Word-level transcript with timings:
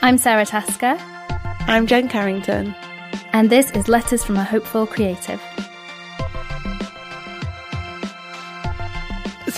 I'm 0.00 0.16
Sara 0.16 0.46
Tasker. 0.46 0.96
I'm 1.66 1.86
Jen 1.86 2.08
Carrington. 2.08 2.74
And 3.34 3.50
this 3.50 3.70
is 3.72 3.88
Letters 3.88 4.24
from 4.24 4.36
a 4.36 4.44
Hopeful 4.44 4.86
Creative. 4.86 5.38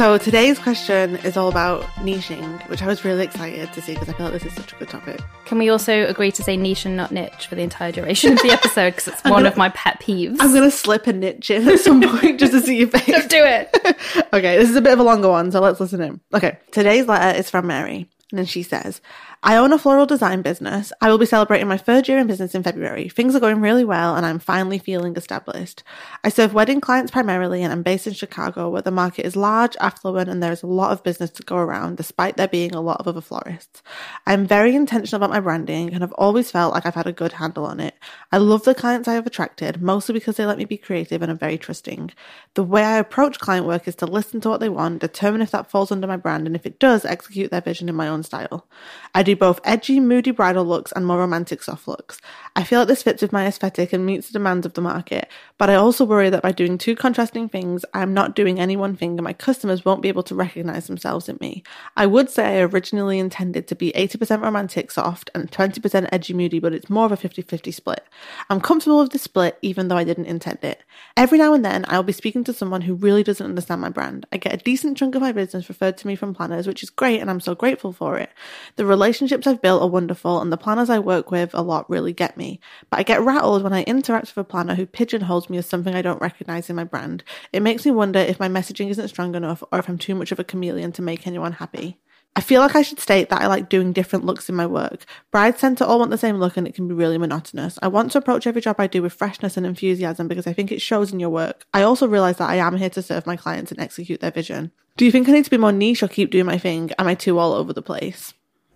So 0.00 0.16
today's 0.16 0.58
question 0.58 1.16
is 1.16 1.36
all 1.36 1.50
about 1.50 1.82
niching, 1.96 2.66
which 2.70 2.80
I 2.80 2.86
was 2.86 3.04
really 3.04 3.22
excited 3.22 3.70
to 3.74 3.82
see 3.82 3.92
because 3.92 4.08
I 4.08 4.14
feel 4.14 4.30
like 4.30 4.32
this 4.32 4.46
is 4.46 4.54
such 4.54 4.72
a 4.72 4.76
good 4.76 4.88
topic. 4.88 5.20
Can 5.44 5.58
we 5.58 5.68
also 5.68 6.06
agree 6.06 6.32
to 6.32 6.42
say 6.42 6.56
niche 6.56 6.86
and 6.86 6.96
not 6.96 7.12
niche 7.12 7.46
for 7.46 7.54
the 7.54 7.60
entire 7.60 7.92
duration 7.92 8.32
of 8.32 8.38
the 8.38 8.48
episode 8.50 8.92
because 8.92 9.08
it's 9.08 9.24
one 9.24 9.32
gonna, 9.34 9.48
of 9.50 9.58
my 9.58 9.68
pet 9.68 10.00
peeves? 10.00 10.38
I'm 10.40 10.54
going 10.54 10.64
to 10.64 10.70
slip 10.70 11.06
a 11.06 11.12
niche 11.12 11.50
in 11.50 11.68
at 11.68 11.80
some 11.80 12.00
point 12.00 12.40
just 12.40 12.52
to 12.52 12.62
see 12.62 12.78
your 12.78 12.88
face. 12.88 13.04
Just 13.04 13.28
do 13.28 13.44
it. 13.44 13.76
okay, 14.32 14.56
this 14.56 14.70
is 14.70 14.76
a 14.76 14.80
bit 14.80 14.94
of 14.94 15.00
a 15.00 15.02
longer 15.02 15.28
one, 15.28 15.52
so 15.52 15.60
let's 15.60 15.80
listen 15.80 16.00
in. 16.00 16.18
Okay, 16.32 16.56
today's 16.70 17.06
letter 17.06 17.38
is 17.38 17.50
from 17.50 17.66
Mary. 17.66 18.08
And 18.30 18.38
then 18.38 18.46
she 18.46 18.62
says, 18.62 19.02
I 19.42 19.56
own 19.56 19.72
a 19.72 19.78
floral 19.78 20.04
design 20.04 20.42
business. 20.42 20.92
I 21.00 21.08
will 21.08 21.16
be 21.16 21.24
celebrating 21.24 21.66
my 21.66 21.78
third 21.78 22.06
year 22.06 22.18
in 22.18 22.26
business 22.26 22.54
in 22.54 22.62
February. 22.62 23.08
Things 23.08 23.34
are 23.34 23.40
going 23.40 23.62
really 23.62 23.86
well 23.86 24.14
and 24.14 24.26
I'm 24.26 24.38
finally 24.38 24.78
feeling 24.78 25.16
established. 25.16 25.82
I 26.22 26.28
serve 26.28 26.52
wedding 26.52 26.78
clients 26.82 27.10
primarily 27.10 27.62
and 27.62 27.72
I'm 27.72 27.82
based 27.82 28.06
in 28.06 28.12
Chicago 28.12 28.68
where 28.68 28.82
the 28.82 28.90
market 28.90 29.24
is 29.24 29.36
large, 29.36 29.78
affluent, 29.80 30.28
and 30.28 30.42
there 30.42 30.52
is 30.52 30.62
a 30.62 30.66
lot 30.66 30.92
of 30.92 31.02
business 31.02 31.30
to 31.30 31.42
go 31.42 31.56
around 31.56 31.96
despite 31.96 32.36
there 32.36 32.48
being 32.48 32.74
a 32.74 32.82
lot 32.82 33.00
of 33.00 33.08
other 33.08 33.22
florists. 33.22 33.82
I'm 34.26 34.46
very 34.46 34.74
intentional 34.74 35.16
about 35.16 35.32
my 35.32 35.40
branding 35.40 35.94
and 35.94 36.02
have 36.02 36.12
always 36.18 36.50
felt 36.50 36.74
like 36.74 36.84
I've 36.84 36.94
had 36.94 37.06
a 37.06 37.12
good 37.12 37.32
handle 37.32 37.64
on 37.64 37.80
it. 37.80 37.94
I 38.30 38.36
love 38.36 38.64
the 38.64 38.74
clients 38.74 39.08
I 39.08 39.14
have 39.14 39.26
attracted, 39.26 39.80
mostly 39.80 40.12
because 40.12 40.36
they 40.36 40.44
let 40.44 40.58
me 40.58 40.66
be 40.66 40.76
creative 40.76 41.22
and 41.22 41.32
are 41.32 41.34
very 41.34 41.56
trusting. 41.56 42.10
The 42.56 42.62
way 42.62 42.84
I 42.84 42.98
approach 42.98 43.38
client 43.38 43.66
work 43.66 43.88
is 43.88 43.94
to 43.96 44.06
listen 44.06 44.42
to 44.42 44.50
what 44.50 44.60
they 44.60 44.68
want, 44.68 45.00
determine 45.00 45.40
if 45.40 45.50
that 45.52 45.70
falls 45.70 45.90
under 45.90 46.06
my 46.06 46.18
brand, 46.18 46.46
and 46.46 46.54
if 46.54 46.66
it 46.66 46.78
does, 46.78 47.06
execute 47.06 47.50
their 47.50 47.62
vision 47.62 47.88
in 47.88 47.94
my 47.94 48.06
own 48.06 48.22
style. 48.22 48.66
I 49.14 49.22
do 49.22 49.29
both 49.34 49.60
edgy, 49.64 50.00
moody 50.00 50.30
bridal 50.30 50.64
looks 50.64 50.92
and 50.92 51.06
more 51.06 51.18
romantic 51.18 51.62
soft 51.62 51.86
looks. 51.88 52.20
I 52.56 52.64
feel 52.64 52.80
like 52.80 52.88
this 52.88 53.02
fits 53.02 53.22
with 53.22 53.32
my 53.32 53.46
aesthetic 53.46 53.92
and 53.92 54.04
meets 54.04 54.26
the 54.26 54.32
demands 54.32 54.66
of 54.66 54.74
the 54.74 54.80
market, 54.80 55.28
but 55.58 55.70
I 55.70 55.74
also 55.74 56.04
worry 56.04 56.30
that 56.30 56.42
by 56.42 56.52
doing 56.52 56.78
two 56.78 56.96
contrasting 56.96 57.48
things, 57.48 57.84
I'm 57.94 58.14
not 58.14 58.34
doing 58.34 58.58
any 58.58 58.76
one 58.76 58.96
thing 58.96 59.12
and 59.12 59.22
my 59.22 59.32
customers 59.32 59.84
won't 59.84 60.02
be 60.02 60.08
able 60.08 60.22
to 60.24 60.34
recognize 60.34 60.86
themselves 60.86 61.28
in 61.28 61.38
me. 61.40 61.62
I 61.96 62.06
would 62.06 62.30
say 62.30 62.58
I 62.58 62.62
originally 62.62 63.18
intended 63.18 63.68
to 63.68 63.74
be 63.74 63.92
80% 63.92 64.42
romantic 64.42 64.90
soft 64.90 65.30
and 65.34 65.50
20% 65.50 66.08
edgy 66.12 66.34
moody, 66.34 66.58
but 66.58 66.72
it's 66.72 66.90
more 66.90 67.06
of 67.06 67.12
a 67.12 67.16
50 67.16 67.42
50 67.42 67.70
split. 67.70 68.06
I'm 68.48 68.60
comfortable 68.60 69.00
with 69.00 69.12
the 69.12 69.18
split 69.18 69.58
even 69.62 69.88
though 69.88 69.96
I 69.96 70.04
didn't 70.04 70.26
intend 70.26 70.58
it. 70.62 70.82
Every 71.16 71.38
now 71.38 71.54
and 71.54 71.64
then, 71.64 71.84
I'll 71.88 72.02
be 72.02 72.12
speaking 72.12 72.44
to 72.44 72.52
someone 72.52 72.82
who 72.82 72.94
really 72.94 73.22
doesn't 73.22 73.44
understand 73.44 73.80
my 73.80 73.88
brand. 73.88 74.26
I 74.32 74.36
get 74.36 74.54
a 74.54 74.56
decent 74.56 74.96
chunk 74.96 75.14
of 75.14 75.22
my 75.22 75.32
business 75.32 75.68
referred 75.68 75.96
to 75.98 76.06
me 76.06 76.16
from 76.16 76.34
planners, 76.34 76.66
which 76.66 76.82
is 76.82 76.90
great 76.90 77.20
and 77.20 77.30
I'm 77.30 77.40
so 77.40 77.54
grateful 77.54 77.92
for 77.92 78.18
it. 78.18 78.30
The 78.76 78.86
relationships 79.20 79.46
I've 79.46 79.60
built 79.60 79.82
are 79.82 79.88
wonderful 79.88 80.40
and 80.40 80.50
the 80.50 80.56
planners 80.56 80.88
I 80.88 80.98
work 80.98 81.30
with 81.30 81.50
a 81.52 81.60
lot 81.60 81.90
really 81.90 82.14
get 82.14 82.38
me. 82.38 82.58
But 82.88 83.00
I 83.00 83.02
get 83.02 83.20
rattled 83.20 83.62
when 83.62 83.74
I 83.74 83.82
interact 83.82 84.28
with 84.28 84.38
a 84.38 84.48
planner 84.48 84.74
who 84.74 84.86
pigeonholes 84.86 85.50
me 85.50 85.58
as 85.58 85.66
something 85.66 85.94
I 85.94 86.00
don't 86.00 86.22
recognize 86.22 86.70
in 86.70 86.76
my 86.76 86.84
brand. 86.84 87.22
It 87.52 87.60
makes 87.60 87.84
me 87.84 87.90
wonder 87.90 88.18
if 88.18 88.40
my 88.40 88.48
messaging 88.48 88.88
isn't 88.88 89.08
strong 89.08 89.34
enough 89.34 89.62
or 89.70 89.78
if 89.78 89.88
I'm 89.90 89.98
too 89.98 90.14
much 90.14 90.32
of 90.32 90.38
a 90.38 90.44
chameleon 90.44 90.92
to 90.92 91.02
make 91.02 91.26
anyone 91.26 91.52
happy. 91.52 91.98
I 92.34 92.40
feel 92.40 92.62
like 92.62 92.74
I 92.74 92.80
should 92.80 92.98
state 92.98 93.28
that 93.28 93.42
I 93.42 93.46
like 93.46 93.68
doing 93.68 93.92
different 93.92 94.24
looks 94.24 94.48
in 94.48 94.54
my 94.54 94.64
work. 94.64 95.04
Brides 95.30 95.60
tend 95.60 95.76
to 95.78 95.86
all 95.86 95.98
want 95.98 96.10
the 96.10 96.16
same 96.16 96.36
look 96.36 96.56
and 96.56 96.66
it 96.66 96.74
can 96.74 96.88
be 96.88 96.94
really 96.94 97.18
monotonous. 97.18 97.78
I 97.82 97.88
want 97.88 98.12
to 98.12 98.18
approach 98.18 98.46
every 98.46 98.62
job 98.62 98.76
I 98.78 98.86
do 98.86 99.02
with 99.02 99.12
freshness 99.12 99.58
and 99.58 99.66
enthusiasm 99.66 100.28
because 100.28 100.46
I 100.46 100.54
think 100.54 100.72
it 100.72 100.80
shows 100.80 101.12
in 101.12 101.20
your 101.20 101.28
work. 101.28 101.66
I 101.74 101.82
also 101.82 102.08
realize 102.08 102.38
that 102.38 102.48
I 102.48 102.56
am 102.56 102.78
here 102.78 102.90
to 102.90 103.02
serve 103.02 103.26
my 103.26 103.36
clients 103.36 103.70
and 103.70 103.80
execute 103.80 104.20
their 104.20 104.30
vision. 104.30 104.72
Do 104.96 105.04
you 105.04 105.12
think 105.12 105.28
I 105.28 105.32
need 105.32 105.44
to 105.44 105.50
be 105.50 105.58
more 105.58 105.72
niche 105.72 106.02
or 106.02 106.08
keep 106.08 106.30
doing 106.30 106.46
my 106.46 106.56
thing? 106.56 106.92
Am 106.98 107.06
I 107.06 107.14
too 107.14 107.38
all 107.38 107.52
over 107.52 107.74
the 107.74 107.82
place? 107.82 108.32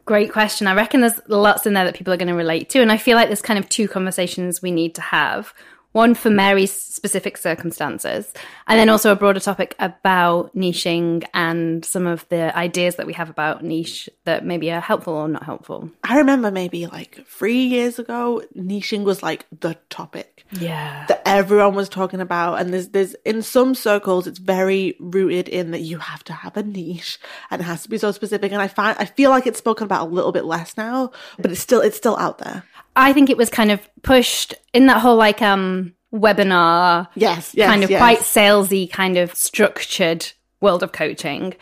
Great 0.06 0.32
question. 0.32 0.66
I 0.66 0.75
reckon 0.75 1.00
there's 1.00 1.20
lots 1.28 1.66
in 1.66 1.72
there 1.72 1.84
that 1.84 1.94
people 1.94 2.12
are 2.12 2.19
going 2.19 2.28
to 2.28 2.34
relate 2.34 2.69
to. 2.70 2.82
And 2.82 2.92
I 2.92 2.98
feel 2.98 3.16
like 3.16 3.28
there's 3.28 3.41
kind 3.41 3.59
of 3.59 3.69
two 3.69 3.88
conversations 3.88 4.60
we 4.60 4.70
need 4.70 4.94
to 4.97 5.00
have 5.00 5.54
one 5.94 6.12
for 6.15 6.28
Mary's 6.28 6.72
specific 6.72 7.37
circumstances, 7.37 8.32
and 8.66 8.81
then 8.81 8.88
also 8.88 9.12
a 9.12 9.16
broader 9.16 9.38
topic 9.38 9.77
about 9.78 10.55
niching 10.55 11.25
and 11.32 11.84
some 11.84 12.06
of 12.06 12.28
the 12.31 12.56
ideas 12.56 12.97
that 12.97 13.06
we 13.06 13.12
have 13.12 13.31
about 13.31 13.62
niche 13.62 14.09
that 14.25 14.44
maybe 14.44 14.72
are 14.72 14.81
helpful 14.81 15.15
or 15.15 15.28
not 15.28 15.44
helpful. 15.44 15.88
I 16.03 16.19
remember 16.19 16.50
maybe 16.50 16.88
like 16.88 17.25
three 17.28 17.65
years 17.65 18.00
ago, 18.00 18.43
niching 18.56 19.05
was 19.05 19.22
like 19.22 19.47
the 19.60 19.77
topic. 19.88 20.44
Yeah. 20.50 21.06
That 21.06 21.22
everyone 21.25 21.75
was 21.75 21.88
talking 21.88 22.21
about. 22.21 22.61
And 22.61 22.72
there's, 22.72 22.88
there's, 22.88 23.15
in 23.25 23.43
some 23.43 23.75
circles, 23.75 24.26
it's 24.26 24.38
very 24.38 24.97
rooted 25.00 25.49
in 25.49 25.71
that 25.71 25.81
you 25.81 25.99
have 25.99 26.25
to 26.25 26.32
have 26.32 26.56
a 26.56 26.62
niche 26.62 27.19
and 27.50 27.61
it 27.61 27.65
has 27.65 27.82
to 27.84 27.88
be 27.88 27.99
so 27.99 28.12
specific. 28.12 28.53
And 28.53 28.61
I 28.61 28.69
find, 28.69 28.97
I 28.99 29.05
feel 29.05 29.31
like 29.31 29.47
it's 29.47 29.59
spoken 29.59 29.84
about 29.84 30.09
a 30.09 30.11
little 30.11 30.32
bit 30.32 30.44
less 30.44 30.76
now, 30.76 31.12
but 31.38 31.50
it's 31.50 31.61
still, 31.61 31.81
it's 31.81 31.97
still 31.97 32.16
out 32.16 32.38
there. 32.38 32.65
I 32.97 33.12
think 33.12 33.31
it 33.31 33.37
was 33.37 33.50
kind 33.50 33.71
of 33.71 33.81
pushed 34.03 34.55
in 34.72 34.87
that 34.87 35.00
whole 35.00 35.16
like 35.16 35.43
um 35.43 35.94
webinar, 36.12 37.09
yes, 37.15 37.55
yes 37.55 37.69
kind 37.69 37.84
of 37.84 37.91
yes. 37.91 37.99
quite 37.99 38.19
salesy, 38.21 38.91
kind 38.91 39.19
of 39.19 39.34
structured 39.34 40.31
world 40.60 40.82
of 40.82 40.93
coaching. 40.93 41.55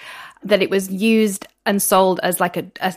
That 0.45 0.63
it 0.63 0.71
was 0.71 0.91
used 0.91 1.47
and 1.65 1.81
sold 1.81 2.19
as 2.23 2.41
like 2.41 2.57
a, 2.57 2.67
a 2.81 2.95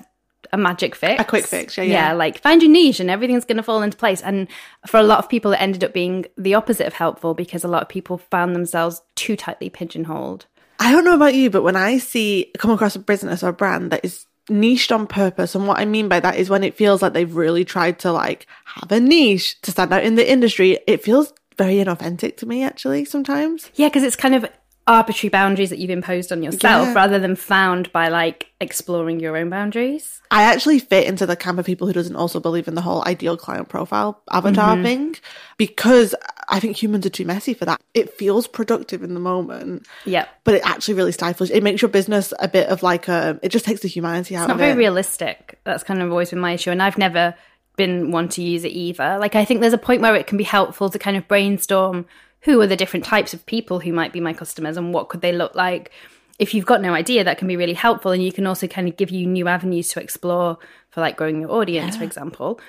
a 0.53 0.57
magic 0.57 0.95
fix. 0.95 1.21
A 1.21 1.25
quick 1.25 1.45
fix, 1.45 1.77
yeah, 1.77 1.83
yeah. 1.83 1.93
Yeah, 1.93 2.13
like 2.13 2.39
find 2.41 2.61
your 2.61 2.71
niche 2.71 2.99
and 2.99 3.09
everything's 3.09 3.45
going 3.45 3.57
to 3.57 3.63
fall 3.63 3.81
into 3.81 3.97
place. 3.97 4.21
And 4.21 4.47
for 4.87 4.99
a 4.99 5.03
lot 5.03 5.19
of 5.19 5.29
people, 5.29 5.51
it 5.53 5.61
ended 5.61 5.83
up 5.83 5.93
being 5.93 6.25
the 6.37 6.55
opposite 6.55 6.87
of 6.87 6.93
helpful 6.93 7.33
because 7.33 7.63
a 7.63 7.67
lot 7.67 7.81
of 7.81 7.89
people 7.89 8.17
found 8.17 8.55
themselves 8.55 9.01
too 9.15 9.35
tightly 9.35 9.69
pigeonholed. 9.69 10.45
I 10.79 10.91
don't 10.91 11.05
know 11.05 11.15
about 11.15 11.35
you, 11.35 11.49
but 11.49 11.63
when 11.63 11.75
I 11.75 11.97
see 11.97 12.51
come 12.57 12.71
across 12.71 12.95
a 12.95 12.99
business 12.99 13.43
or 13.43 13.49
a 13.49 13.53
brand 13.53 13.91
that 13.91 14.03
is 14.03 14.25
niched 14.49 14.91
on 14.91 15.07
purpose. 15.07 15.55
And 15.55 15.67
what 15.67 15.79
I 15.79 15.85
mean 15.85 16.07
by 16.07 16.19
that 16.19 16.37
is 16.37 16.49
when 16.49 16.63
it 16.63 16.75
feels 16.75 17.01
like 17.01 17.13
they've 17.13 17.35
really 17.35 17.65
tried 17.65 17.99
to 17.99 18.11
like 18.11 18.47
have 18.65 18.91
a 18.91 18.99
niche 18.99 19.59
to 19.61 19.71
stand 19.71 19.93
out 19.93 20.03
in 20.03 20.15
the 20.15 20.29
industry, 20.29 20.79
it 20.87 21.03
feels 21.03 21.33
very 21.57 21.75
inauthentic 21.75 22.37
to 22.37 22.45
me 22.45 22.63
actually 22.63 23.05
sometimes. 23.05 23.71
Yeah, 23.75 23.87
because 23.87 24.03
it's 24.03 24.15
kind 24.15 24.35
of 24.35 24.45
arbitrary 24.87 25.29
boundaries 25.29 25.71
that 25.71 25.79
you've 25.79 25.89
imposed 25.89 26.31
on 26.31 26.43
yourself 26.43 26.87
Yeah. 26.87 26.93
rather 26.93 27.17
than 27.17 27.35
found 27.35 27.91
by 27.91 28.07
like 28.07 28.51
exploring 28.61 29.19
your 29.19 29.35
own 29.35 29.49
boundaries. 29.49 30.21
I 30.29 30.43
actually 30.43 30.79
fit 30.79 31.07
into 31.07 31.25
the 31.25 31.35
camp 31.35 31.57
of 31.57 31.65
people 31.65 31.87
who 31.87 31.93
doesn't 31.93 32.15
also 32.15 32.39
believe 32.39 32.67
in 32.67 32.75
the 32.75 32.81
whole 32.81 33.03
ideal 33.07 33.35
client 33.35 33.67
profile 33.67 34.21
avatar 34.31 34.75
mm-hmm. 34.75 34.83
thing 34.83 35.15
because 35.57 36.13
I 36.49 36.59
think 36.59 36.81
humans 36.81 37.05
are 37.05 37.09
too 37.09 37.25
messy 37.25 37.55
for 37.55 37.65
that. 37.65 37.81
It 37.93 38.13
feels 38.13 38.47
productive 38.47 39.01
in 39.01 39.15
the 39.15 39.19
moment. 39.19 39.87
Yeah. 40.05 40.25
But 40.43 40.55
it 40.55 40.61
actually 40.63 40.95
really 40.95 41.11
stifles. 41.11 41.49
It 41.49 41.63
makes 41.63 41.81
your 41.81 41.89
business 41.89 42.33
a 42.39 42.47
bit 42.47 42.69
of 42.69 42.83
like 42.83 43.07
a. 43.07 43.39
It 43.41 43.49
just 43.49 43.65
takes 43.65 43.81
the 43.81 43.87
humanity 43.87 44.35
out 44.35 44.43
of 44.45 44.49
it. 44.49 44.53
It's 44.53 44.59
not 44.59 44.63
very 44.63 44.73
it. 44.73 44.77
realistic. 44.77 45.59
That's 45.63 45.83
kind 45.83 46.01
of 46.01 46.11
always 46.11 46.29
been 46.29 46.39
my 46.39 46.53
issue. 46.53 46.69
And 46.69 46.83
I've 46.83 46.97
never 46.97 47.33
been 47.75 48.11
one 48.11 48.29
to 48.29 48.43
use 48.43 48.63
it 48.63 48.71
either. 48.71 49.17
Like, 49.19 49.35
I 49.35 49.45
think 49.45 49.61
there's 49.61 49.73
a 49.73 49.79
point 49.79 50.01
where 50.01 50.15
it 50.15 50.27
can 50.27 50.37
be 50.37 50.43
helpful 50.43 50.89
to 50.89 50.99
kind 50.99 51.17
of 51.17 51.27
brainstorm 51.27 52.05
who 52.45 52.61
are 52.61 52.67
the 52.67 52.75
different 52.75 53.03
types 53.03 53.33
of 53.33 53.45
people 53.47 53.79
who 53.79 53.91
might 53.91 54.13
be 54.13 54.21
my 54.21 54.31
customers 54.31 54.77
and 54.77 54.93
what 54.93 55.09
could 55.09 55.21
they 55.21 55.33
look 55.33 55.55
like. 55.55 55.91
If 56.37 56.53
you've 56.53 56.65
got 56.65 56.79
no 56.79 56.93
idea, 56.93 57.23
that 57.23 57.39
can 57.39 57.47
be 57.47 57.57
really 57.57 57.73
helpful. 57.73 58.11
And 58.11 58.23
you 58.23 58.31
can 58.31 58.45
also 58.45 58.67
kind 58.67 58.87
of 58.87 58.97
give 58.97 59.09
you 59.09 59.25
new 59.25 59.47
avenues 59.47 59.89
to 59.89 59.99
explore 59.99 60.59
for 60.91 61.01
like 61.01 61.17
growing 61.17 61.41
your 61.41 61.51
audience, 61.51 61.97
for 61.97 62.03
example. 62.03 62.59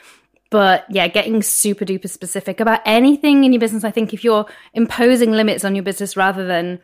But 0.50 0.86
yeah, 0.88 1.08
getting 1.08 1.42
super 1.42 1.84
duper 1.84 2.08
specific 2.08 2.58
about 2.58 2.80
anything 2.86 3.44
in 3.44 3.52
your 3.52 3.60
business. 3.60 3.84
I 3.84 3.90
think 3.90 4.14
if 4.14 4.24
you're 4.24 4.46
imposing 4.72 5.32
limits 5.32 5.64
on 5.64 5.74
your 5.74 5.84
business 5.84 6.16
rather 6.16 6.46
than 6.46 6.80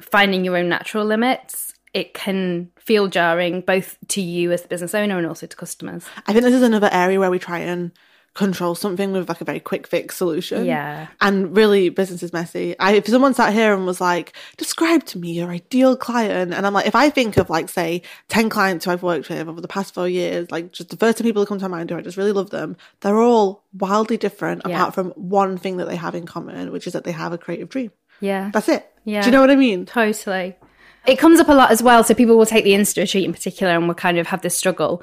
finding 0.00 0.44
your 0.44 0.56
own 0.56 0.68
natural 0.68 1.04
limits, 1.04 1.72
it 1.92 2.14
can 2.14 2.70
feel 2.78 3.06
jarring 3.06 3.60
both 3.60 3.96
to 4.08 4.20
you 4.20 4.50
as 4.50 4.62
the 4.62 4.68
business 4.68 4.94
owner 4.94 5.18
and 5.18 5.26
also 5.26 5.46
to 5.46 5.56
customers. 5.56 6.04
I 6.26 6.32
think 6.32 6.44
this 6.44 6.54
is 6.54 6.62
another 6.62 6.88
area 6.90 7.20
where 7.20 7.30
we 7.30 7.38
try 7.38 7.60
and 7.60 7.92
control 8.34 8.74
something 8.74 9.12
with 9.12 9.28
like 9.28 9.40
a 9.40 9.44
very 9.44 9.60
quick 9.60 9.86
fix 9.86 10.16
solution. 10.16 10.64
Yeah. 10.64 11.06
And 11.20 11.56
really 11.56 11.88
business 11.88 12.22
is 12.22 12.32
messy. 12.32 12.76
I, 12.80 12.94
if 12.94 13.06
someone 13.06 13.32
sat 13.32 13.52
here 13.52 13.72
and 13.72 13.86
was 13.86 14.00
like, 14.00 14.32
describe 14.56 15.04
to 15.06 15.18
me 15.18 15.32
your 15.32 15.50
ideal 15.50 15.96
client. 15.96 16.52
And 16.52 16.66
I'm 16.66 16.72
like, 16.72 16.86
if 16.86 16.96
I 16.96 17.10
think 17.10 17.36
of 17.36 17.48
like, 17.48 17.68
say 17.68 18.02
10 18.30 18.48
clients 18.48 18.84
who 18.84 18.90
I've 18.90 19.04
worked 19.04 19.28
with 19.28 19.48
over 19.48 19.60
the 19.60 19.68
past 19.68 19.94
four 19.94 20.08
years, 20.08 20.50
like 20.50 20.72
just 20.72 20.90
the 20.90 20.96
first 20.96 21.18
two 21.18 21.24
people 21.24 21.42
who 21.42 21.46
come 21.46 21.58
to 21.60 21.68
my 21.68 21.78
mind 21.78 21.90
who 21.90 21.96
I 21.96 22.00
just 22.00 22.16
really 22.16 22.32
love 22.32 22.50
them, 22.50 22.76
they're 23.00 23.20
all 23.20 23.62
wildly 23.72 24.16
different 24.16 24.62
Yeah. 24.66 24.74
apart 24.76 24.94
from 24.94 25.10
one 25.12 25.56
thing 25.56 25.76
that 25.76 25.88
they 25.88 25.96
have 25.96 26.16
in 26.16 26.26
common, 26.26 26.72
which 26.72 26.88
is 26.88 26.92
that 26.94 27.04
they 27.04 27.12
have 27.12 27.32
a 27.32 27.38
creative 27.38 27.68
dream. 27.68 27.92
Yeah. 28.20 28.50
That's 28.52 28.68
it. 28.68 28.84
Yeah. 29.04 29.20
Do 29.22 29.26
you 29.26 29.32
know 29.32 29.40
what 29.42 29.50
I 29.50 29.56
mean? 29.56 29.86
Totally. 29.86 30.56
It 31.06 31.18
comes 31.18 31.38
up 31.38 31.48
a 31.48 31.52
lot 31.52 31.70
as 31.70 31.82
well. 31.82 32.02
So 32.02 32.14
people 32.14 32.36
will 32.36 32.46
take 32.46 32.64
the 32.64 32.72
Insta 32.72 33.02
retreat 33.02 33.24
in 33.24 33.32
particular 33.32 33.74
and 33.74 33.86
will 33.86 33.94
kind 33.94 34.18
of 34.18 34.26
have 34.28 34.40
this 34.42 34.56
struggle. 34.56 35.02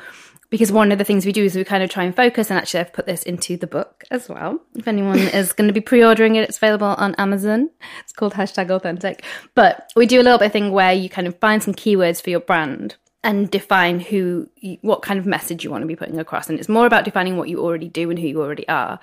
Because 0.51 0.69
one 0.69 0.92
of 0.92 0.98
the 0.98 1.06
things 1.06 1.25
we 1.25 1.31
do 1.31 1.45
is 1.45 1.56
we 1.56 1.63
kind 1.63 1.81
of 1.81 1.89
try 1.89 2.03
and 2.03 2.15
focus, 2.15 2.51
and 2.51 2.59
actually, 2.59 2.81
I've 2.81 2.94
put 2.94 3.06
this 3.06 3.24
into 3.24 3.56
the 3.56 3.68
book 3.68 4.03
as 4.12 4.27
well. 4.27 4.59
If 4.75 4.86
anyone 4.88 5.18
is 5.18 5.53
going 5.53 5.69
to 5.69 5.74
be 5.74 5.80
pre 5.80 6.03
ordering 6.03 6.36
it, 6.36 6.48
it's 6.48 6.57
available 6.57 6.88
on 6.88 7.15
Amazon. 7.15 7.69
It's 8.01 8.12
called 8.12 8.33
hashtag 8.33 8.69
authentic. 8.69 9.24
But 9.56 9.92
we 9.95 10.06
do 10.06 10.21
a 10.21 10.24
little 10.24 10.38
bit 10.38 10.48
of 10.48 10.51
thing 10.51 10.71
where 10.74 10.92
you 10.92 11.09
kind 11.09 11.25
of 11.25 11.39
find 11.39 11.63
some 11.63 11.74
keywords 11.74 12.21
for 12.21 12.30
your 12.30 12.42
brand 12.42 12.98
and 13.24 13.50
define 13.50 14.01
who, 14.01 14.50
what 14.81 15.01
kind 15.01 15.19
of 15.19 15.25
message 15.25 15.63
you 15.63 15.71
want 15.71 15.83
to 15.83 15.88
be 15.88 15.95
putting 15.95 16.19
across. 16.19 16.50
And 16.50 16.59
it's 16.59 16.68
more 16.68 16.86
about 16.86 17.06
defining 17.06 17.38
what 17.38 17.48
you 17.48 17.59
already 17.59 17.88
do 17.88 18.09
and 18.09 18.19
who 18.19 18.27
you 18.27 18.42
already 18.42 18.68
are. 18.68 19.00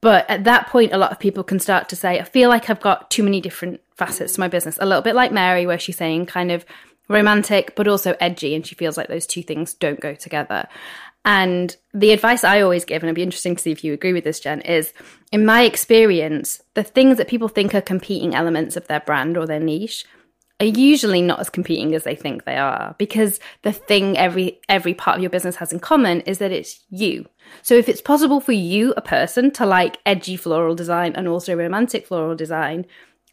But 0.00 0.28
at 0.28 0.44
that 0.44 0.68
point, 0.68 0.92
a 0.92 0.98
lot 0.98 1.12
of 1.12 1.18
people 1.18 1.42
can 1.42 1.58
start 1.58 1.88
to 1.88 1.96
say, 1.96 2.20
I 2.20 2.24
feel 2.24 2.50
like 2.50 2.68
I've 2.68 2.80
got 2.80 3.10
too 3.10 3.22
many 3.22 3.40
different 3.40 3.80
facets 3.96 4.34
to 4.34 4.40
my 4.40 4.48
business. 4.48 4.78
A 4.80 4.86
little 4.86 5.02
bit 5.02 5.14
like 5.14 5.32
Mary, 5.32 5.66
where 5.66 5.78
she's 5.78 5.96
saying 5.96 6.26
kind 6.26 6.52
of 6.52 6.64
romantic, 7.08 7.74
but 7.76 7.88
also 7.88 8.16
edgy. 8.20 8.54
And 8.54 8.66
she 8.66 8.74
feels 8.74 8.96
like 8.96 9.08
those 9.08 9.26
two 9.26 9.42
things 9.42 9.74
don't 9.74 10.00
go 10.00 10.14
together. 10.14 10.68
And 11.24 11.74
the 11.94 12.12
advice 12.12 12.44
I 12.44 12.60
always 12.60 12.84
give, 12.84 13.02
and 13.02 13.08
it'd 13.08 13.16
be 13.16 13.22
interesting 13.22 13.56
to 13.56 13.62
see 13.62 13.72
if 13.72 13.82
you 13.82 13.94
agree 13.94 14.12
with 14.12 14.24
this, 14.24 14.40
Jen, 14.40 14.60
is 14.60 14.92
in 15.32 15.46
my 15.46 15.62
experience, 15.62 16.62
the 16.74 16.82
things 16.82 17.16
that 17.16 17.28
people 17.28 17.48
think 17.48 17.74
are 17.74 17.80
competing 17.80 18.34
elements 18.34 18.76
of 18.76 18.86
their 18.88 19.00
brand 19.00 19.38
or 19.38 19.46
their 19.46 19.60
niche 19.60 20.04
are 20.60 20.66
usually 20.66 21.22
not 21.22 21.40
as 21.40 21.50
competing 21.50 21.94
as 21.94 22.04
they 22.04 22.14
think 22.14 22.44
they 22.44 22.56
are 22.56 22.94
because 22.98 23.40
the 23.62 23.72
thing 23.72 24.16
every 24.16 24.60
every 24.68 24.94
part 24.94 25.16
of 25.16 25.22
your 25.22 25.30
business 25.30 25.56
has 25.56 25.72
in 25.72 25.80
common 25.80 26.20
is 26.22 26.38
that 26.38 26.52
it's 26.52 26.84
you. 26.90 27.26
So 27.62 27.74
if 27.74 27.88
it's 27.88 28.00
possible 28.00 28.40
for 28.40 28.52
you 28.52 28.94
a 28.96 29.02
person 29.02 29.50
to 29.52 29.66
like 29.66 29.98
edgy 30.06 30.36
floral 30.36 30.76
design 30.76 31.14
and 31.16 31.26
also 31.26 31.56
romantic 31.56 32.06
floral 32.06 32.36
design, 32.36 32.86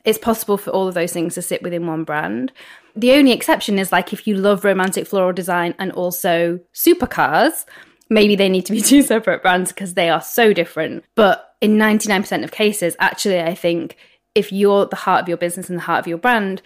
it's 0.06 0.18
possible 0.18 0.57
for 0.57 0.71
all 0.71 0.88
of 0.88 0.94
those 0.94 1.13
things 1.13 1.36
to 1.36 1.42
sit 1.42 1.62
within 1.62 1.88
one 1.88 2.03
brand. 2.03 2.51
The 2.95 3.13
only 3.13 3.31
exception 3.31 3.80
is 3.80 3.92
like 3.92 4.13
if 4.13 4.27
you 4.27 4.36
love 4.36 4.65
romantic 4.65 5.07
floral 5.07 5.33
design 5.33 5.75
and 5.80 5.92
also 5.92 6.59
supercars, 6.74 7.65
maybe 8.09 8.36
they 8.36 8.50
need 8.50 8.65
to 8.65 8.74
be 8.74 8.81
two 8.81 9.01
separate 9.01 9.42
brands 9.42 9.71
because 9.71 9.94
they 9.94 10.09
are 10.09 10.21
so 10.21 10.53
different. 10.53 11.06
But 11.15 11.56
in 11.62 11.77
99% 11.77 12.44
of 12.44 12.51
cases, 12.51 12.95
actually, 13.00 13.42
I 13.42 13.56
think 13.56 13.98
if 14.36 14.51
you're 14.51 14.86
the 14.86 14.95
heart 14.95 15.21
of 15.21 15.27
your 15.27 15.38
business 15.38 15.69
and 15.69 15.77
the 15.77 15.83
heart 15.83 16.00
of 16.00 16.07
your 16.07 16.18
brand, 16.18 16.62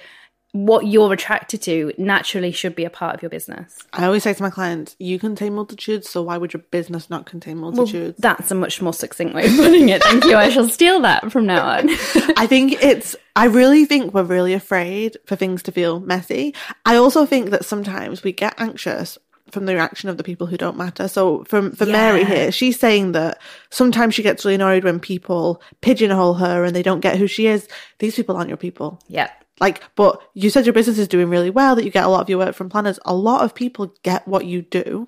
what 0.56 0.88
you're 0.88 1.12
attracted 1.12 1.62
to 1.62 1.92
naturally 1.98 2.50
should 2.50 2.75
be 2.75 2.86
a 2.86 2.90
part 2.90 3.13
of 3.13 3.22
your 3.22 3.30
business. 3.30 3.78
I 3.92 4.06
always 4.06 4.24
say 4.24 4.34
to 4.34 4.42
my 4.42 4.50
clients, 4.50 4.96
you 5.00 5.19
contain 5.19 5.54
multitudes, 5.54 6.10
so 6.10 6.22
why 6.22 6.38
would 6.38 6.54
your 6.54 6.62
business 6.72 7.10
not 7.10 7.25
contain 7.25 7.57
multitudes? 7.57 8.18
Well, 8.18 8.36
that's 8.38 8.52
a 8.52 8.56
much 8.56 8.81
more 8.81 8.94
succinct 8.94 9.36
way 9.36 9.48
of 9.48 9.56
putting 9.57 9.90
it. 9.90 10.02
Thank 10.02 10.24
you. 10.24 10.38
I 10.38 10.50
shall 10.50 10.69
steal 10.69 11.02
that 11.02 11.30
from 11.30 11.46
now 11.46 11.68
on. 11.68 11.90
I 12.38 12.48
think 12.48 12.81
it's, 12.81 13.18
I 13.36 13.48
really 13.48 13.84
think 13.84 14.13
we're 14.13 14.24
really 14.24 14.54
afraid 14.54 15.18
for 15.25 15.36
things 15.36 15.62
to 15.63 15.74
feel 15.74 16.00
messy. 16.00 16.56
I 16.86 16.96
also 16.96 17.25
think 17.25 17.50
that 17.50 17.66
sometimes 17.66 18.24
we 18.24 18.31
get 18.31 18.56
anxious 18.58 19.18
from 19.51 19.66
the 19.66 19.74
reaction 19.74 20.08
of 20.08 20.16
the 20.16 20.24
people 20.24 20.48
who 20.48 20.56
don't 20.56 20.78
matter. 20.78 21.10
So 21.10 21.44
from 21.44 21.74
for 21.74 21.86
yeah. 21.86 21.92
Mary 21.92 22.24
here, 22.24 22.51
she's 22.54 22.80
saying 22.80 23.12
that 23.12 23.42
sometimes 23.72 24.16
she 24.16 24.24
gets 24.24 24.46
really 24.46 24.56
annoyed 24.56 24.86
when 24.86 25.01
people 25.01 25.62
pigeonhole 25.81 26.36
her 26.36 26.63
and 26.63 26.74
they 26.74 26.81
don't 26.81 27.01
get 27.01 27.18
who 27.18 27.28
she 27.28 27.48
is. 27.48 27.68
These 28.00 28.16
people 28.16 28.38
aren't 28.38 28.50
your 28.50 28.58
people. 28.58 29.01
Yeah. 29.10 29.30
Like, 29.60 29.84
but 29.96 30.22
you 30.34 30.50
said 30.50 30.66
your 30.66 30.74
business 30.74 30.98
is 30.98 31.07
doing 31.07 31.30
really 31.30 31.50
well, 31.50 31.75
that 31.75 31.86
you 31.86 31.92
get 31.92 32.04
a 32.04 32.10
lot 32.10 32.22
of 32.22 32.30
your 32.30 32.40
work 32.40 32.56
from 32.56 32.69
planners. 32.69 33.00
A 33.06 33.16
lot 33.16 33.44
of 33.44 33.56
people 33.56 33.94
get 34.04 34.28
what 34.28 34.46
you 34.46 34.62
do. 34.62 35.07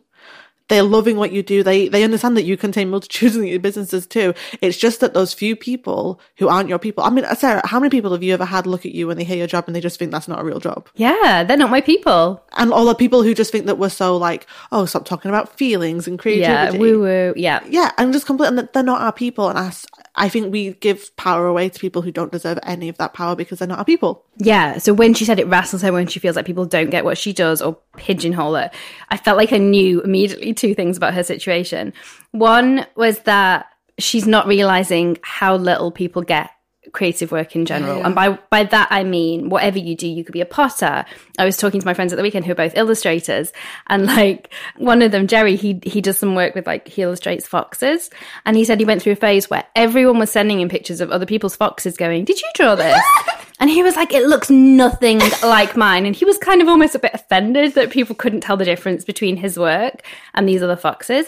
They're 0.70 0.84
loving 0.84 1.18
what 1.18 1.32
you 1.32 1.44
do. 1.44 1.64
They, 1.64 1.88
they 1.88 2.04
understand 2.04 2.36
that 2.38 2.44
you 2.44 2.58
contain 2.58 2.90
multitudes 2.90 3.36
in 3.36 3.46
your 3.46 3.60
businesses 3.60 4.06
too. 4.06 4.34
It's 4.62 4.78
just 4.78 5.00
that 5.00 5.14
those 5.14 5.34
few 5.34 5.56
people 5.56 6.20
who 6.38 6.50
aren't 6.50 6.70
your 6.70 6.80
people. 6.80 7.04
I 7.04 7.10
mean, 7.10 7.26
Sara, 7.36 7.66
how 7.66 7.80
many 7.80 7.90
people 7.90 8.12
have 8.12 8.24
you 8.24 8.34
ever 8.34 8.46
had 8.46 8.68
look 8.68 8.86
at 8.86 8.94
you 8.94 9.08
when 9.08 9.18
they 9.18 9.24
hear 9.24 9.38
your 9.38 9.48
job 9.48 9.66
and 9.68 9.76
they 9.76 9.82
just 9.82 9.98
think 9.98 10.12
that's 10.12 10.28
not 10.28 10.40
a 10.40 10.44
real 10.44 10.60
job? 10.60 10.90
Yeah, 10.96 11.44
they're 11.44 11.58
not 11.58 11.70
my 11.70 11.82
people. 11.82 12.44
And 12.58 12.74
all 12.74 12.86
the 12.86 12.96
people 12.96 13.24
who 13.24 13.34
just 13.34 13.52
think 13.52 13.66
that 13.68 13.78
we're 13.78 13.90
so 13.90 14.18
like, 14.18 14.46
oh, 14.72 14.86
stop 14.86 15.06
talking 15.06 15.30
about 15.30 15.58
feelings 15.58 16.08
and 16.08 16.20
creativity. 16.20 16.78
Yeah, 16.78 16.82
woo 16.82 17.02
woo. 17.02 17.34
Yeah. 17.36 17.62
Yeah. 17.68 17.92
And 17.98 18.12
just 18.12 18.26
completely, 18.26 18.60
and 18.60 18.70
they're 18.74 18.84
not 18.84 19.02
our 19.02 19.14
people. 19.14 19.50
And 19.50 19.58
I, 19.58 19.72
I 20.16 20.30
think 20.30 20.52
we 20.52 20.74
give 20.74 21.16
power 21.16 21.48
away 21.48 21.70
to 21.70 21.80
people 21.80 22.02
who 22.02 22.12
don't 22.12 22.32
deserve 22.32 22.60
any 22.64 22.90
of 22.90 22.98
that 22.98 23.14
power 23.14 23.36
because 23.36 23.60
they're 23.60 23.68
not 23.68 23.80
our 23.80 23.86
people. 23.86 24.26
Yeah. 24.38 24.80
So 24.80 24.94
when 24.94 25.14
she 25.14 25.26
said 25.26 25.40
it 25.40 25.48
rattles 25.48 25.82
her 25.82 25.94
when 25.94 26.08
she 26.08 26.20
feels 26.20 26.36
like 26.36 26.46
people 26.46 26.66
don't 26.66 26.90
get 26.90 27.06
what 27.06 27.18
she 27.18 27.34
does 27.34 27.62
or 27.62 27.78
pigeonhole 27.96 28.56
her, 28.56 28.72
I 29.10 29.18
felt 29.18 29.38
like 29.38 29.54
I 29.54 29.58
knew 29.58 30.02
immediately 30.02 30.54
two 30.58 30.76
things 30.76 30.98
about 30.98 31.14
her 31.14 31.24
situation. 31.24 31.94
One 32.32 32.86
was 32.96 33.20
that 33.20 33.68
she's 34.00 34.28
not 34.28 34.48
realizing 34.48 35.18
how 35.24 35.56
little 35.56 35.92
people 35.92 36.22
get 36.22 36.52
creative 36.94 37.32
work 37.32 37.56
in 37.56 37.66
general. 37.66 37.98
Yeah. 37.98 38.06
And 38.06 38.16
by 38.16 38.40
by 38.50 38.64
that 38.64 38.88
I 38.92 39.04
mean 39.04 39.50
whatever 39.50 39.78
you 39.78 39.96
do, 39.96 40.08
you 40.08 40.24
could 40.24 40.34
be 40.34 40.42
a 40.42 40.46
potter. 40.46 41.06
I 41.38 41.46
was 41.46 41.58
talking 41.58 41.80
to 41.80 41.86
my 41.86 41.94
friends 41.94 42.14
at 42.14 42.16
the 42.16 42.24
weekend 42.24 42.46
who 42.46 42.52
are 42.52 42.56
both 42.56 42.76
illustrators, 42.76 43.52
and 43.88 44.06
like 44.06 44.54
one 44.78 45.02
of 45.02 45.12
them, 45.12 45.28
Jerry, 45.28 45.56
he 45.56 45.80
he 45.84 46.02
does 46.02 46.18
some 46.18 46.36
work 46.36 46.56
with 46.56 46.68
like 46.68 46.88
he 46.88 47.02
illustrates 47.02 47.48
foxes, 47.48 48.10
and 48.46 48.58
he 48.58 48.66
said 48.66 48.80
he 48.80 48.86
went 48.86 49.02
through 49.02 49.14
a 49.14 49.18
phase 49.18 49.50
where 49.50 49.66
everyone 49.76 50.20
was 50.20 50.32
sending 50.32 50.60
him 50.60 50.70
pictures 50.70 51.02
of 51.02 51.12
other 51.12 51.26
people's 51.26 51.56
foxes, 51.56 51.98
going, 51.98 52.26
"Did 52.26 52.42
you 52.42 52.50
draw 52.56 52.76
this?" 52.76 53.02
and 53.60 53.70
he 53.70 53.84
was 53.84 53.96
like, 53.96 54.14
"It 54.14 54.28
looks 54.28 54.50
nothing 54.50 55.20
like 55.42 55.78
mine," 55.78 56.06
and 56.06 56.16
he 56.16 56.26
was 56.26 56.38
kind 56.38 56.62
of 56.62 56.68
almost 56.68 56.96
a 56.96 57.00
bit 57.00 57.14
offended 57.14 57.74
that 57.74 57.92
people 57.92 58.16
couldn't 58.16 58.42
tell 58.42 58.58
the 58.58 58.66
difference 58.66 59.04
between 59.04 59.38
his 59.38 59.58
work 59.58 60.04
and 60.34 60.48
these 60.48 60.64
other 60.64 60.76
foxes. 60.76 61.28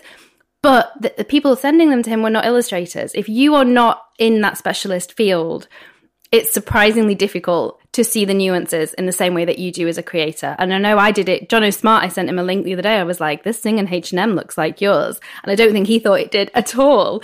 But 0.62 0.92
the, 1.00 1.14
the 1.18 1.24
people 1.24 1.56
sending 1.56 1.90
them 1.90 2.04
to 2.04 2.10
him 2.10 2.22
were 2.22 2.30
not 2.30 2.46
illustrators. 2.46 3.14
If 3.16 3.30
you 3.30 3.56
are 3.56 3.66
not 3.66 4.04
in 4.18 4.42
that 4.42 4.58
specialist 4.58 5.14
field, 5.14 5.68
it's 6.31 6.54
surprisingly 6.54 7.16
difficult 7.16 7.80
to 7.94 8.04
see 8.04 8.26
the 8.26 8.34
nuances 8.34 8.94
in 8.94 9.06
the 9.06 9.12
same 9.12 9.34
way 9.34 9.46
that 9.46 9.58
you 9.58 9.72
do 9.72 9.88
as 9.88 9.98
a 9.98 10.04
creator. 10.04 10.56
And 10.60 10.74
I 10.74 10.78
know 10.78 10.98
I 10.98 11.12
did 11.12 11.28
it. 11.28 11.50
John 11.50 11.64
O'Smart, 11.64 12.04
I 12.04 12.08
sent 12.08 12.30
him 12.30 12.38
a 12.38 12.44
link 12.44 12.66
the 12.66 12.74
other 12.74 12.84
day. 12.84 12.98
I 12.98 13.04
was 13.04 13.20
like, 13.20 13.44
this 13.44 13.60
thing 13.60 13.80
in 13.80 13.92
H&M 13.92 14.36
looks 14.36 14.58
like 14.58 14.82
yours. 14.82 15.20
And 15.44 15.52
I 15.52 15.56
don't 15.56 15.72
think 15.72 15.88
he 15.88 15.98
thought 15.98 16.20
it 16.20 16.32
did 16.32 16.52
at 16.54 16.78
all. 16.78 17.24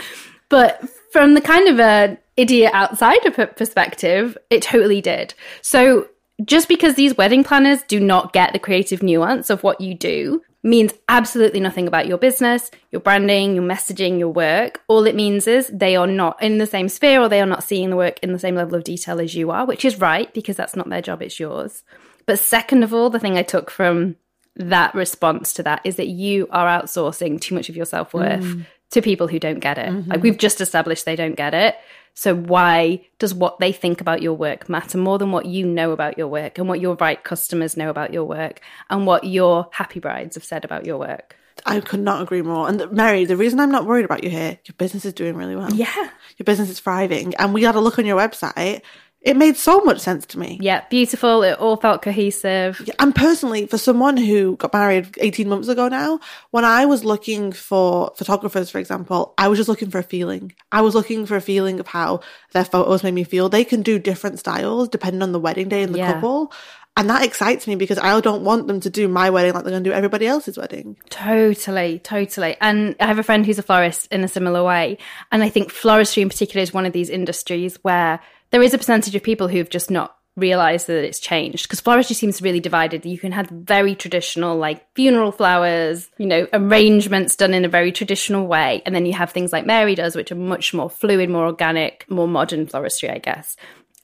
But 0.50 0.82
from 1.12 1.34
the 1.34 1.42
kind 1.42 1.68
of 1.68 1.80
a 1.80 2.18
idiot 2.38 2.74
outsider 2.74 3.32
perspective, 3.48 4.38
it 4.50 4.62
totally 4.62 5.02
did. 5.02 5.34
So 5.62 6.10
just 6.44 6.68
because 6.68 6.96
these 6.96 7.16
wedding 7.16 7.44
planners 7.44 7.82
do 7.84 8.00
not 8.00 8.34
get 8.34 8.54
the 8.54 8.60
creative 8.60 9.02
nuance 9.02 9.50
of 9.50 9.64
what 9.64 9.80
you 9.80 9.94
do 9.94 10.42
means 10.64 10.94
absolutely 11.08 11.60
nothing 11.60 11.88
about 11.88 12.08
your 12.08 12.18
business, 12.18 12.72
your 12.92 13.00
branding, 13.00 13.54
your 13.54 13.64
messaging, 13.64 14.18
your 14.18 14.30
work. 14.30 14.82
All 14.88 15.06
it 15.06 15.16
means 15.16 15.48
is 15.48 15.68
they 15.68 15.96
are 15.96 16.08
not 16.08 16.42
in 16.42 16.58
the 16.58 16.66
same 16.66 16.90
sphere 16.90 17.22
or 17.22 17.30
they 17.30 17.40
are 17.40 17.46
not 17.46 17.64
seeing 17.64 17.92
the 17.92 17.96
work 17.96 18.20
in 18.22 18.34
the 18.34 18.40
same 18.40 18.56
level 18.56 18.76
of 18.76 18.84
detail 18.84 19.22
as 19.22 19.36
you 19.36 19.52
are, 19.52 19.66
which 19.66 19.86
is 19.86 20.00
right 20.00 20.34
because 20.34 20.58
that's 20.58 20.76
not 20.76 20.90
their 20.90 21.04
job, 21.04 21.22
it's 21.22 21.40
yours. 21.40 21.84
But 22.26 22.40
second 22.40 22.84
of 22.84 22.94
all, 22.94 23.12
the 23.12 23.20
thing 23.20 23.38
I 23.38 23.44
took 23.44 23.70
from 23.70 24.16
that 24.56 24.96
response 24.96 25.54
to 25.54 25.64
that 25.64 25.82
is 25.84 25.98
that 25.98 26.08
you 26.08 26.48
are 26.50 26.82
outsourcing 26.82 27.40
too 27.40 27.56
much 27.56 27.70
of 27.70 27.76
your 27.76 27.86
self 27.86 28.14
worth 28.14 28.44
mm. 28.44 28.66
To 28.92 29.02
people 29.02 29.28
who 29.28 29.40
don't 29.40 29.60
get 29.60 29.78
it. 29.78 29.90
Mm-hmm. 29.90 30.12
Like 30.12 30.24
we've 30.24 30.38
just 30.38 30.62
established 30.62 31.06
they 31.06 31.16
don't 31.16 31.36
get 31.36 31.54
it. 31.54 31.76
So 32.14 32.34
why 32.34 33.06
does 33.20 33.34
what 33.34 33.60
they 33.60 33.74
think 33.74 34.00
about 34.00 34.22
your 34.22 34.34
work 34.34 34.70
matter 34.70 34.98
more 34.98 35.18
than 35.18 35.32
what 35.32 35.46
you 35.46 35.66
know 35.66 35.92
about 35.92 36.18
your 36.18 36.30
work 36.30 36.58
and 36.58 36.68
what 36.68 36.80
your 36.80 36.96
right 36.96 37.22
customers 37.22 37.76
know 37.76 37.90
about 37.90 38.14
your 38.14 38.24
work 38.24 38.62
and 38.90 39.06
what 39.06 39.26
your 39.26 39.68
happy 39.72 40.00
brides 40.00 40.36
have 40.36 40.46
said 40.46 40.64
about 40.64 40.86
your 40.86 40.98
work? 40.98 41.36
I 41.66 41.80
could 41.80 42.00
not 42.00 42.22
agree 42.22 42.42
more. 42.42 42.70
And 42.70 42.90
Mary, 42.92 43.26
the 43.26 43.38
reason 43.38 43.60
I'm 43.60 43.72
not 43.72 43.86
worried 43.86 44.06
about 44.06 44.24
you 44.24 44.30
here, 44.30 44.58
your 44.66 44.76
business 44.78 45.06
is 45.06 45.14
doing 45.14 45.36
really 45.36 45.56
well. 45.56 45.74
Yeah. 45.74 46.10
Your 46.38 46.44
business 46.46 46.70
is 46.70 46.80
thriving. 46.80 47.36
And 47.36 47.54
we 47.54 47.64
had 47.64 47.76
a 47.76 47.80
look 47.80 47.98
on 48.00 48.06
your 48.06 48.18
website 48.18 48.82
it 49.26 49.36
made 49.36 49.58
so 49.58 49.82
much 49.82 50.00
sense 50.00 50.28
to 50.28 50.40
me. 50.40 50.60
Yeah, 50.62 50.84
beautiful. 50.88 51.42
It 51.42 51.58
all 51.58 51.78
felt 51.78 52.04
cohesive. 52.04 52.88
And 53.00 53.14
personally, 53.14 53.66
for 53.66 53.80
someone 53.80 54.18
who 54.18 54.56
got 54.58 54.72
married 54.72 55.18
18 55.20 55.50
months 55.50 55.68
ago 55.68 55.88
now, 55.88 56.20
when 56.52 56.64
I 56.64 56.86
was 56.86 57.04
looking 57.04 57.52
for 57.52 58.14
photographers, 58.16 58.70
for 58.70 58.78
example, 58.78 59.34
I 59.40 59.48
was 59.48 59.58
just 59.58 59.68
looking 59.68 59.90
for 59.90 59.98
a 59.98 60.04
feeling. 60.04 60.54
I 60.72 60.82
was 60.82 60.94
looking 60.94 61.26
for 61.26 61.36
a 61.36 61.42
feeling 61.42 61.80
of 61.80 61.88
how 61.88 62.20
their 62.54 62.64
photos 62.64 63.02
made 63.02 63.16
me 63.16 63.24
feel. 63.24 63.50
They 63.50 63.66
can 63.66 63.82
do 63.82 63.98
different 63.98 64.38
styles 64.38 64.90
depending 64.90 65.24
on 65.24 65.32
the 65.32 65.40
wedding 65.40 65.70
day 65.70 65.82
and 65.82 65.92
the 65.92 66.00
yeah. 66.00 66.14
couple. 66.14 66.54
And 66.98 67.10
that 67.10 67.26
excites 67.26 67.66
me 67.68 67.76
because 67.76 67.98
I 67.98 68.22
don't 68.22 68.44
want 68.44 68.68
them 68.68 68.80
to 68.82 68.90
do 68.90 69.08
my 69.08 69.32
wedding 69.32 69.54
like 69.54 69.64
they're 69.64 69.72
going 69.72 69.84
to 69.84 69.90
do 69.90 69.94
everybody 69.94 70.28
else's 70.28 70.58
wedding. 70.58 70.96
Totally, 71.10 72.00
totally. 72.00 72.56
And 72.62 72.96
I 73.02 73.08
have 73.08 73.20
a 73.20 73.24
friend 73.24 73.46
who's 73.46 73.60
a 73.60 73.64
florist 73.64 74.08
in 74.14 74.24
a 74.24 74.30
similar 74.30 74.64
way. 74.64 75.00
And 75.32 75.44
I 75.44 75.50
think 75.50 75.74
floristry 75.74 76.22
in 76.22 76.30
particular 76.30 76.62
is 76.62 76.74
one 76.74 76.86
of 76.86 76.94
these 76.94 77.10
industries 77.10 77.78
where 77.82 78.22
there 78.56 78.64
is 78.64 78.74
a 78.74 78.78
percentage 78.78 79.14
of 79.16 79.22
people 79.22 79.50
who've 79.50 79.70
just 79.70 79.92
not 79.92 80.16
realized 80.38 80.88
that 80.88 81.04
it's 81.04 81.20
changed 81.20 81.64
because 81.64 81.82
floristry 81.82 82.16
seems 82.16 82.42
really 82.42 82.62
divided. 82.62 83.06
You 83.06 83.20
can 83.20 83.34
have 83.34 83.50
very 83.50 83.96
traditional, 83.96 84.56
like 84.56 84.90
funeral 84.94 85.34
flowers, 85.34 86.08
you 86.18 86.26
know, 86.26 86.48
arrangements 86.54 87.36
done 87.36 87.54
in 87.54 87.66
a 87.66 87.68
very 87.68 87.92
traditional 87.92 88.48
way. 88.48 88.82
And 88.86 88.96
then 88.96 89.06
you 89.06 89.12
have 89.12 89.32
things 89.32 89.52
like 89.52 89.66
Mary 89.66 89.94
does, 89.94 90.16
which 90.16 90.32
are 90.32 90.36
much 90.36 90.74
more 90.74 90.90
fluid, 90.90 91.30
more 91.30 91.46
organic, 91.46 92.06
more 92.10 92.30
modern 92.30 92.66
floristry, 92.66 93.12
I 93.12 93.18
guess. 93.18 93.58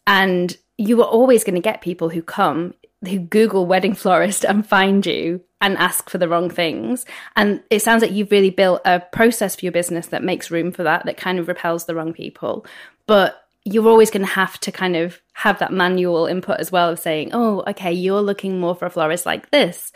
And 0.05 0.58
you 0.77 1.01
are 1.01 1.08
always 1.08 1.46
going 1.46 1.55
to 1.55 1.62
get 1.62 1.79
people 1.79 2.10
who 2.10 2.22
come 2.22 2.74
who 3.08 3.20
Google 3.20 3.65
wedding 3.65 3.96
florist 3.96 4.43
and 4.43 4.67
find 4.67 5.05
you 5.05 5.39
and 5.62 5.77
ask 5.77 6.10
for 6.10 6.17
the 6.17 6.27
wrong 6.27 6.50
things. 6.50 7.05
And 7.38 7.63
it 7.70 7.81
sounds 7.81 8.01
like 8.01 8.12
you've 8.12 8.31
really 8.31 8.50
built 8.50 8.81
a 8.84 9.00
process 9.00 9.55
for 9.55 9.63
your 9.63 9.72
business 9.72 10.08
that 10.08 10.25
makes 10.25 10.51
room 10.51 10.74
for 10.74 10.84
that, 10.84 11.05
that 11.05 11.15
kind 11.15 11.39
of 11.39 11.48
repels 11.48 11.86
the 11.86 11.96
wrong 11.96 12.12
people. 12.12 12.65
But 13.08 13.41
you're 13.63 13.88
always 13.88 14.10
going 14.10 14.25
to 14.25 14.32
have 14.32 14.60
to 14.62 14.72
kind 14.72 14.96
of 14.96 15.22
have 15.34 15.60
that 15.60 15.72
manual 15.72 16.25
input 16.25 16.60
as 16.60 16.72
well 16.72 16.89
of 16.89 17.00
saying, 17.00 17.30
oh, 17.34 17.63
okay, 17.68 17.91
you're 17.91 18.22
looking 18.22 18.60
more 18.60 18.75
for 18.75 18.86
a 18.86 18.89
florist 18.89 19.25
like 19.25 19.51
this. 19.51 19.91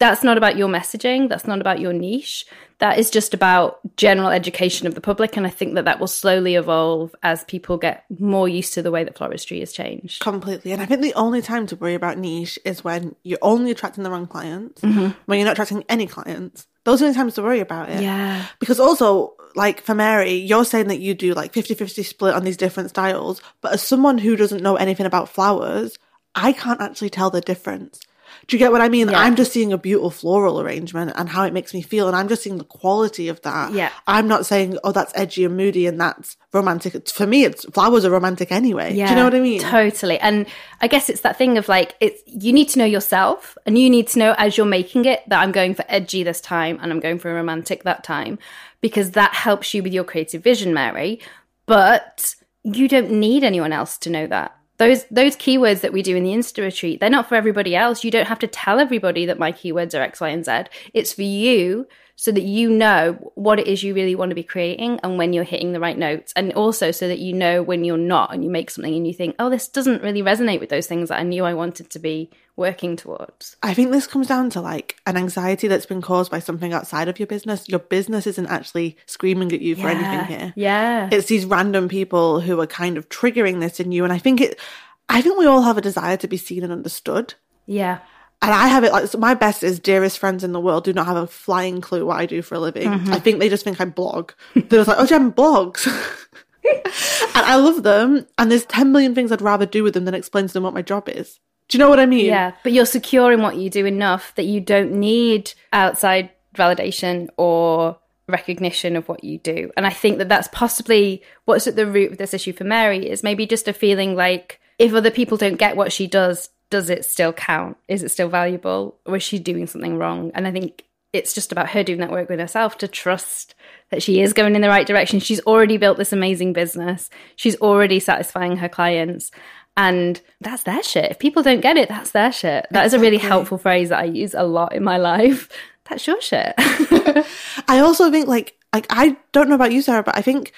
That's 0.00 0.24
not 0.24 0.36
about 0.36 0.56
your 0.56 0.68
messaging. 0.68 1.28
That's 1.28 1.46
not 1.46 1.60
about 1.60 1.78
your 1.78 1.92
niche. 1.92 2.44
That 2.78 2.98
is 2.98 3.10
just 3.10 3.32
about 3.32 3.78
general 3.96 4.28
education 4.28 4.88
of 4.88 4.96
the 4.96 5.00
public. 5.00 5.36
And 5.36 5.46
I 5.46 5.50
think 5.50 5.76
that 5.76 5.84
that 5.84 6.00
will 6.00 6.08
slowly 6.08 6.56
evolve 6.56 7.14
as 7.22 7.44
people 7.44 7.76
get 7.76 8.04
more 8.18 8.48
used 8.48 8.74
to 8.74 8.82
the 8.82 8.90
way 8.90 9.04
that 9.04 9.14
floristry 9.14 9.60
has 9.60 9.72
changed. 9.72 10.20
Completely. 10.20 10.72
And 10.72 10.82
I 10.82 10.86
think 10.86 11.00
the 11.00 11.14
only 11.14 11.40
time 11.40 11.68
to 11.68 11.76
worry 11.76 11.94
about 11.94 12.18
niche 12.18 12.58
is 12.64 12.82
when 12.82 13.14
you're 13.22 13.38
only 13.40 13.70
attracting 13.70 14.02
the 14.02 14.10
wrong 14.10 14.26
clients, 14.26 14.82
mm-hmm. 14.82 15.16
when 15.26 15.38
you're 15.38 15.46
not 15.46 15.52
attracting 15.52 15.84
any 15.88 16.08
clients. 16.08 16.66
Those 16.84 17.02
are 17.02 17.08
the 17.08 17.14
times 17.14 17.34
to 17.34 17.42
worry 17.42 17.60
about 17.60 17.88
it. 17.88 18.02
Yeah. 18.02 18.46
Because 18.58 18.78
also, 18.78 19.34
like 19.54 19.80
for 19.80 19.94
Mary, 19.94 20.34
you're 20.34 20.64
saying 20.64 20.88
that 20.88 21.00
you 21.00 21.14
do 21.14 21.34
like 21.34 21.52
50 21.52 21.74
50 21.74 22.02
split 22.02 22.34
on 22.34 22.44
these 22.44 22.56
different 22.56 22.90
styles, 22.90 23.40
but 23.60 23.72
as 23.72 23.82
someone 23.82 24.18
who 24.18 24.36
doesn't 24.36 24.62
know 24.62 24.76
anything 24.76 25.06
about 25.06 25.28
flowers, 25.28 25.98
I 26.34 26.52
can't 26.52 26.80
actually 26.80 27.10
tell 27.10 27.30
the 27.30 27.40
difference. 27.40 28.00
Do 28.46 28.56
you 28.56 28.58
get 28.58 28.72
what 28.72 28.80
I 28.80 28.88
mean? 28.88 29.08
Yeah. 29.08 29.18
I'm 29.18 29.36
just 29.36 29.52
seeing 29.52 29.72
a 29.72 29.78
beautiful 29.78 30.10
floral 30.10 30.60
arrangement 30.60 31.12
and 31.16 31.28
how 31.28 31.44
it 31.44 31.52
makes 31.52 31.72
me 31.72 31.82
feel, 31.82 32.06
and 32.06 32.16
I'm 32.16 32.28
just 32.28 32.42
seeing 32.42 32.58
the 32.58 32.64
quality 32.64 33.28
of 33.28 33.40
that. 33.42 33.72
Yeah. 33.72 33.90
I'm 34.06 34.28
not 34.28 34.46
saying, 34.46 34.78
oh, 34.84 34.92
that's 34.92 35.12
edgy 35.14 35.44
and 35.44 35.56
moody 35.56 35.86
and 35.86 36.00
that's 36.00 36.36
romantic. 36.52 37.08
For 37.08 37.26
me, 37.26 37.44
it's 37.44 37.64
flowers 37.66 38.04
are 38.04 38.10
romantic 38.10 38.52
anyway. 38.52 38.92
Do 38.92 38.98
you 38.98 39.14
know 39.14 39.24
what 39.24 39.34
I 39.34 39.40
mean? 39.40 39.60
Totally. 39.60 40.18
And 40.20 40.46
I 40.80 40.88
guess 40.88 41.08
it's 41.08 41.22
that 41.22 41.36
thing 41.36 41.58
of 41.58 41.68
like 41.68 41.94
it's 42.00 42.22
you 42.26 42.52
need 42.52 42.68
to 42.70 42.78
know 42.78 42.84
yourself 42.84 43.56
and 43.66 43.78
you 43.78 43.88
need 43.90 44.08
to 44.08 44.18
know 44.18 44.34
as 44.38 44.56
you're 44.56 44.66
making 44.66 45.04
it 45.04 45.28
that 45.28 45.40
I'm 45.40 45.52
going 45.52 45.74
for 45.74 45.84
edgy 45.88 46.22
this 46.22 46.40
time 46.40 46.78
and 46.80 46.92
I'm 46.92 47.00
going 47.00 47.18
for 47.18 47.32
romantic 47.32 47.84
that 47.84 48.04
time 48.04 48.38
because 48.80 49.12
that 49.12 49.34
helps 49.34 49.74
you 49.74 49.82
with 49.82 49.92
your 49.92 50.04
creative 50.04 50.42
vision, 50.42 50.74
Mary. 50.74 51.20
But 51.66 52.34
you 52.62 52.88
don't 52.88 53.10
need 53.10 53.44
anyone 53.44 53.72
else 53.72 53.96
to 53.98 54.10
know 54.10 54.26
that. 54.26 54.56
Those 54.78 55.04
those 55.04 55.36
keywords 55.36 55.82
that 55.82 55.92
we 55.92 56.02
do 56.02 56.16
in 56.16 56.24
the 56.24 56.32
Insta 56.32 56.62
retreat, 56.62 57.00
they're 57.00 57.10
not 57.10 57.28
for 57.28 57.36
everybody 57.36 57.76
else. 57.76 58.02
You 58.02 58.10
don't 58.10 58.26
have 58.26 58.40
to 58.40 58.46
tell 58.46 58.80
everybody 58.80 59.24
that 59.26 59.38
my 59.38 59.52
keywords 59.52 59.96
are 59.96 60.02
X, 60.02 60.20
Y, 60.20 60.28
and 60.28 60.44
Z. 60.44 60.64
It's 60.92 61.12
for 61.12 61.22
you 61.22 61.86
so 62.16 62.30
that 62.30 62.42
you 62.42 62.70
know 62.70 63.12
what 63.34 63.58
it 63.58 63.66
is 63.66 63.82
you 63.82 63.94
really 63.94 64.14
want 64.14 64.30
to 64.30 64.34
be 64.34 64.42
creating 64.42 65.00
and 65.02 65.18
when 65.18 65.32
you're 65.32 65.44
hitting 65.44 65.72
the 65.72 65.80
right 65.80 65.98
notes. 65.98 66.32
And 66.36 66.52
also 66.52 66.90
so 66.90 67.08
that 67.08 67.18
you 67.18 67.32
know 67.32 67.62
when 67.62 67.84
you're 67.84 67.96
not 67.98 68.32
and 68.32 68.44
you 68.44 68.50
make 68.50 68.70
something 68.70 68.94
and 68.94 69.06
you 69.06 69.12
think, 69.12 69.34
oh, 69.38 69.50
this 69.50 69.68
doesn't 69.68 70.02
really 70.02 70.22
resonate 70.22 70.60
with 70.60 70.68
those 70.68 70.86
things 70.86 71.08
that 71.08 71.18
I 71.18 71.24
knew 71.24 71.44
I 71.44 71.54
wanted 71.54 71.90
to 71.90 71.98
be 71.98 72.30
working 72.56 72.94
towards. 72.94 73.56
I 73.62 73.74
think 73.74 73.90
this 73.90 74.06
comes 74.06 74.28
down 74.28 74.50
to 74.50 74.60
like 74.60 74.96
an 75.06 75.16
anxiety 75.16 75.66
that's 75.66 75.86
been 75.86 76.02
caused 76.02 76.30
by 76.30 76.38
something 76.38 76.72
outside 76.72 77.08
of 77.08 77.18
your 77.18 77.26
business. 77.26 77.68
Your 77.68 77.80
business 77.80 78.26
isn't 78.28 78.46
actually 78.46 78.96
screaming 79.06 79.52
at 79.52 79.60
you 79.60 79.74
for 79.74 79.88
anything 79.88 80.24
here. 80.26 80.52
Yeah. 80.56 81.08
It's 81.10 81.26
these 81.26 81.44
random 81.44 81.88
people 81.88 82.40
who 82.40 82.60
are 82.60 82.66
kind 82.66 82.96
of 82.96 83.08
triggering 83.08 83.60
this 83.60 83.80
in 83.80 83.90
you. 83.90 84.04
And 84.04 84.12
I 84.12 84.18
think 84.18 84.40
it, 84.40 84.60
I 85.08 85.20
think 85.20 85.36
we 85.36 85.46
all 85.46 85.62
have 85.62 85.78
a 85.78 85.82
desire 85.82 86.16
to 86.18 86.28
be 86.28 86.36
seen 86.36 86.62
and 86.62 86.72
understood. 86.72 87.34
yeah. 87.66 87.98
And 88.44 88.54
I 88.54 88.66
have 88.68 88.84
it 88.84 88.92
like 88.92 89.08
so 89.08 89.18
my 89.18 89.34
best 89.34 89.62
is 89.62 89.78
dearest 89.78 90.18
friends 90.18 90.44
in 90.44 90.52
the 90.52 90.60
world 90.60 90.84
do 90.84 90.92
not 90.92 91.06
have 91.06 91.16
a 91.16 91.26
flying 91.26 91.80
clue 91.80 92.04
what 92.04 92.18
I 92.18 92.26
do 92.26 92.42
for 92.42 92.54
a 92.54 92.60
living. 92.60 92.88
Mm-hmm. 92.88 93.12
I 93.12 93.18
think 93.18 93.38
they 93.38 93.48
just 93.48 93.64
think 93.64 93.80
I 93.80 93.86
blog. 93.86 94.32
They're 94.54 94.80
just 94.80 94.88
like, 94.88 94.98
oh, 94.98 95.06
Jen 95.06 95.32
blogs. 95.32 95.86
and 96.64 97.46
I 97.46 97.56
love 97.56 97.82
them. 97.82 98.26
And 98.38 98.50
there's 98.50 98.66
10 98.66 98.92
million 98.92 99.14
things 99.14 99.32
I'd 99.32 99.42
rather 99.42 99.66
do 99.66 99.82
with 99.82 99.94
them 99.94 100.04
than 100.04 100.14
explain 100.14 100.46
to 100.46 100.52
them 100.52 100.62
what 100.62 100.74
my 100.74 100.82
job 100.82 101.08
is. 101.08 101.40
Do 101.68 101.78
you 101.78 101.82
know 101.82 101.88
what 101.88 102.00
I 102.00 102.06
mean? 102.06 102.26
Yeah, 102.26 102.52
but 102.62 102.72
you're 102.72 102.86
secure 102.86 103.32
in 103.32 103.40
what 103.40 103.56
you 103.56 103.70
do 103.70 103.86
enough 103.86 104.34
that 104.34 104.44
you 104.44 104.60
don't 104.60 104.92
need 104.92 105.52
outside 105.72 106.30
validation 106.54 107.28
or 107.38 107.98
recognition 108.28 108.96
of 108.96 109.08
what 109.08 109.24
you 109.24 109.38
do. 109.38 109.70
And 109.76 109.86
I 109.86 109.90
think 109.90 110.18
that 110.18 110.28
that's 110.28 110.48
possibly 110.48 111.22
what's 111.44 111.66
at 111.66 111.76
the 111.76 111.86
root 111.86 112.12
of 112.12 112.18
this 112.18 112.34
issue 112.34 112.52
for 112.52 112.64
Mary 112.64 113.08
is 113.08 113.22
maybe 113.22 113.46
just 113.46 113.68
a 113.68 113.72
feeling 113.72 114.14
like 114.14 114.60
if 114.78 114.92
other 114.92 115.10
people 115.10 115.36
don't 115.36 115.56
get 115.56 115.76
what 115.76 115.92
she 115.92 116.06
does, 116.06 116.50
does 116.70 116.90
it 116.90 117.04
still 117.04 117.32
count? 117.32 117.76
Is 117.88 118.02
it 118.02 118.10
still 118.10 118.28
valuable? 118.28 118.98
Or 119.06 119.16
is 119.16 119.22
she 119.22 119.38
doing 119.38 119.66
something 119.66 119.96
wrong? 119.96 120.30
And 120.34 120.46
I 120.46 120.50
think 120.50 120.84
it's 121.12 121.32
just 121.32 121.52
about 121.52 121.70
her 121.70 121.84
doing 121.84 122.00
that 122.00 122.10
work 122.10 122.28
with 122.28 122.40
herself 122.40 122.76
to 122.78 122.88
trust 122.88 123.54
that 123.90 124.02
she 124.02 124.20
is 124.20 124.32
going 124.32 124.56
in 124.56 124.62
the 124.62 124.68
right 124.68 124.86
direction. 124.86 125.20
She's 125.20 125.40
already 125.42 125.76
built 125.76 125.96
this 125.96 126.12
amazing 126.12 126.52
business. 126.52 127.08
She's 127.36 127.56
already 127.60 128.00
satisfying 128.00 128.56
her 128.56 128.68
clients. 128.68 129.30
And 129.76 130.20
that's 130.40 130.64
their 130.64 130.82
shit. 130.82 131.10
If 131.10 131.18
people 131.18 131.42
don't 131.42 131.60
get 131.60 131.76
it, 131.76 131.88
that's 131.88 132.10
their 132.10 132.32
shit. 132.32 132.66
That 132.70 132.86
is 132.86 132.94
a 132.94 132.98
really 132.98 133.18
helpful 133.18 133.58
phrase 133.58 133.88
that 133.90 134.00
I 134.00 134.04
use 134.04 134.34
a 134.34 134.44
lot 134.44 134.74
in 134.74 134.84
my 134.84 134.96
life. 134.96 135.48
That's 135.88 136.06
your 136.06 136.20
shit. 136.20 136.54
I 136.58 137.80
also 137.80 138.10
think 138.10 138.26
like 138.26 138.56
like 138.72 138.86
I 138.90 139.16
don't 139.32 139.48
know 139.48 139.54
about 139.54 139.72
you, 139.72 139.82
Sara, 139.82 140.02
but 140.02 140.16
I 140.16 140.22
think 140.22 140.52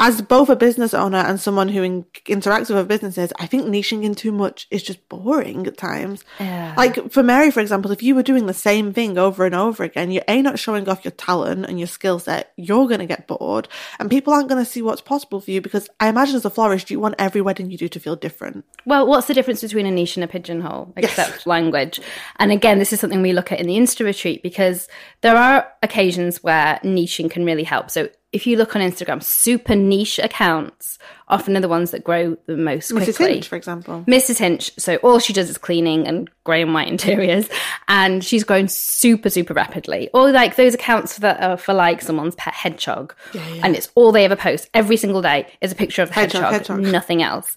as 0.00 0.22
both 0.22 0.48
a 0.48 0.56
business 0.56 0.94
owner 0.94 1.18
and 1.18 1.38
someone 1.38 1.68
who 1.68 1.82
in- 1.82 2.04
interacts 2.24 2.70
with 2.70 2.70
other 2.70 2.84
businesses, 2.84 3.34
I 3.38 3.46
think 3.46 3.66
niching 3.66 4.02
in 4.02 4.14
too 4.14 4.32
much 4.32 4.66
is 4.70 4.82
just 4.82 5.06
boring 5.10 5.66
at 5.66 5.76
times. 5.76 6.24
Yeah. 6.40 6.72
Like 6.74 7.12
for 7.12 7.22
Mary, 7.22 7.50
for 7.50 7.60
example, 7.60 7.92
if 7.92 8.02
you 8.02 8.14
were 8.14 8.22
doing 8.22 8.46
the 8.46 8.54
same 8.54 8.94
thing 8.94 9.18
over 9.18 9.44
and 9.44 9.54
over 9.54 9.84
again, 9.84 10.10
you're 10.10 10.24
a 10.26 10.40
not 10.40 10.58
showing 10.58 10.88
off 10.88 11.04
your 11.04 11.12
talent 11.12 11.66
and 11.66 11.78
your 11.78 11.86
skill 11.86 12.18
set. 12.18 12.54
You're 12.56 12.88
going 12.88 13.00
to 13.00 13.06
get 13.06 13.26
bored, 13.26 13.68
and 13.98 14.08
people 14.08 14.32
aren't 14.32 14.48
going 14.48 14.64
to 14.64 14.70
see 14.70 14.80
what's 14.80 15.02
possible 15.02 15.38
for 15.38 15.50
you 15.50 15.60
because 15.60 15.90
I 16.00 16.08
imagine 16.08 16.36
as 16.36 16.46
a 16.46 16.50
florist, 16.50 16.90
you 16.90 16.98
want 16.98 17.16
every 17.18 17.42
wedding 17.42 17.70
you 17.70 17.76
do 17.76 17.88
to 17.88 18.00
feel 18.00 18.16
different. 18.16 18.64
Well, 18.86 19.06
what's 19.06 19.26
the 19.26 19.34
difference 19.34 19.60
between 19.60 19.84
a 19.84 19.90
niche 19.90 20.16
and 20.16 20.24
a 20.24 20.28
pigeonhole, 20.28 20.94
except 20.96 21.46
language? 21.46 22.00
And 22.36 22.52
again, 22.52 22.78
this 22.78 22.94
is 22.94 23.00
something 23.00 23.20
we 23.20 23.34
look 23.34 23.52
at 23.52 23.60
in 23.60 23.66
the 23.66 23.76
Insta 23.76 24.06
retreat 24.06 24.42
because 24.42 24.88
there 25.20 25.36
are 25.36 25.70
occasions 25.82 26.42
where 26.42 26.80
niching 26.82 27.30
can 27.30 27.44
really 27.44 27.64
help. 27.64 27.90
So 27.90 28.08
if 28.32 28.46
you 28.46 28.56
look 28.56 28.76
on 28.76 28.82
Instagram, 28.82 29.22
super 29.22 29.74
niche 29.74 30.18
accounts 30.20 30.98
often 31.26 31.56
are 31.56 31.60
the 31.60 31.68
ones 31.68 31.90
that 31.90 32.04
grow 32.04 32.36
the 32.46 32.56
most 32.56 32.92
quickly. 32.92 33.12
Mrs. 33.12 33.28
Hinch, 33.28 33.48
for 33.48 33.56
example. 33.56 34.04
Mrs. 34.06 34.38
Hinch, 34.38 34.72
so 34.78 34.96
all 34.96 35.18
she 35.18 35.32
does 35.32 35.50
is 35.50 35.58
cleaning 35.58 36.06
and 36.06 36.30
grey 36.44 36.62
and 36.62 36.72
white 36.72 36.88
interiors, 36.94 37.48
and 37.88 38.24
she's 38.24 38.44
grown 38.44 38.68
super, 38.68 39.30
super 39.30 39.54
rapidly. 39.54 40.08
Or 40.14 40.30
like 40.30 40.56
those 40.56 40.74
accounts 40.74 41.18
that 41.18 41.42
are 41.42 41.56
for 41.56 41.72
like 41.74 42.02
someone's 42.02 42.36
pet 42.36 42.54
hedgehog, 42.54 43.14
and 43.34 43.74
it's 43.74 43.88
all 43.94 44.12
they 44.12 44.24
ever 44.24 44.36
post 44.36 44.68
every 44.74 44.96
single 44.96 45.22
day 45.22 45.46
is 45.60 45.72
a 45.72 45.76
picture 45.76 46.02
of 46.02 46.08
the 46.08 46.14
Hedgehog, 46.14 46.52
hedgehog, 46.52 46.78
hedgehog. 46.78 46.92
nothing 46.92 47.22
else. 47.22 47.56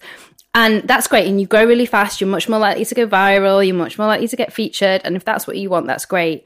And 0.55 0.87
that's 0.87 1.07
great. 1.07 1.27
And 1.27 1.41
you 1.41 1.47
grow 1.47 1.65
really 1.65 1.87
fast. 1.87 2.21
You're 2.21 2.29
much 2.29 2.47
more 2.47 2.59
likely 2.59 2.85
to 2.85 2.93
go 2.95 3.07
viral. 3.07 3.65
You're 3.65 3.75
much 3.75 3.97
more 3.97 4.07
likely 4.07 4.27
to 4.27 4.35
get 4.35 4.53
featured. 4.53 5.01
And 5.03 5.15
if 5.15 5.25
that's 5.25 5.47
what 5.47 5.57
you 5.57 5.69
want, 5.71 5.87
that's 5.87 6.05
great. 6.05 6.43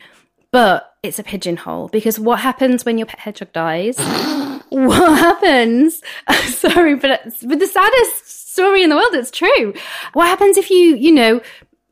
But 0.58 0.96
it's 1.04 1.20
a 1.20 1.24
pigeonhole 1.24 1.90
because 1.90 2.20
what 2.20 2.40
happens 2.40 2.84
when 2.84 2.98
your 2.98 3.06
pet 3.06 3.20
hedgehog 3.20 3.54
dies? 3.54 4.00
what 4.70 5.20
happens? 5.20 6.02
Sorry, 6.46 6.96
but 6.96 7.22
it's 7.26 7.44
but 7.44 7.60
the 7.60 7.68
saddest 7.68 8.52
story 8.54 8.82
in 8.82 8.90
the 8.90 8.96
world. 8.96 9.14
It's 9.14 9.30
true. 9.30 9.76
What 10.14 10.26
happens 10.26 10.58
if 10.58 10.72
you, 10.72 10.96
you 10.96 11.12
know, 11.12 11.42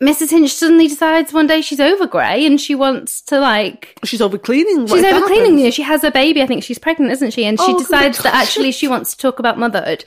Mrs. 0.02 0.32
Hinch 0.32 0.52
suddenly 0.52 0.88
decides 0.88 1.32
one 1.32 1.46
day 1.46 1.62
she's 1.62 1.80
over 1.80 2.08
grey 2.08 2.44
and 2.44 2.60
she 2.60 2.74
wants 2.74 3.22
to 3.22 3.40
like 3.40 4.00
She's 4.04 4.20
over 4.20 4.40
cleaning. 4.40 4.88
She's 4.88 5.04
over 5.04 5.28
cleaning. 5.28 5.60
You 5.60 5.66
know, 5.66 5.70
she 5.72 5.84
has 5.84 6.04
a 6.04 6.10
baby. 6.10 6.42
I 6.42 6.48
think 6.48 6.64
she's 6.64 6.80
pregnant, 6.80 7.12
isn't 7.12 7.34
she? 7.34 7.46
And 7.46 7.60
she 7.60 7.72
Oh, 7.72 7.78
decides 7.78 8.18
that 8.24 8.34
actually 8.34 8.72
she 8.72 8.88
wants 8.88 9.12
to 9.12 9.18
talk 9.18 9.38
about 9.38 9.60
motherhood. 9.60 10.06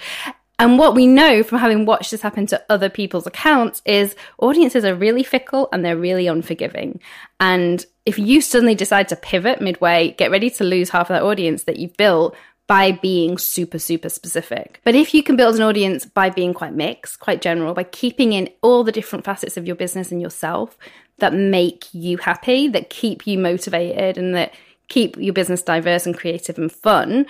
And 0.58 0.78
what 0.78 0.94
we 0.94 1.06
know 1.06 1.42
from 1.42 1.58
having 1.58 1.86
watched 1.86 2.10
this 2.10 2.22
happen 2.22 2.46
to 2.46 2.62
other 2.68 2.90
people's 2.90 3.26
accounts 3.28 3.80
is 3.84 4.16
audiences 4.38 4.84
are 4.84 4.94
really 4.94 5.22
fickle 5.22 5.68
and 5.72 5.84
they're 5.84 5.96
really 5.96 6.26
unforgiving. 6.26 7.00
And 7.38 7.84
if 8.04 8.18
you 8.18 8.40
suddenly 8.40 8.74
decide 8.74 9.08
to 9.08 9.16
pivot 9.16 9.60
midway, 9.60 10.16
get 10.18 10.32
ready 10.32 10.50
to 10.50 10.64
lose 10.64 10.90
half 10.90 11.10
of 11.10 11.14
that 11.14 11.22
audience 11.22 11.64
that 11.64 11.78
you've 11.78 11.96
built 11.96 12.36
by 12.66 12.92
being 12.92 13.38
super, 13.38 13.78
super 13.78 14.08
specific. 14.08 14.80
But 14.84 14.94
if 14.94 15.14
you 15.14 15.22
can 15.22 15.36
build 15.36 15.54
an 15.56 15.62
audience 15.62 16.04
by 16.04 16.28
being 16.28 16.52
quite 16.52 16.74
mixed, 16.74 17.18
quite 17.18 17.40
general, 17.40 17.72
by 17.72 17.84
keeping 17.84 18.32
in 18.32 18.50
all 18.60 18.84
the 18.84 18.92
different 18.92 19.24
facets 19.24 19.56
of 19.56 19.66
your 19.66 19.76
business 19.76 20.12
and 20.12 20.20
yourself 20.20 20.76
that 21.18 21.32
make 21.32 21.86
you 21.92 22.18
happy, 22.18 22.68
that 22.68 22.90
keep 22.90 23.26
you 23.26 23.38
motivated, 23.38 24.18
and 24.18 24.34
that 24.34 24.54
keep 24.88 25.16
your 25.16 25.32
business 25.32 25.62
diverse 25.62 26.04
and 26.04 26.16
creative 26.16 26.58
and 26.58 26.70
fun, 26.70 27.26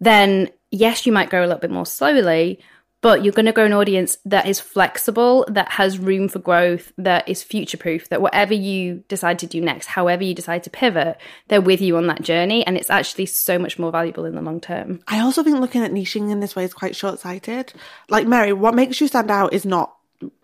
then 0.00 0.50
yes, 0.70 1.06
you 1.06 1.12
might 1.12 1.30
grow 1.30 1.40
a 1.40 1.46
little 1.46 1.58
bit 1.58 1.70
more 1.70 1.86
slowly, 1.86 2.60
but 3.02 3.24
you're 3.24 3.32
going 3.32 3.46
to 3.46 3.52
grow 3.52 3.64
an 3.64 3.72
audience 3.72 4.18
that 4.26 4.46
is 4.46 4.60
flexible, 4.60 5.46
that 5.48 5.72
has 5.72 5.98
room 5.98 6.28
for 6.28 6.38
growth, 6.38 6.92
that 6.98 7.26
is 7.28 7.42
future 7.42 7.78
proof, 7.78 8.08
that 8.10 8.20
whatever 8.20 8.52
you 8.52 9.02
decide 9.08 9.38
to 9.38 9.46
do 9.46 9.60
next, 9.60 9.86
however 9.86 10.22
you 10.22 10.34
decide 10.34 10.64
to 10.64 10.70
pivot, 10.70 11.16
they're 11.48 11.62
with 11.62 11.80
you 11.80 11.96
on 11.96 12.08
that 12.08 12.20
journey. 12.20 12.66
And 12.66 12.76
it's 12.76 12.90
actually 12.90 13.26
so 13.26 13.58
much 13.58 13.78
more 13.78 13.90
valuable 13.90 14.26
in 14.26 14.34
the 14.34 14.42
long 14.42 14.60
term. 14.60 15.00
I 15.08 15.20
also 15.20 15.42
think 15.42 15.60
looking 15.60 15.82
at 15.82 15.92
niching 15.92 16.30
in 16.30 16.40
this 16.40 16.54
way 16.54 16.64
is 16.64 16.74
quite 16.74 16.94
short 16.94 17.20
sighted. 17.20 17.72
Like, 18.10 18.26
Mary, 18.26 18.52
what 18.52 18.74
makes 18.74 19.00
you 19.00 19.08
stand 19.08 19.30
out 19.30 19.54
is 19.54 19.64
not 19.64 19.96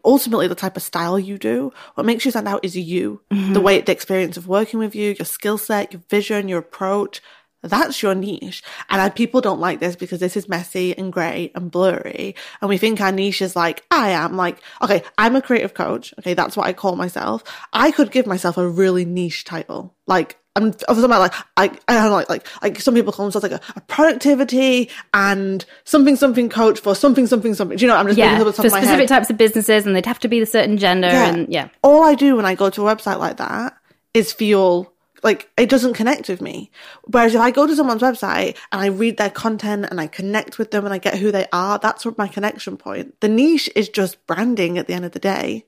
ultimately 0.02 0.48
the 0.48 0.54
type 0.54 0.78
of 0.78 0.82
style 0.82 1.18
you 1.18 1.36
do. 1.36 1.72
What 1.94 2.06
makes 2.06 2.24
you 2.24 2.30
stand 2.30 2.48
out 2.48 2.64
is 2.64 2.74
you, 2.74 3.20
the 3.28 3.36
mm-hmm. 3.36 3.62
way, 3.62 3.80
the 3.82 3.92
experience 3.92 4.38
of 4.38 4.48
working 4.48 4.78
with 4.78 4.94
you, 4.94 5.14
your 5.18 5.26
skill 5.26 5.58
set, 5.58 5.92
your 5.92 6.02
vision, 6.08 6.48
your 6.48 6.60
approach. 6.60 7.20
That's 7.66 8.02
your 8.02 8.14
niche. 8.14 8.62
And 8.90 9.00
I, 9.00 9.08
people 9.08 9.40
don't 9.40 9.60
like 9.60 9.80
this 9.80 9.96
because 9.96 10.20
this 10.20 10.36
is 10.36 10.48
messy 10.48 10.96
and 10.96 11.12
grey 11.12 11.50
and 11.54 11.70
blurry. 11.70 12.34
And 12.60 12.68
we 12.68 12.78
think 12.78 13.00
our 13.00 13.12
niche 13.12 13.42
is 13.42 13.56
like, 13.56 13.84
I 13.90 14.10
am 14.10 14.36
like, 14.36 14.58
okay, 14.82 15.02
I'm 15.18 15.36
a 15.36 15.42
creative 15.42 15.74
coach. 15.74 16.14
Okay. 16.18 16.34
That's 16.34 16.56
what 16.56 16.66
I 16.66 16.72
call 16.72 16.96
myself. 16.96 17.42
I 17.72 17.90
could 17.90 18.10
give 18.10 18.26
myself 18.26 18.56
a 18.56 18.68
really 18.68 19.04
niche 19.04 19.44
title. 19.44 19.94
Like, 20.06 20.36
I'm, 20.56 20.72
I'm 20.88 21.04
about 21.04 21.20
like, 21.20 21.34
I, 21.58 21.64
I 21.86 21.94
don't 21.94 22.04
know, 22.04 22.12
like, 22.12 22.30
like, 22.30 22.46
like 22.62 22.80
some 22.80 22.94
people 22.94 23.12
call 23.12 23.26
themselves 23.26 23.42
like 23.42 23.52
a, 23.52 23.60
a 23.76 23.80
productivity 23.82 24.88
and 25.12 25.62
something, 25.84 26.16
something 26.16 26.48
coach 26.48 26.80
for 26.80 26.94
something, 26.94 27.26
something, 27.26 27.52
something. 27.52 27.76
Do 27.76 27.84
you 27.84 27.88
know, 27.90 27.96
I'm 27.96 28.06
just 28.06 28.16
Yeah, 28.16 28.32
making 28.32 28.40
up 28.48 28.56
the 28.56 28.62
for 28.62 28.66
of 28.66 28.72
my 28.72 28.80
specific 28.80 29.00
head. 29.00 29.08
types 29.08 29.28
of 29.28 29.36
businesses, 29.36 29.84
and 29.84 29.94
they'd 29.94 30.06
have 30.06 30.18
to 30.20 30.28
be 30.28 30.40
the 30.40 30.46
certain 30.46 30.78
gender. 30.78 31.08
And 31.08 31.52
yeah, 31.52 31.68
All 31.82 32.02
I 32.04 32.14
do 32.14 32.36
when 32.36 32.46
I 32.46 32.54
go 32.54 32.70
to 32.70 32.88
a 32.88 32.96
website 32.96 33.18
like 33.18 33.36
that 33.36 33.76
is 34.14 34.32
feel 34.32 34.90
like 35.22 35.50
it 35.56 35.68
doesn't 35.68 35.94
connect 35.94 36.28
with 36.28 36.40
me. 36.40 36.70
Whereas 37.04 37.34
if 37.34 37.40
I 37.40 37.50
go 37.50 37.66
to 37.66 37.76
someone's 37.76 38.02
website 38.02 38.56
and 38.72 38.80
I 38.80 38.86
read 38.86 39.16
their 39.16 39.30
content 39.30 39.86
and 39.90 40.00
I 40.00 40.06
connect 40.06 40.58
with 40.58 40.70
them 40.70 40.84
and 40.84 40.94
I 40.94 40.98
get 40.98 41.18
who 41.18 41.32
they 41.32 41.46
are, 41.52 41.78
that's 41.78 42.04
what 42.04 42.18
my 42.18 42.28
connection 42.28 42.76
point. 42.76 43.20
The 43.20 43.28
niche 43.28 43.70
is 43.74 43.88
just 43.88 44.24
branding 44.26 44.78
at 44.78 44.86
the 44.86 44.94
end 44.94 45.04
of 45.04 45.12
the 45.12 45.18
day. 45.18 45.64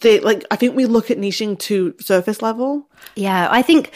They 0.00 0.20
like 0.20 0.44
I 0.50 0.56
think 0.56 0.76
we 0.76 0.86
look 0.86 1.10
at 1.10 1.18
niching 1.18 1.58
to 1.60 1.94
surface 2.00 2.42
level. 2.42 2.88
Yeah, 3.16 3.48
I 3.50 3.62
think 3.62 3.92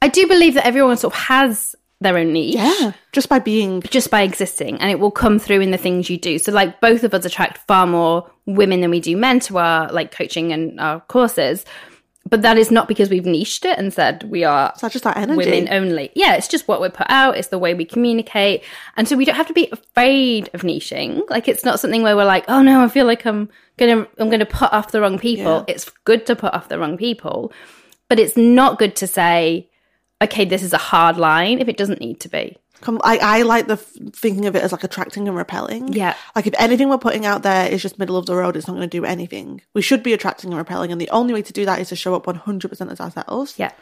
I 0.00 0.08
do 0.08 0.26
believe 0.26 0.54
that 0.54 0.66
everyone 0.66 0.96
sort 0.96 1.14
of 1.14 1.20
has 1.20 1.74
their 2.00 2.18
own 2.18 2.32
niche. 2.32 2.54
Yeah. 2.54 2.92
Just 3.12 3.28
by 3.28 3.38
being 3.38 3.82
just 3.82 4.10
by 4.10 4.22
existing 4.22 4.78
and 4.80 4.90
it 4.90 4.98
will 4.98 5.10
come 5.10 5.38
through 5.38 5.60
in 5.60 5.70
the 5.70 5.78
things 5.78 6.10
you 6.10 6.18
do 6.18 6.38
so 6.38 6.52
like 6.52 6.80
both 6.80 7.04
of 7.04 7.14
us 7.14 7.24
attract 7.24 7.58
far 7.66 7.86
more 7.86 8.30
women 8.46 8.80
than 8.80 8.90
we 8.90 9.00
do 9.00 9.16
men 9.16 9.40
to 9.40 9.58
our 9.58 9.90
like 9.92 10.10
coaching 10.10 10.52
and 10.52 10.78
our 10.80 11.00
courses 11.00 11.64
but 12.28 12.42
that 12.42 12.56
is 12.56 12.70
not 12.70 12.88
because 12.88 13.10
we've 13.10 13.26
niched 13.26 13.64
it 13.64 13.78
and 13.78 13.92
said 13.92 14.22
we 14.24 14.44
are 14.44 14.72
not 14.82 14.92
just 14.92 15.04
that 15.04 15.16
energy. 15.16 15.36
women 15.36 15.68
only. 15.70 16.10
Yeah 16.14 16.34
it's 16.34 16.48
just 16.48 16.66
what 16.68 16.80
we 16.80 16.88
put 16.88 17.06
out. 17.10 17.36
It's 17.36 17.48
the 17.48 17.58
way 17.58 17.74
we 17.74 17.84
communicate. 17.84 18.62
And 18.96 19.06
so 19.06 19.16
we 19.16 19.24
don't 19.24 19.36
have 19.36 19.48
to 19.48 19.52
be 19.52 19.68
afraid 19.70 20.50
of 20.54 20.62
niching. 20.62 21.28
Like 21.28 21.48
it's 21.48 21.64
not 21.64 21.80
something 21.80 22.02
where 22.02 22.16
we're 22.16 22.24
like 22.24 22.44
oh 22.48 22.62
no 22.62 22.82
i 22.82 22.88
feel 22.88 23.06
like 23.06 23.24
i'm 23.26 23.48
gonna 23.76 24.06
i'm 24.18 24.30
gonna 24.30 24.46
put 24.46 24.72
off 24.72 24.92
the 24.92 25.00
wrong 25.00 25.18
people. 25.18 25.64
Yeah. 25.68 25.74
it's 25.74 25.90
good 26.04 26.26
to 26.26 26.36
put 26.36 26.54
off 26.54 26.68
the 26.68 26.78
wrong 26.78 26.96
people 26.96 27.52
but 28.08 28.18
it's 28.18 28.36
not 28.36 28.78
good 28.78 28.96
to 28.96 29.06
say 29.06 29.68
okay 30.22 30.44
this 30.44 30.62
is 30.62 30.72
a 30.72 30.78
hard 30.78 31.16
line 31.16 31.60
if 31.60 31.68
it 31.68 31.76
doesn't 31.76 32.00
need 32.00 32.20
to 32.20 32.28
be 32.28 32.56
I, 33.02 33.18
I 33.18 33.42
like 33.42 33.66
the 33.66 33.76
thinking 33.76 34.46
of 34.46 34.56
it 34.56 34.62
as 34.62 34.72
like 34.72 34.84
attracting 34.84 35.28
and 35.28 35.36
repelling. 35.36 35.92
Yeah. 35.92 36.14
Like 36.36 36.46
if 36.46 36.54
anything 36.58 36.88
we're 36.88 36.98
putting 36.98 37.26
out 37.26 37.42
there 37.42 37.70
is 37.70 37.82
just 37.82 37.98
middle 37.98 38.16
of 38.16 38.26
the 38.26 38.36
road, 38.36 38.56
it's 38.56 38.66
not 38.66 38.74
going 38.74 38.88
to 38.88 38.96
do 39.00 39.04
anything. 39.04 39.60
We 39.74 39.82
should 39.82 40.02
be 40.02 40.12
attracting 40.12 40.50
and 40.50 40.58
repelling, 40.58 40.92
and 40.92 41.00
the 41.00 41.10
only 41.10 41.34
way 41.34 41.42
to 41.42 41.52
do 41.52 41.64
that 41.64 41.80
is 41.80 41.88
to 41.88 41.96
show 41.96 42.14
up 42.14 42.26
100% 42.26 42.92
as 42.92 43.00
ourselves. 43.00 43.54
yeah 43.58 43.72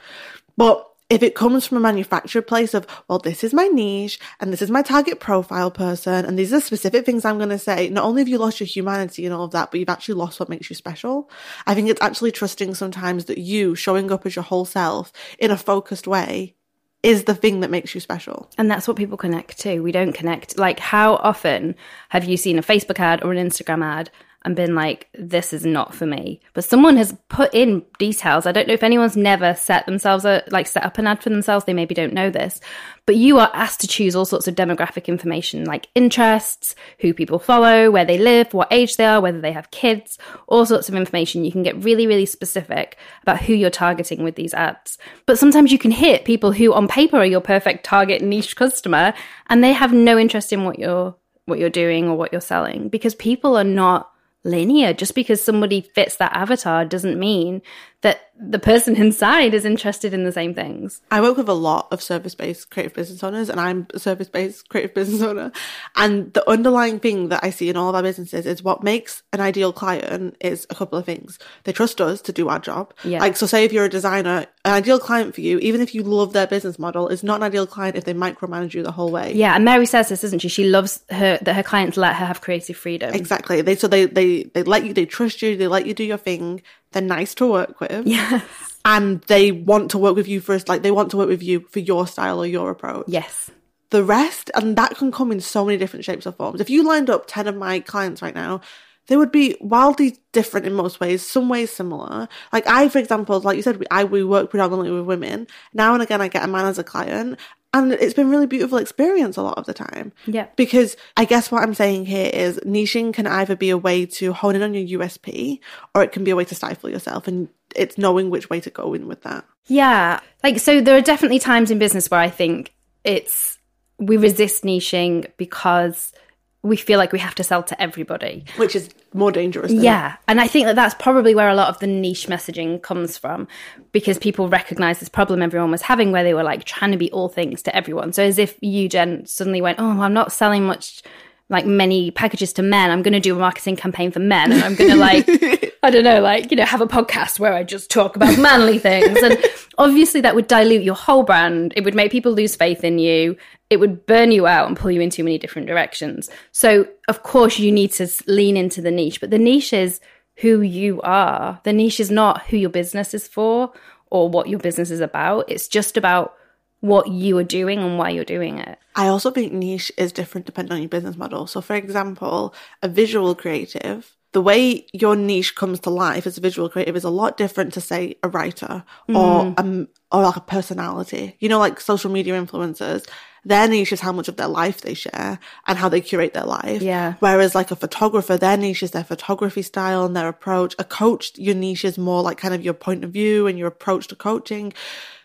But 0.57 0.89
if 1.13 1.23
it 1.23 1.35
comes 1.35 1.67
from 1.67 1.77
a 1.77 1.81
manufactured 1.81 2.47
place 2.47 2.73
of, 2.73 2.87
well, 3.07 3.19
this 3.19 3.45
is 3.45 3.53
my 3.53 3.67
niche 3.67 4.19
and 4.41 4.51
this 4.51 4.63
is 4.63 4.71
my 4.71 4.81
target 4.81 5.21
profile 5.21 5.71
person 5.71 6.25
and 6.25 6.39
these 6.39 6.55
are 6.55 6.61
specific 6.61 7.05
things 7.05 7.27
I'm 7.27 7.37
going 7.37 7.51
to 7.51 7.59
say, 7.59 7.91
not 7.91 8.05
only 8.05 8.23
have 8.23 8.29
you 8.29 8.39
lost 8.39 8.61
your 8.61 8.67
humanity 8.67 9.27
and 9.27 9.35
all 9.35 9.45
of 9.45 9.51
that, 9.51 9.71
but 9.71 9.79
you've 9.79 9.91
actually 9.91 10.15
lost 10.15 10.41
what 10.41 10.49
makes 10.49 10.71
you 10.71 10.77
special. 10.77 11.29
I 11.67 11.75
think 11.75 11.91
it's 11.91 12.01
actually 12.01 12.33
trusting 12.33 12.75
sometimes 12.75 13.27
that 13.27 13.37
you 13.37 13.75
showing 13.75 14.11
up 14.11 14.25
as 14.25 14.37
your 14.37 14.43
whole 14.43 14.65
self 14.65 15.13
in 15.39 15.51
a 15.51 15.57
focused 15.59 16.07
way 16.07 16.55
is 17.03 17.25
the 17.25 17.35
thing 17.35 17.61
that 17.61 17.71
makes 17.71 17.95
you 17.95 18.01
special. 18.01 18.49
And 18.57 18.71
that's 18.71 18.87
what 18.87 18.97
people 18.97 19.17
connect 19.17 19.59
to. 19.61 19.81
We 19.81 19.93
don't 19.93 20.13
connect. 20.13 20.57
Like, 20.57 20.79
how 20.79 21.17
often 21.17 21.75
have 22.11 22.25
you 22.25 22.37
seen 22.37 22.59
a 22.59 22.63
Facebook 22.63 23.01
ad 23.01 23.25
or 23.25 23.33
an 23.33 23.49
Instagram 23.49 23.85
ad 23.85 24.11
and 24.45 24.57
been 24.57 24.75
like, 24.75 25.09
this 25.15 25.53
is 25.53 25.65
not 25.65 25.95
for 25.95 26.07
me? 26.07 26.41
But 26.55 26.65
someone 26.65 26.97
has 26.97 27.17
put 27.29 27.53
in 27.55 27.85
details. 27.99 28.47
I 28.47 28.53
don't 28.53 28.69
know 28.69 28.75
if 28.75 28.83
anyone's 28.83 29.17
never 29.17 29.55
set 29.55 29.87
themselves 29.87 30.25
a, 30.25 30.43
like, 30.51 30.67
set 30.67 30.85
up 30.85 30.99
an 30.99 31.07
ad 31.07 31.23
for 31.23 31.31
themselves. 31.31 31.65
They 31.65 31.75
maybe 31.75 31.95
don't 31.95 32.13
know 32.13 32.31
this. 32.31 32.61
But 33.07 33.17
you 33.17 33.39
are 33.39 33.51
asked 33.55 33.81
to 33.81 33.89
choose 33.89 34.15
all 34.15 34.25
sorts 34.25 34.47
of 34.47 34.55
demographic 34.55 35.07
information 35.07 35.65
like 35.65 35.89
interests, 35.95 36.75
who 37.01 37.15
people 37.15 37.39
follow, 37.39 37.91
where 37.91 38.05
they 38.05 38.19
live, 38.19 38.55
what 38.55 38.73
age 38.73 38.97
they 38.97 39.07
are, 39.07 39.21
whether 39.21 39.41
they 39.41 39.53
have 39.53 39.71
kids, 39.71 40.19
all 40.47 40.67
sorts 40.67 40.89
of 40.89 40.95
information. 40.95 41.45
You 41.45 41.53
can 41.53 41.63
get 41.63 41.83
really, 41.83 42.07
really 42.07 42.27
specific 42.27 42.97
about 43.23 43.43
who 43.43 43.55
you're 43.55 43.71
targeting 43.71 44.23
with 44.23 44.37
these 44.37 44.55
ads. 44.55 44.99
But 45.27 45.39
sometimes 45.39 45.73
you 45.73 45.79
can 45.79 45.91
hit 45.91 46.25
people 46.25 46.53
who 46.53 46.73
on 46.73 46.89
paper 46.89 47.17
are 47.17 47.27
your 47.27 47.41
perfect 47.41 47.85
target 47.85 48.23
niche 48.23 48.57
customer 48.57 49.15
and 49.49 49.63
they 49.63 49.73
have 49.73 49.93
no 49.93 50.19
interest 50.19 50.53
in 50.53 50.65
what 50.65 50.79
you're 50.79 51.15
what 51.47 51.59
you're 51.59 51.71
doing 51.71 52.09
or 52.09 52.17
what 52.17 52.31
you're 52.31 52.41
selling 52.41 52.89
because 52.89 53.17
people 53.17 53.57
are 53.57 53.65
not 53.65 54.12
linear. 54.45 54.93
Just 54.93 55.15
because 55.15 55.43
somebody 55.43 55.81
fits 55.81 56.17
that 56.17 56.35
avatar 56.35 56.85
doesn't 56.85 57.19
mean 57.19 57.63
that 58.03 58.31
the 58.39 58.59
person 58.59 58.97
inside 58.97 59.55
is 59.55 59.65
interested 59.65 60.13
in 60.13 60.25
the 60.25 60.33
same 60.33 60.55
things 60.55 61.01
I 61.11 61.21
work 61.21 61.37
with 61.37 61.49
a 61.49 61.55
lot 61.55 61.89
of 61.93 62.03
service 62.03 62.35
based 62.35 62.71
creative 62.71 62.95
business 62.95 63.23
owners, 63.23 63.49
and 63.49 63.61
I'm 63.61 63.87
a 63.95 63.99
service 63.99 64.29
based 64.29 64.69
creative 64.69 64.95
business 64.95 65.23
owner. 65.23 65.53
And 65.97 66.33
the 66.33 66.49
underlying 66.49 66.99
thing 66.99 67.29
that 67.29 67.45
I 67.45 67.51
see 67.51 67.69
in 67.69 67.77
all 67.77 67.89
of 67.89 67.95
our 67.95 68.03
businesses 68.03 68.47
is 68.47 68.63
what 68.63 68.83
makes 68.83 69.23
an 69.33 69.41
ideal 69.41 69.73
client 69.73 70.37
is 70.41 70.67
a 70.71 70.75
couple 70.75 70.99
of 70.99 71.05
things. 71.05 71.39
They 71.65 71.73
trust 71.73 72.01
us 72.01 72.21
to 72.23 72.33
do 72.33 72.49
our 72.49 72.59
job. 72.59 72.93
Yeah. 73.05 73.21
Like, 73.21 73.37
so 73.37 73.47
say 73.47 73.65
if 73.65 73.73
you're 73.73 73.85
a 73.85 73.89
designer, 73.89 74.47
an 74.65 74.73
ideal 74.73 74.99
client 74.99 75.35
for 75.35 75.41
you, 75.41 75.59
even 75.59 75.81
if 75.81 75.95
you 75.95 76.03
love 76.03 76.33
their 76.33 76.47
business 76.47 76.79
model, 76.79 77.09
is 77.09 77.23
not 77.23 77.37
an 77.37 77.43
ideal 77.45 77.67
client 77.67 77.97
if 77.97 78.05
they 78.05 78.15
micromanage 78.15 78.75
you 78.75 78.83
the 78.83 78.93
whole 78.93 79.11
way. 79.11 79.33
yeah 79.35 79.55
and 79.55 79.65
mary 79.65 79.87
says 79.87 80.09
this 80.09 80.25
isn't 80.25 80.41
she 80.41 80.49
she 80.49 80.65
loves 80.65 81.01
her 81.11 81.39
that 81.43 81.55
her 81.55 81.63
clients 81.63 81.97
let 81.97 82.15
her 82.17 82.27
have 82.27 82.41
creative 82.41 82.77
freedom 82.77 83.13
Exactly. 83.15 83.61
They 83.63 83.77
so 83.77 83.89
they 83.89 84.07
they 84.07 84.45
they 84.45 84.63
let 84.63 84.85
you 84.85 84.93
they 84.93 85.07
trust 85.07 85.43
you, 85.43 85.57
they 85.57 85.69
let 85.69 85.87
you 85.87 85.95
do 85.95 86.05
your 86.05 86.17
thing. 86.19 86.63
They're 86.93 87.03
nice 87.03 87.35
to 87.37 87.47
work 87.47 87.81
with. 87.81 88.07
yes 88.07 88.43
And 88.85 89.21
they 89.23 89.53
want 89.53 89.93
to 89.93 89.99
work 89.99 90.17
with 90.17 90.29
you 90.29 90.41
first 90.41 90.69
like 90.69 90.83
they 90.83 90.91
want 90.91 91.11
to 91.13 91.17
work 91.17 91.29
with 91.29 91.43
you 91.43 91.61
for 91.71 91.79
your 91.79 92.07
style 92.07 92.41
or 92.41 92.47
your 92.47 92.71
approach. 92.71 93.07
yes 93.09 93.51
the 93.93 94.03
rest, 94.03 94.51
and 94.55 94.75
that 94.77 94.97
can 94.97 95.13
come 95.13 95.31
in 95.31 95.41
so 95.41 95.65
many 95.65 95.77
different 95.77 96.05
shapes 96.05 96.27
or 96.27 96.33
forms. 96.33 96.61
If 96.61 96.71
you 96.71 96.83
lined 96.83 97.11
up 97.11 97.27
10 97.29 97.47
of 97.47 97.57
my 97.57 97.79
clients 97.79 98.23
right 98.23 98.35
now, 98.35 98.63
they 99.07 99.17
would 99.17 99.31
be 99.31 99.57
wildly 99.61 100.19
different 100.33 100.67
in 100.67 100.73
most 100.73 100.99
ways, 100.99 101.27
some 101.27 101.49
ways 101.49 101.71
similar. 101.71 102.29
Like 102.53 102.67
I, 102.67 102.89
for 102.89 102.99
example, 102.99 103.39
like 103.41 103.57
you 103.57 103.63
said, 103.63 103.77
we, 103.77 103.87
I, 103.91 104.05
we 104.05 104.25
work 104.25 104.51
predominantly 104.51 104.93
with 104.93 105.07
women. 105.07 105.47
Now 105.75 105.93
and 105.93 106.03
again, 106.03 106.21
I 106.21 106.29
get 106.29 106.45
a 106.45 106.49
man 106.49 106.65
as 106.67 106.79
a 106.79 106.85
client 106.85 107.39
and 107.75 107.93
it's 107.93 108.15
been 108.15 108.29
really 108.29 108.47
beautiful 108.47 108.79
experience 108.79 109.37
a 109.37 109.43
lot 109.43 109.57
of 109.57 109.67
the 109.67 109.75
time. 109.75 110.13
Yeah. 110.27 110.47
Because 110.57 110.97
I 111.17 111.25
guess 111.25 111.51
what 111.51 111.63
I'm 111.63 111.75
saying 111.75 112.07
here 112.07 112.31
is 112.33 112.59
niching 112.61 113.15
can 113.15 113.27
either 113.27 113.57
be 113.57 113.71
a 113.71 113.79
way 113.79 114.05
to 114.07 114.33
hone 114.33 114.57
in 114.57 114.63
on 114.63 114.75
your 114.75 115.01
USP 115.01 115.61
or 115.95 116.03
it 116.03 116.13
can 116.13 116.25
be 116.25 116.31
a 116.31 116.37
way 116.37 116.45
to 116.45 116.55
stifle 116.55 116.91
yourself 116.91 117.27
and 117.27 117.49
it's 117.75 117.97
knowing 117.97 118.29
which 118.29 118.51
way 118.51 118.61
to 118.61 118.71
go 118.71 118.93
in 118.93 119.07
with 119.07 119.23
that. 119.23 119.45
Yeah. 119.67 120.21
Like, 120.45 120.59
so 120.59 120.81
there 120.81 120.97
are 120.97 121.03
definitely 121.03 121.39
times 121.39 121.71
in 121.71 121.79
business 121.79 122.11
where 122.11 122.21
I 122.21 122.29
think 122.29 122.75
it's, 123.05 123.59
we 123.99 124.19
resist 124.19 124.65
niching 124.65 125.31
because 125.39 126.13
we 126.63 126.77
feel 126.77 126.99
like 126.99 127.13
we 127.13 127.19
have 127.19 127.35
to 127.35 127.45
sell 127.45 127.63
to 127.65 127.83
everybody. 127.83 128.45
Which 128.57 128.77
is 128.77 128.91
more 129.13 129.33
dangerous. 129.33 129.73
Than 129.73 129.83
Yeah. 129.83 130.17
And 130.29 130.41
I 130.41 130.47
think 130.47 130.67
that 130.67 130.77
that's 130.77 130.95
probably 130.95 131.35
where 131.35 131.49
a 131.49 131.55
lot 131.55 131.69
of 131.69 131.79
the 131.81 131.89
niche 131.89 132.29
messaging 132.29 132.81
comes 132.81 133.19
from 133.19 133.49
because 133.91 134.17
people 134.17 134.49
recognize 134.49 135.01
this 135.01 135.09
problem 135.09 135.43
everyone 135.43 135.73
was 135.73 135.83
having 135.83 136.13
where 136.13 136.23
they 136.23 136.35
were 136.35 136.45
like 136.45 136.65
trying 136.65 136.93
to 136.93 136.97
be 136.97 137.11
all 137.11 137.29
things 137.29 137.63
to 137.63 137.75
everyone. 137.75 138.13
So 138.13 138.23
as 138.23 138.39
if 138.39 138.57
you, 138.61 138.89
Jen, 138.89 139.27
suddenly 139.27 139.61
went, 139.61 139.81
oh, 139.81 140.03
I'm 140.03 140.15
not 140.15 140.31
selling 140.31 140.65
much 140.65 141.03
like 141.49 141.67
many 141.67 142.11
packages 142.13 142.53
to 142.55 142.63
men. 142.63 142.91
I'm 142.91 143.03
going 143.03 143.13
to 143.13 143.21
do 143.21 143.37
a 143.37 143.39
marketing 143.39 143.77
campaign 143.77 144.11
for 144.11 144.21
men 144.21 144.53
and 144.53 144.63
I'm 144.63 144.75
going 144.75 144.91
to 144.91 144.97
like, 144.97 145.29
I 145.83 145.91
don't 145.91 146.05
know, 146.05 146.21
like, 146.21 146.51
you 146.51 146.57
know, 146.57 146.65
have 146.65 146.81
a 146.81 146.87
podcast 146.87 147.41
where 147.41 147.53
I 147.53 147.65
just 147.65 147.91
talk 147.91 148.15
about 148.17 148.39
manly 148.39 148.79
things. 148.79 149.19
And 149.21 149.37
obviously 149.79 150.21
that 150.21 150.35
would 150.35 150.47
dilute 150.47 150.83
your 150.83 150.95
whole 150.95 151.23
brand. 151.23 151.73
It 151.77 151.85
would 151.85 151.95
make 151.95 152.13
people 152.13 152.33
lose 152.33 152.57
faith 152.57 152.85
in 152.85 152.99
you. 152.99 153.37
It 153.71 153.79
would 153.79 154.07
burn 154.07 154.33
you 154.33 154.47
out 154.47 154.69
and 154.69 154.77
pull 154.77 154.91
you 154.91 155.01
in 155.01 155.11
too 155.11 155.25
many 155.25 155.39
different 155.39 155.69
directions. 155.69 156.31
So, 156.51 156.87
of 157.09 157.23
course, 157.23 157.59
you 157.59 157.73
need 157.73 157.93
to 157.93 158.09
lean 158.27 158.57
into 158.57 158.81
the 158.81 158.91
niche, 158.91 159.21
but 159.21 159.31
the 159.31 159.39
niche 159.39 159.73
is 159.73 160.01
who 160.37 160.61
you 160.61 161.01
are. 161.03 161.61
The 161.65 161.73
niche 161.73 162.01
is 162.01 162.11
not 162.11 162.43
who 162.47 162.57
your 162.57 162.71
business 162.71 163.15
is 163.15 163.29
for 163.29 163.73
or 164.11 164.29
what 164.29 164.49
your 164.49 164.59
business 164.59 164.91
is 164.91 165.01
about. 165.01 165.51
It's 165.51 165.69
just 165.69 165.97
about 165.97 166.35
what 166.81 167.09
you 167.09 167.39
are 167.39 167.45
doing 167.45 167.79
and 167.79 167.97
why 167.97 168.11
you're 168.11 168.25
doing 168.25 168.59
it. 168.59 168.79
I 168.97 169.07
also 169.07 169.31
think 169.31 169.53
niche 169.53 169.93
is 169.97 170.13
different 170.13 170.47
depending 170.47 170.73
on 170.73 170.81
your 170.81 170.89
business 170.89 171.17
model. 171.17 171.47
So, 171.47 171.61
for 171.61 171.77
example, 171.77 172.55
a 172.83 172.89
visual 172.89 173.35
creative, 173.35 174.17
the 174.33 174.41
way 174.41 174.87
your 174.93 175.15
niche 175.15 175.55
comes 175.55 175.81
to 175.81 175.91
life 175.91 176.27
as 176.27 176.39
a 176.39 176.41
visual 176.41 176.69
creative 176.69 176.97
is 176.97 177.05
a 177.05 177.11
lot 177.11 177.37
different 177.37 177.75
to, 177.75 177.81
say, 177.81 178.17
a 178.23 178.29
writer 178.29 178.85
or 179.09 179.55
um 179.57 179.89
or 180.11 180.23
like 180.23 180.37
a 180.37 180.41
personality. 180.41 181.37
You 181.39 181.49
know, 181.49 181.59
like 181.59 181.81
social 181.81 182.11
media 182.11 182.35
influencers. 182.41 183.07
Their 183.45 183.67
niche 183.67 183.93
is 183.93 184.01
how 184.01 184.13
much 184.13 184.29
of 184.29 184.37
their 184.37 184.47
life 184.47 184.83
they 184.83 184.95
share 184.95 185.41
and 185.67 185.77
how 185.77 185.89
they 185.89 186.01
curate 186.01 186.33
their 186.33 186.45
life. 186.45 186.81
Yeah. 186.81 187.15
Whereas 187.19 187.57
like 187.57 187.73
a 187.73 187.77
photographer, 187.77 188.37
their 188.37 188.57
niche 188.57 188.85
is 188.85 188.93
their 188.93 189.03
photography 189.03 189.63
style 189.63 190.05
and 190.05 190.15
their 190.15 190.29
approach. 190.29 190.77
A 190.79 190.85
coach, 190.85 191.37
your 191.37 191.57
niche 191.57 191.85
is 191.85 191.99
more 191.99 192.23
like 192.23 192.39
kind 192.39 192.55
of 192.55 192.65
your 192.65 192.75
point 192.75 193.03
of 193.03 193.11
view 193.11 193.49
and 193.49 193.59
your 193.59 193.67
approach 193.67 194.07
to 194.09 194.17
coaching. 194.17 194.73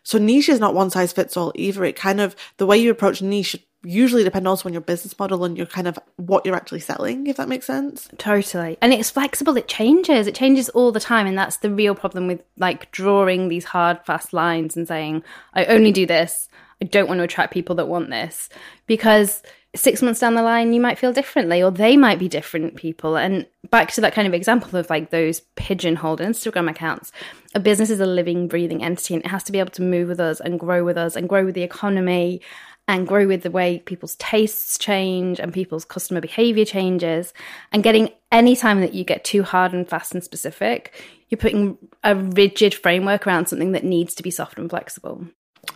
So 0.02 0.18
niche 0.18 0.50
is 0.50 0.60
not 0.60 0.74
one 0.74 0.90
size 0.90 1.14
fits 1.14 1.38
all 1.38 1.52
either. 1.54 1.84
It 1.84 1.96
kind 1.96 2.20
of, 2.20 2.36
the 2.58 2.66
way 2.66 2.78
you 2.78 2.90
approach 2.90 3.22
niche 3.22 3.56
usually 3.84 4.24
depend 4.24 4.48
also 4.48 4.68
on 4.68 4.74
your 4.74 4.82
business 4.82 5.18
model 5.18 5.44
and 5.44 5.58
your 5.58 5.66
kind 5.66 5.88
of 5.88 6.00
what 6.18 6.46
you're 6.46 6.56
actually 6.56 6.80
selling, 6.80 7.28
if 7.28 7.38
that 7.38 7.48
makes 7.48 7.66
sense. 7.66 8.10
Totally. 8.18 8.78
And 8.82 8.94
it's 8.94 9.10
flexible, 9.10 9.58
it 9.58 9.68
changes. 9.68 10.28
It 10.28 10.36
changes 10.36 10.70
all 10.70 10.92
the 10.92 11.00
time. 11.00 11.28
And 11.28 11.38
that's 11.38 11.58
the 11.58 11.72
real 11.72 11.96
problem 11.96 12.28
with 12.28 12.42
like 12.58 12.92
drawing 12.92 13.50
these 13.50 13.66
hard, 13.66 14.00
fast 14.06 14.34
lines 14.34 14.76
and 14.76 14.88
saying, 14.88 15.24
I 15.54 15.66
only 15.66 15.92
do 15.92 16.06
this. 16.06 16.50
I 16.82 16.86
don't 16.86 17.08
want 17.08 17.20
to 17.20 17.24
attract 17.24 17.54
people 17.54 17.76
that 17.76 17.88
want 17.88 18.10
this. 18.10 18.50
Because 18.86 19.42
six 19.76 20.02
months 20.02 20.20
down 20.20 20.36
the 20.36 20.42
line, 20.42 20.74
you 20.74 20.82
might 20.82 20.98
feel 20.98 21.14
differently, 21.14 21.62
or 21.62 21.72
they 21.72 21.98
might 21.98 22.20
be 22.20 22.28
different 22.28 22.76
people. 22.76 23.16
And 23.16 23.46
back 23.70 23.92
to 23.94 24.02
that 24.02 24.14
kind 24.14 24.28
of 24.28 24.34
example 24.34 24.78
of 24.78 24.90
like 24.90 25.10
those 25.10 25.42
pigeonholed 25.56 26.20
Instagram 26.20 26.70
accounts, 26.70 27.12
a 27.54 27.60
business 27.60 27.90
is 27.90 28.00
a 28.00 28.06
living, 28.06 28.48
breathing 28.48 28.84
entity 28.84 29.16
and 29.16 29.24
it 29.24 29.30
has 29.30 29.44
to 29.44 29.52
be 29.52 29.60
able 29.60 29.72
to 29.72 29.82
move 29.82 30.08
with 30.08 30.20
us 30.20 30.40
and 30.40 30.60
grow 30.60 30.84
with 30.84 30.98
us 30.98 31.16
and 31.16 31.30
grow 31.30 31.46
with 31.46 31.56
the 31.56 31.64
economy 31.64 32.42
and 32.88 33.08
grow 33.08 33.28
with 33.28 33.44
the 33.44 33.52
way 33.52 33.80
people's 33.80 34.16
tastes 34.16 34.78
change 34.78 35.40
and 35.40 35.54
people's 35.54 35.86
customer 35.86 36.22
behavior 36.22 36.66
changes. 36.66 37.34
And 37.72 37.84
getting 37.84 38.10
any 38.32 38.56
time 38.56 38.82
that 38.82 38.94
you 38.94 39.04
get 39.04 39.24
too 39.24 39.44
hard 39.44 39.74
and 39.74 39.88
fast 39.88 40.14
and 40.14 40.24
specific, 40.24 40.94
you're 41.30 41.38
putting 41.38 41.78
a 42.04 42.16
rigid 42.16 42.74
framework 42.74 43.28
around 43.28 43.48
something 43.48 43.74
that 43.74 43.84
needs 43.84 44.16
to 44.16 44.24
be 44.24 44.32
soft 44.32 44.58
and 44.58 44.70
flexible. 44.70 45.28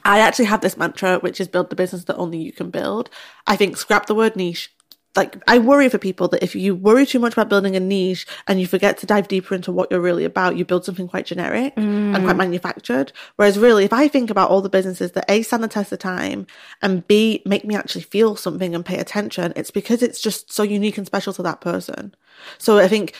I 0.05 0.19
actually 0.19 0.45
have 0.45 0.61
this 0.61 0.77
mantra, 0.77 1.19
which 1.19 1.41
is 1.41 1.49
build 1.49 1.69
the 1.69 1.75
business 1.75 2.05
that 2.05 2.15
only 2.15 2.37
you 2.37 2.53
can 2.53 2.69
build. 2.69 3.09
I 3.45 3.57
think 3.57 3.75
scrap 3.75 4.05
the 4.05 4.15
word 4.15 4.37
niche, 4.37 4.73
like 5.15 5.41
I 5.45 5.59
worry 5.59 5.89
for 5.89 5.97
people 5.97 6.29
that 6.29 6.41
if 6.41 6.55
you 6.55 6.73
worry 6.73 7.05
too 7.05 7.19
much 7.19 7.33
about 7.33 7.49
building 7.49 7.75
a 7.75 7.81
niche 7.81 8.25
and 8.47 8.61
you 8.61 8.67
forget 8.67 8.97
to 8.99 9.05
dive 9.05 9.27
deeper 9.27 9.53
into 9.53 9.71
what 9.71 9.91
you're 9.91 9.99
really 9.99 10.23
about, 10.23 10.55
you 10.55 10.63
build 10.63 10.85
something 10.85 11.07
quite 11.07 11.25
generic 11.25 11.73
and 11.75 12.15
quite 12.15 12.35
mm. 12.35 12.37
manufactured. 12.37 13.11
Whereas 13.35 13.59
really, 13.59 13.83
if 13.83 13.91
I 13.91 14.07
think 14.07 14.29
about 14.29 14.49
all 14.49 14.61
the 14.61 14.69
businesses 14.69 15.11
that 15.11 15.29
A 15.29 15.41
stand 15.41 15.63
the 15.63 15.67
test 15.67 15.91
of 15.91 15.99
time 15.99 16.47
and 16.81 17.05
B 17.07 17.41
make 17.45 17.65
me 17.65 17.75
actually 17.75 18.03
feel 18.03 18.37
something 18.37 18.73
and 18.73 18.85
pay 18.85 18.99
attention, 18.99 19.51
it's 19.57 19.71
because 19.71 20.01
it's 20.01 20.21
just 20.21 20.51
so 20.51 20.63
unique 20.63 20.97
and 20.97 21.05
special 21.05 21.33
to 21.33 21.43
that 21.43 21.59
person. 21.59 22.15
So 22.57 22.79
I 22.79 22.87
think 22.87 23.13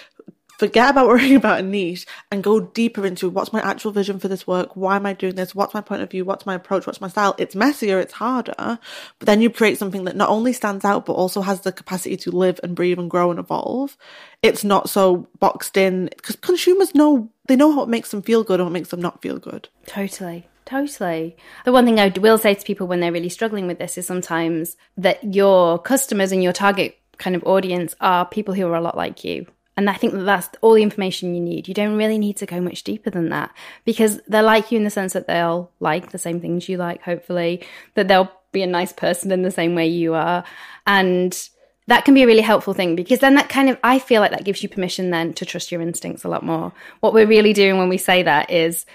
forget 0.61 0.91
about 0.91 1.07
worrying 1.09 1.35
about 1.35 1.59
a 1.59 1.63
niche 1.63 2.05
and 2.31 2.43
go 2.43 2.59
deeper 2.59 3.03
into 3.03 3.29
what's 3.29 3.51
my 3.51 3.59
actual 3.61 3.91
vision 3.91 4.19
for 4.19 4.27
this 4.27 4.45
work? 4.45 4.75
Why 4.75 4.95
am 4.95 5.07
I 5.07 5.13
doing 5.13 5.33
this? 5.33 5.55
What's 5.55 5.73
my 5.73 5.81
point 5.81 6.03
of 6.03 6.11
view? 6.11 6.23
What's 6.23 6.45
my 6.45 6.53
approach? 6.53 6.85
What's 6.85 7.01
my 7.01 7.07
style? 7.07 7.33
It's 7.39 7.55
messier, 7.55 7.99
it's 7.99 8.13
harder, 8.13 8.77
but 9.17 9.25
then 9.25 9.41
you 9.41 9.49
create 9.49 9.79
something 9.79 10.03
that 10.03 10.15
not 10.15 10.29
only 10.29 10.53
stands 10.53 10.85
out, 10.85 11.07
but 11.07 11.13
also 11.13 11.41
has 11.41 11.61
the 11.61 11.71
capacity 11.71 12.15
to 12.17 12.31
live 12.31 12.59
and 12.61 12.75
breathe 12.75 12.99
and 12.99 13.09
grow 13.09 13.31
and 13.31 13.39
evolve. 13.39 13.97
It's 14.43 14.63
not 14.63 14.87
so 14.87 15.27
boxed 15.39 15.77
in 15.77 16.09
because 16.15 16.35
consumers 16.35 16.93
know, 16.93 17.31
they 17.47 17.55
know 17.55 17.69
what 17.69 17.89
makes 17.89 18.11
them 18.11 18.21
feel 18.21 18.43
good 18.43 18.59
and 18.59 18.67
what 18.67 18.73
makes 18.73 18.89
them 18.89 19.01
not 19.01 19.21
feel 19.23 19.39
good. 19.39 19.67
Totally. 19.87 20.47
Totally. 20.65 21.35
The 21.65 21.71
one 21.71 21.85
thing 21.85 21.99
I 21.99 22.09
will 22.09 22.37
say 22.37 22.53
to 22.53 22.65
people 22.65 22.85
when 22.85 22.99
they're 22.99 23.11
really 23.11 23.29
struggling 23.29 23.65
with 23.65 23.79
this 23.79 23.97
is 23.97 24.05
sometimes 24.05 24.77
that 24.95 25.33
your 25.33 25.79
customers 25.79 26.31
and 26.31 26.43
your 26.43 26.53
target 26.53 26.99
kind 27.17 27.35
of 27.35 27.43
audience 27.45 27.95
are 27.99 28.25
people 28.25 28.53
who 28.53 28.67
are 28.67 28.75
a 28.75 28.81
lot 28.81 28.95
like 28.95 29.23
you. 29.23 29.47
And 29.81 29.89
I 29.89 29.93
think 29.93 30.13
that 30.13 30.25
that's 30.25 30.49
all 30.61 30.75
the 30.75 30.83
information 30.83 31.33
you 31.33 31.41
need. 31.41 31.67
You 31.67 31.73
don't 31.73 31.97
really 31.97 32.19
need 32.19 32.37
to 32.37 32.45
go 32.45 32.61
much 32.61 32.83
deeper 32.83 33.09
than 33.09 33.29
that 33.29 33.51
because 33.83 34.21
they're 34.27 34.43
like 34.43 34.71
you 34.71 34.77
in 34.77 34.83
the 34.83 34.91
sense 34.91 35.13
that 35.13 35.25
they'll 35.25 35.71
like 35.79 36.11
the 36.11 36.19
same 36.19 36.39
things 36.39 36.69
you 36.69 36.77
like, 36.77 37.01
hopefully, 37.01 37.65
that 37.95 38.07
they'll 38.07 38.31
be 38.51 38.61
a 38.61 38.67
nice 38.67 38.93
person 38.93 39.31
in 39.31 39.41
the 39.41 39.49
same 39.49 39.73
way 39.73 39.87
you 39.87 40.13
are. 40.13 40.43
And 40.85 41.49
that 41.87 42.05
can 42.05 42.13
be 42.13 42.21
a 42.21 42.27
really 42.27 42.43
helpful 42.43 42.75
thing 42.75 42.95
because 42.95 43.21
then 43.21 43.33
that 43.35 43.49
kind 43.49 43.71
of, 43.71 43.79
I 43.83 43.97
feel 43.97 44.21
like 44.21 44.29
that 44.31 44.45
gives 44.45 44.61
you 44.61 44.69
permission 44.69 45.09
then 45.09 45.33
to 45.33 45.45
trust 45.45 45.71
your 45.71 45.81
instincts 45.81 46.23
a 46.23 46.29
lot 46.29 46.43
more. 46.43 46.71
What 46.99 47.13
we're 47.13 47.25
really 47.25 47.53
doing 47.53 47.79
when 47.79 47.89
we 47.89 47.97
say 47.97 48.21
that 48.21 48.51
is 48.51 48.85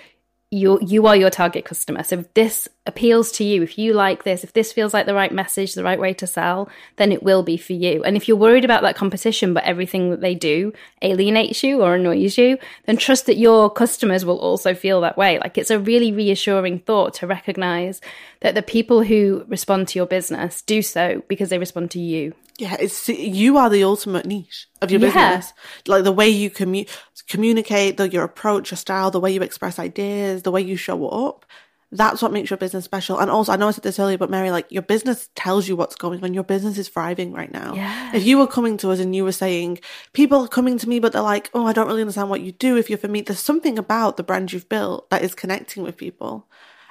you 0.52 0.78
you 0.80 1.08
are 1.08 1.16
your 1.16 1.30
target 1.30 1.64
customer. 1.64 2.04
So 2.04 2.20
if 2.20 2.32
this 2.34 2.68
appeals 2.86 3.32
to 3.32 3.44
you, 3.44 3.62
if 3.62 3.78
you 3.78 3.92
like 3.92 4.22
this, 4.24 4.44
if 4.44 4.52
this 4.52 4.72
feels 4.72 4.94
like 4.94 5.06
the 5.06 5.14
right 5.14 5.32
message, 5.32 5.74
the 5.74 5.82
right 5.82 5.98
way 5.98 6.14
to 6.14 6.26
sell, 6.26 6.68
then 6.96 7.10
it 7.12 7.22
will 7.22 7.42
be 7.42 7.56
for 7.56 7.72
you. 7.72 8.02
And 8.04 8.16
if 8.16 8.28
you're 8.28 8.36
worried 8.36 8.64
about 8.64 8.82
that 8.82 8.96
competition, 8.96 9.54
but 9.54 9.64
everything 9.64 10.10
that 10.10 10.20
they 10.20 10.34
do 10.34 10.72
alienates 11.02 11.62
you 11.62 11.82
or 11.82 11.94
annoys 11.94 12.38
you, 12.38 12.58
then 12.86 12.96
trust 12.96 13.26
that 13.26 13.36
your 13.36 13.70
customers 13.70 14.24
will 14.24 14.38
also 14.38 14.74
feel 14.74 15.00
that 15.00 15.16
way. 15.16 15.38
Like 15.38 15.58
it's 15.58 15.70
a 15.70 15.78
really 15.78 16.12
reassuring 16.12 16.78
thought 16.80 17.14
to 17.14 17.26
recognize 17.26 18.00
that 18.40 18.54
the 18.54 18.62
people 18.62 19.02
who 19.02 19.44
respond 19.48 19.88
to 19.88 19.98
your 19.98 20.06
business 20.06 20.62
do 20.62 20.82
so 20.82 21.22
because 21.28 21.48
they 21.48 21.58
respond 21.58 21.90
to 21.92 22.00
you. 22.00 22.34
Yeah, 22.58 22.76
it's 22.80 23.08
you 23.08 23.58
are 23.58 23.68
the 23.68 23.84
ultimate 23.84 24.24
niche 24.24 24.66
of 24.80 24.90
your 24.90 25.00
Yeah. 25.00 25.08
business. 25.08 25.52
Like 25.86 26.04
the 26.04 26.12
way 26.12 26.28
you 26.28 26.50
commu- 26.50 26.88
communicate, 27.28 27.96
the, 27.98 28.08
your 28.08 28.24
approach, 28.24 28.70
your 28.70 28.78
style, 28.78 29.10
the 29.10 29.20
way 29.20 29.32
you 29.32 29.42
express 29.42 29.78
ideas, 29.78 30.42
the 30.42 30.50
way 30.50 30.62
you 30.62 30.76
show 30.76 31.06
up. 31.08 31.44
That's 31.92 32.20
what 32.20 32.32
makes 32.32 32.50
your 32.50 32.56
business 32.56 32.84
special. 32.84 33.18
And 33.18 33.30
also, 33.30 33.52
I 33.52 33.56
know 33.56 33.68
I 33.68 33.70
said 33.70 33.84
this 33.84 34.00
earlier, 34.00 34.18
but 34.18 34.28
Mary, 34.28 34.50
like 34.50 34.66
your 34.70 34.82
business 34.82 35.28
tells 35.36 35.68
you 35.68 35.76
what's 35.76 35.94
going 35.94 36.22
on. 36.24 36.34
Your 36.34 36.42
business 36.42 36.78
is 36.78 36.88
thriving 36.88 37.32
right 37.32 37.52
now. 37.52 37.74
Yeah. 37.74 38.14
If 38.14 38.26
you 38.26 38.38
were 38.38 38.46
coming 38.46 38.76
to 38.78 38.90
us 38.90 38.98
and 38.98 39.14
you 39.14 39.22
were 39.22 39.32
saying, 39.32 39.78
people 40.12 40.42
are 40.42 40.48
coming 40.48 40.78
to 40.78 40.88
me, 40.88 40.98
but 40.98 41.12
they're 41.12 41.22
like, 41.22 41.48
oh, 41.54 41.64
I 41.64 41.72
don't 41.72 41.86
really 41.86 42.00
understand 42.00 42.28
what 42.28 42.40
you 42.40 42.52
do. 42.52 42.76
If 42.76 42.90
you're 42.90 42.98
for 42.98 43.08
me, 43.08 43.20
there's 43.20 43.38
something 43.38 43.78
about 43.78 44.16
the 44.16 44.24
brand 44.24 44.52
you've 44.52 44.68
built 44.68 45.08
that 45.10 45.22
is 45.22 45.34
connecting 45.34 45.84
with 45.84 45.96
people. 45.96 46.48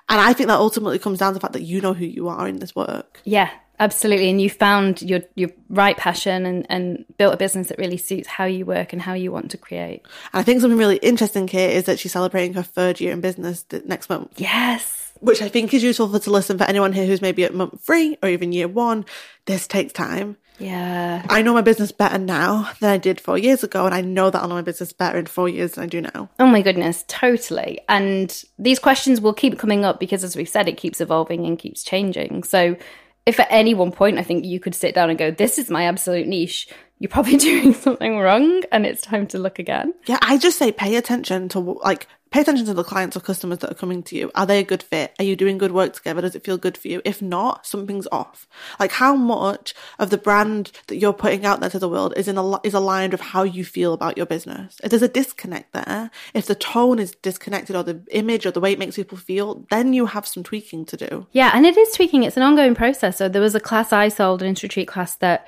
And 0.07 0.21
I 0.21 0.33
think 0.33 0.47
that 0.47 0.59
ultimately 0.59 0.99
comes 0.99 1.19
down 1.19 1.31
to 1.31 1.33
the 1.35 1.39
fact 1.39 1.53
that 1.53 1.63
you 1.63 1.81
know 1.81 1.93
who 1.93 2.05
you 2.05 2.27
are 2.29 2.47
in 2.47 2.59
this 2.59 2.75
work. 2.75 3.19
Yeah, 3.25 3.49
absolutely. 3.79 4.29
And 4.29 4.41
you 4.41 4.49
found 4.49 5.01
your 5.01 5.21
your 5.35 5.49
right 5.69 5.97
passion 5.97 6.45
and, 6.45 6.65
and 6.69 7.05
built 7.17 7.33
a 7.33 7.37
business 7.37 7.67
that 7.69 7.77
really 7.77 7.97
suits 7.97 8.27
how 8.27 8.45
you 8.45 8.65
work 8.65 8.93
and 8.93 9.01
how 9.01 9.13
you 9.13 9.31
want 9.31 9.51
to 9.51 9.57
create. 9.57 10.01
And 10.33 10.39
I 10.39 10.43
think 10.43 10.61
something 10.61 10.77
really 10.77 10.97
interesting 10.97 11.47
here 11.47 11.69
is 11.69 11.85
that 11.85 11.99
she's 11.99 12.11
celebrating 12.13 12.53
her 12.53 12.63
third 12.63 12.99
year 12.99 13.11
in 13.11 13.21
business 13.21 13.65
next 13.85 14.09
month, 14.09 14.33
Yes. 14.39 15.11
which 15.19 15.41
I 15.41 15.49
think 15.49 15.73
is 15.73 15.83
useful 15.83 16.09
for 16.09 16.19
to 16.19 16.29
listen 16.31 16.57
for 16.57 16.63
anyone 16.65 16.93
here 16.93 17.05
who's 17.05 17.21
maybe 17.21 17.43
at 17.43 17.53
month 17.53 17.81
three 17.85 18.17
or 18.23 18.29
even 18.29 18.51
year 18.51 18.67
one. 18.67 19.05
This 19.45 19.67
takes 19.67 19.93
time. 19.93 20.37
Yeah. 20.57 21.25
I 21.29 21.41
know 21.41 21.53
my 21.53 21.61
business 21.61 21.91
better 21.91 22.17
now 22.17 22.71
than 22.79 22.89
I 22.89 22.97
did 22.97 23.19
four 23.19 23.37
years 23.37 23.61
ago, 23.65 23.85
and 23.85 23.93
I 23.93 23.99
know 23.99 24.29
that 24.29 24.41
I'll 24.41 24.47
know 24.47 24.55
my 24.55 24.61
business 24.61 24.93
better 24.93 25.17
in 25.19 25.25
four 25.25 25.49
years 25.49 25.73
than 25.73 25.83
I 25.83 25.87
do 25.87 25.99
now. 25.99 26.29
Oh 26.39 26.45
my 26.45 26.61
goodness, 26.61 27.03
totally. 27.09 27.81
And 27.89 28.41
these 28.57 28.79
questions 28.79 29.19
will 29.19 29.33
keep 29.33 29.59
coming 29.59 29.83
up 29.83 29.99
because, 29.99 30.23
as 30.23 30.37
we've 30.37 30.47
said, 30.47 30.69
it 30.69 30.77
keeps 30.77 31.01
evolving 31.01 31.45
and 31.45 31.59
keeps 31.59 31.83
changing. 31.83 32.43
So, 32.43 32.77
if 33.25 33.39
at 33.39 33.47
any 33.49 33.73
one 33.73 33.91
point 33.91 34.17
I 34.17 34.23
think 34.23 34.45
you 34.45 34.59
could 34.59 34.75
sit 34.75 34.95
down 34.95 35.09
and 35.09 35.17
go, 35.17 35.31
This 35.31 35.57
is 35.57 35.69
my 35.69 35.85
absolute 35.85 36.27
niche, 36.27 36.67
you're 36.99 37.09
probably 37.09 37.37
doing 37.37 37.73
something 37.73 38.19
wrong 38.19 38.63
and 38.71 38.85
it's 38.85 39.01
time 39.01 39.27
to 39.27 39.39
look 39.39 39.59
again. 39.59 39.93
Yeah, 40.05 40.19
I 40.21 40.37
just 40.37 40.57
say 40.57 40.71
pay 40.71 40.95
attention 40.95 41.49
to 41.49 41.59
like 41.59 42.07
pay 42.31 42.41
attention 42.41 42.65
to 42.65 42.73
the 42.73 42.83
clients 42.83 43.15
or 43.15 43.21
customers 43.21 43.59
that 43.59 43.71
are 43.71 43.75
coming 43.75 44.03
to 44.03 44.13
you. 44.13 44.29
Are 44.35 44.45
they 44.45 44.59
a 44.59 44.63
good 44.63 44.83
fit? 44.83 45.13
Are 45.19 45.23
you 45.23 45.37
doing 45.37 45.57
good 45.57 45.71
work 45.71 45.93
together? 45.93 46.21
Does 46.21 46.35
it 46.35 46.43
feel 46.43 46.57
good 46.57 46.77
for 46.77 46.89
you? 46.89 47.01
If 47.05 47.21
not, 47.21 47.65
something's 47.65 48.07
off. 48.11 48.45
Like 48.77 48.91
how 48.91 49.15
much 49.15 49.73
of 49.99 50.09
the 50.09 50.17
brand 50.17 50.73
that 50.87 50.97
you're 50.97 51.13
putting 51.13 51.45
out 51.45 51.61
there 51.61 51.69
to 51.69 51.79
the 51.79 51.87
world 51.87 52.13
is 52.17 52.27
in 52.27 52.37
a, 52.37 52.59
is 52.65 52.73
aligned 52.73 53.13
with 53.13 53.21
how 53.21 53.43
you 53.43 53.63
feel 53.63 53.93
about 53.93 54.17
your 54.17 54.25
business. 54.25 54.77
If 54.83 54.89
there's 54.89 55.01
a 55.01 55.07
disconnect 55.07 55.71
there, 55.71 56.11
if 56.33 56.45
the 56.45 56.55
tone 56.55 56.99
is 56.99 57.15
disconnected 57.15 57.73
or 57.73 57.83
the 57.83 58.01
image 58.11 58.45
or 58.45 58.51
the 58.51 58.59
way 58.59 58.73
it 58.73 58.79
makes 58.79 58.97
people 58.97 59.17
feel, 59.17 59.65
then 59.69 59.93
you 59.93 60.07
have 60.07 60.27
some 60.27 60.43
tweaking 60.43 60.85
to 60.87 60.97
do. 60.97 61.27
Yeah, 61.31 61.51
and 61.53 61.65
it 61.65 61.77
is 61.77 61.95
tweaking. 61.95 62.23
It's 62.23 62.35
an 62.35 62.43
ongoing 62.43 62.75
process. 62.75 63.17
So, 63.17 63.29
there 63.29 63.41
was 63.41 63.55
a 63.55 63.61
class 63.61 63.93
I 63.93 64.09
sold, 64.09 64.41
an 64.41 64.55
retreat 64.61 64.89
class, 64.89 65.15
that 65.17 65.47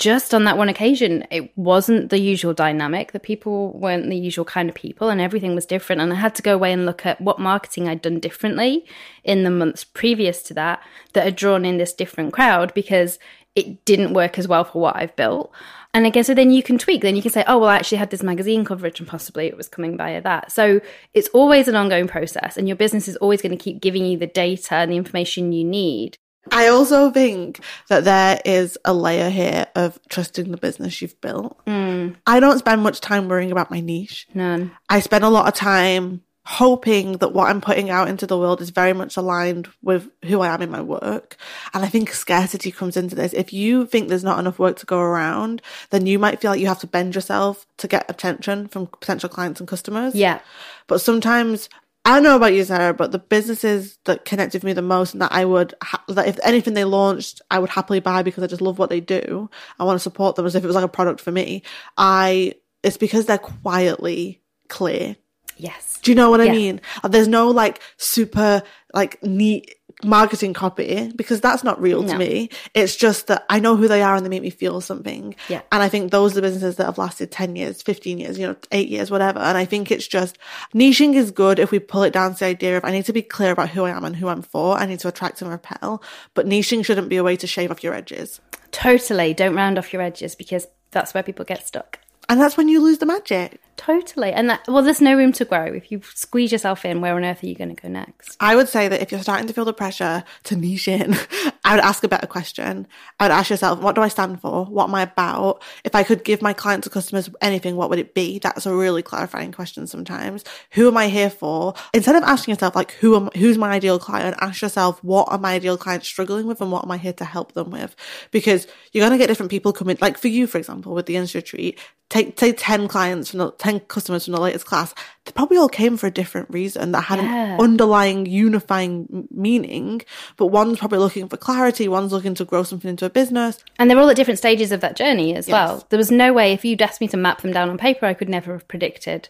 just 0.00 0.32
on 0.32 0.44
that 0.44 0.56
one 0.56 0.70
occasion, 0.70 1.26
it 1.30 1.56
wasn't 1.56 2.08
the 2.08 2.18
usual 2.18 2.54
dynamic. 2.54 3.12
The 3.12 3.20
people 3.20 3.72
weren't 3.78 4.08
the 4.08 4.16
usual 4.16 4.46
kind 4.46 4.70
of 4.70 4.74
people, 4.74 5.10
and 5.10 5.20
everything 5.20 5.54
was 5.54 5.66
different. 5.66 6.00
And 6.00 6.10
I 6.12 6.16
had 6.16 6.34
to 6.36 6.42
go 6.42 6.54
away 6.54 6.72
and 6.72 6.86
look 6.86 7.04
at 7.04 7.20
what 7.20 7.38
marketing 7.38 7.86
I'd 7.86 8.00
done 8.00 8.18
differently 8.18 8.86
in 9.22 9.44
the 9.44 9.50
months 9.50 9.84
previous 9.84 10.42
to 10.44 10.54
that 10.54 10.82
that 11.12 11.24
had 11.24 11.36
drawn 11.36 11.66
in 11.66 11.76
this 11.76 11.92
different 11.92 12.32
crowd 12.32 12.72
because 12.72 13.18
it 13.54 13.84
didn't 13.84 14.14
work 14.14 14.38
as 14.38 14.48
well 14.48 14.64
for 14.64 14.80
what 14.80 14.96
I've 14.96 15.14
built. 15.16 15.52
And 15.92 16.06
I 16.06 16.10
guess 16.10 16.28
so 16.28 16.34
then 16.34 16.50
you 16.50 16.62
can 16.62 16.78
tweak. 16.78 17.02
Then 17.02 17.16
you 17.16 17.22
can 17.22 17.32
say, 17.32 17.44
oh, 17.46 17.58
well, 17.58 17.68
I 17.68 17.76
actually 17.76 17.98
had 17.98 18.10
this 18.10 18.22
magazine 18.22 18.64
coverage 18.64 19.00
and 19.00 19.08
possibly 19.08 19.48
it 19.48 19.56
was 19.56 19.68
coming 19.68 19.98
via 19.98 20.22
that. 20.22 20.50
So 20.50 20.80
it's 21.12 21.28
always 21.28 21.68
an 21.68 21.76
ongoing 21.76 22.08
process, 22.08 22.56
and 22.56 22.66
your 22.66 22.76
business 22.76 23.06
is 23.06 23.16
always 23.16 23.42
going 23.42 23.56
to 23.56 23.62
keep 23.62 23.82
giving 23.82 24.06
you 24.06 24.16
the 24.16 24.26
data 24.26 24.76
and 24.76 24.90
the 24.90 24.96
information 24.96 25.52
you 25.52 25.64
need 25.64 26.16
I 26.50 26.68
also 26.68 27.10
think 27.10 27.60
that 27.88 28.04
there 28.04 28.40
is 28.44 28.78
a 28.84 28.94
layer 28.94 29.30
here 29.30 29.66
of 29.74 29.98
trusting 30.08 30.50
the 30.50 30.56
business 30.56 31.00
you've 31.00 31.20
built. 31.20 31.64
Mm. 31.66 32.16
I 32.26 32.40
don't 32.40 32.58
spend 32.58 32.82
much 32.82 33.00
time 33.00 33.28
worrying 33.28 33.52
about 33.52 33.70
my 33.70 33.80
niche. 33.80 34.26
None. 34.34 34.72
I 34.88 35.00
spend 35.00 35.24
a 35.24 35.28
lot 35.28 35.48
of 35.48 35.54
time 35.54 36.22
hoping 36.46 37.12
that 37.18 37.32
what 37.32 37.48
I'm 37.48 37.60
putting 37.60 37.90
out 37.90 38.08
into 38.08 38.26
the 38.26 38.38
world 38.38 38.60
is 38.60 38.70
very 38.70 38.92
much 38.92 39.16
aligned 39.16 39.68
with 39.82 40.10
who 40.24 40.40
I 40.40 40.52
am 40.52 40.62
in 40.62 40.70
my 40.70 40.80
work. 40.80 41.36
And 41.74 41.84
I 41.84 41.88
think 41.88 42.12
scarcity 42.12 42.72
comes 42.72 42.96
into 42.96 43.14
this. 43.14 43.32
If 43.34 43.52
you 43.52 43.86
think 43.86 44.08
there's 44.08 44.24
not 44.24 44.38
enough 44.38 44.58
work 44.58 44.76
to 44.78 44.86
go 44.86 44.98
around, 44.98 45.62
then 45.90 46.06
you 46.06 46.18
might 46.18 46.40
feel 46.40 46.50
like 46.50 46.60
you 46.60 46.66
have 46.66 46.80
to 46.80 46.86
bend 46.86 47.14
yourself 47.14 47.66
to 47.76 47.86
get 47.86 48.10
attention 48.10 48.68
from 48.68 48.86
potential 48.86 49.28
clients 49.28 49.60
and 49.60 49.68
customers. 49.68 50.14
Yeah. 50.14 50.40
But 50.86 51.00
sometimes 51.00 51.68
I 52.04 52.14
don't 52.14 52.22
know 52.22 52.36
about 52.36 52.54
you, 52.54 52.64
Sara, 52.64 52.94
but 52.94 53.12
the 53.12 53.18
businesses 53.18 53.98
that 54.06 54.24
connected 54.24 54.58
with 54.58 54.64
me 54.64 54.72
the 54.72 54.80
most 54.80 55.12
and 55.12 55.20
that 55.20 55.32
I 55.32 55.44
would, 55.44 55.74
ha- 55.82 56.02
that 56.08 56.28
if 56.28 56.38
anything 56.42 56.72
they 56.74 56.84
launched, 56.84 57.42
I 57.50 57.58
would 57.58 57.70
happily 57.70 58.00
buy 58.00 58.22
because 58.22 58.42
I 58.42 58.46
just 58.46 58.62
love 58.62 58.78
what 58.78 58.88
they 58.88 59.00
do. 59.00 59.50
I 59.78 59.84
want 59.84 59.96
to 59.96 60.02
support 60.02 60.36
them 60.36 60.46
as 60.46 60.54
if 60.54 60.64
it 60.64 60.66
was 60.66 60.76
like 60.76 60.84
a 60.84 60.88
product 60.88 61.20
for 61.20 61.30
me. 61.30 61.62
I, 61.98 62.54
it's 62.82 62.96
because 62.96 63.26
they're 63.26 63.38
quietly 63.38 64.40
clear. 64.68 65.16
Yes. 65.58 66.00
Do 66.02 66.10
you 66.10 66.14
know 66.14 66.30
what 66.30 66.40
I 66.40 66.48
mean? 66.50 66.80
There's 67.06 67.28
no 67.28 67.50
like 67.50 67.82
super 67.98 68.62
like 68.94 69.22
neat 69.22 69.74
marketing 70.04 70.52
copy 70.52 71.12
because 71.14 71.40
that's 71.40 71.64
not 71.64 71.80
real 71.80 72.04
to 72.04 72.16
me. 72.16 72.50
It's 72.74 72.96
just 72.96 73.26
that 73.28 73.44
I 73.48 73.60
know 73.60 73.76
who 73.76 73.88
they 73.88 74.02
are 74.02 74.14
and 74.14 74.24
they 74.24 74.30
make 74.30 74.42
me 74.42 74.50
feel 74.50 74.80
something. 74.80 75.34
Yeah. 75.48 75.62
And 75.72 75.82
I 75.82 75.88
think 75.88 76.10
those 76.10 76.32
are 76.32 76.36
the 76.36 76.42
businesses 76.42 76.76
that 76.76 76.86
have 76.86 76.98
lasted 76.98 77.30
10 77.30 77.56
years, 77.56 77.82
15 77.82 78.18
years, 78.18 78.38
you 78.38 78.46
know, 78.46 78.56
eight 78.72 78.88
years, 78.88 79.10
whatever. 79.10 79.38
And 79.38 79.56
I 79.56 79.64
think 79.64 79.90
it's 79.90 80.06
just 80.06 80.38
niching 80.74 81.14
is 81.14 81.30
good 81.30 81.58
if 81.58 81.70
we 81.70 81.78
pull 81.78 82.02
it 82.02 82.12
down 82.12 82.34
to 82.34 82.38
the 82.40 82.46
idea 82.46 82.76
of 82.76 82.84
I 82.84 82.92
need 82.92 83.04
to 83.06 83.12
be 83.12 83.22
clear 83.22 83.52
about 83.52 83.70
who 83.70 83.84
I 83.84 83.90
am 83.90 84.04
and 84.04 84.16
who 84.16 84.28
I'm 84.28 84.42
for. 84.42 84.76
I 84.76 84.86
need 84.86 85.00
to 85.00 85.08
attract 85.08 85.42
and 85.42 85.50
repel, 85.50 86.02
but 86.34 86.46
niching 86.46 86.84
shouldn't 86.84 87.08
be 87.08 87.16
a 87.16 87.24
way 87.24 87.36
to 87.36 87.46
shave 87.46 87.70
off 87.70 87.84
your 87.84 87.94
edges. 87.94 88.40
Totally. 88.70 89.34
Don't 89.34 89.54
round 89.54 89.78
off 89.78 89.92
your 89.92 90.02
edges 90.02 90.34
because 90.34 90.66
that's 90.90 91.14
where 91.14 91.22
people 91.22 91.44
get 91.44 91.66
stuck. 91.66 91.98
And 92.28 92.40
that's 92.40 92.56
when 92.56 92.68
you 92.68 92.80
lose 92.80 92.98
the 92.98 93.06
magic. 93.06 93.60
Totally. 93.80 94.30
And 94.30 94.50
that, 94.50 94.68
well, 94.68 94.82
there's 94.82 95.00
no 95.00 95.16
room 95.16 95.32
to 95.32 95.46
grow. 95.46 95.64
If 95.64 95.90
you 95.90 96.02
squeeze 96.14 96.52
yourself 96.52 96.84
in, 96.84 97.00
where 97.00 97.16
on 97.16 97.24
earth 97.24 97.42
are 97.42 97.46
you 97.46 97.54
going 97.54 97.74
to 97.74 97.82
go 97.82 97.88
next? 97.88 98.36
I 98.38 98.54
would 98.54 98.68
say 98.68 98.88
that 98.88 99.00
if 99.00 99.10
you're 99.10 99.22
starting 99.22 99.46
to 99.46 99.54
feel 99.54 99.64
the 99.64 99.72
pressure 99.72 100.22
to 100.44 100.54
niche 100.54 100.86
in, 100.86 101.16
I 101.64 101.76
would 101.76 101.84
ask 101.84 102.04
a 102.04 102.08
better 102.08 102.26
question. 102.26 102.86
I 103.18 103.24
would 103.24 103.32
ask 103.32 103.48
yourself, 103.48 103.80
what 103.80 103.94
do 103.94 104.02
I 104.02 104.08
stand 104.08 104.42
for? 104.42 104.66
What 104.66 104.90
am 104.90 104.94
I 104.94 105.00
about? 105.00 105.62
If 105.82 105.94
I 105.94 106.02
could 106.02 106.24
give 106.24 106.42
my 106.42 106.52
clients 106.52 106.86
or 106.86 106.90
customers 106.90 107.30
anything, 107.40 107.74
what 107.74 107.88
would 107.88 107.98
it 107.98 108.12
be? 108.12 108.38
That's 108.38 108.66
a 108.66 108.74
really 108.74 109.02
clarifying 109.02 109.50
question 109.50 109.86
sometimes. 109.86 110.44
Who 110.72 110.86
am 110.86 110.98
I 110.98 111.08
here 111.08 111.30
for? 111.30 111.72
Instead 111.94 112.16
of 112.16 112.22
asking 112.24 112.52
yourself, 112.52 112.76
like, 112.76 112.92
who 112.92 113.16
am, 113.16 113.30
who's 113.34 113.56
my 113.56 113.70
ideal 113.70 113.98
client? 113.98 114.36
Ask 114.42 114.60
yourself, 114.60 115.02
what 115.02 115.26
are 115.30 115.38
my 115.38 115.54
ideal 115.54 115.78
clients 115.78 116.06
struggling 116.06 116.46
with 116.46 116.60
and 116.60 116.70
what 116.70 116.84
am 116.84 116.90
I 116.90 116.98
here 116.98 117.14
to 117.14 117.24
help 117.24 117.52
them 117.52 117.70
with? 117.70 117.96
Because 118.30 118.66
you're 118.92 119.00
going 119.00 119.12
to 119.12 119.18
get 119.18 119.28
different 119.28 119.50
people 119.50 119.72
coming, 119.72 119.96
like 120.02 120.18
for 120.18 120.28
you, 120.28 120.46
for 120.46 120.58
example, 120.58 120.92
with 120.92 121.06
the 121.06 121.14
Insta 121.14 121.36
retreat, 121.36 121.78
take, 122.10 122.36
take 122.36 122.56
10 122.58 122.88
clients 122.88 123.30
from 123.30 123.38
the, 123.38 123.52
10 123.52 123.69
customers 123.78 124.24
from 124.24 124.34
the 124.34 124.40
latest 124.40 124.66
class. 124.66 124.92
They 125.24 125.30
probably 125.32 125.58
all 125.58 125.68
came 125.68 125.96
for 125.96 126.08
a 126.08 126.10
different 126.10 126.50
reason 126.50 126.90
that 126.90 127.02
had 127.02 127.20
Yeah. 127.20 127.54
an 127.54 127.60
underlying 127.60 128.26
unifying 128.26 129.28
meaning, 129.30 130.02
but 130.36 130.46
one's 130.46 130.78
probably 130.80 130.98
looking 130.98 131.28
for 131.28 131.36
clarity, 131.36 131.86
one's 131.86 132.10
looking 132.12 132.34
to 132.34 132.44
grow 132.44 132.64
something 132.64 132.88
into 132.90 133.04
a 133.06 133.10
business. 133.10 133.58
And 133.78 133.88
they're 133.88 133.98
all 133.98 134.10
at 134.10 134.16
different 134.16 134.38
stages 134.38 134.72
of 134.72 134.80
that 134.80 134.96
journey 134.96 135.36
as 135.36 135.46
Yes. 135.46 135.52
well. 135.52 135.86
There 135.90 135.98
was 135.98 136.10
no 136.10 136.32
way, 136.32 136.52
if 136.52 136.64
you'd 136.64 136.82
asked 136.82 137.00
me 137.00 137.06
to 137.08 137.16
map 137.16 137.42
them 137.42 137.52
down 137.52 137.68
on 137.70 137.78
paper, 137.78 138.06
I 138.06 138.14
could 138.14 138.28
never 138.28 138.52
have 138.54 138.66
predicted 138.66 139.28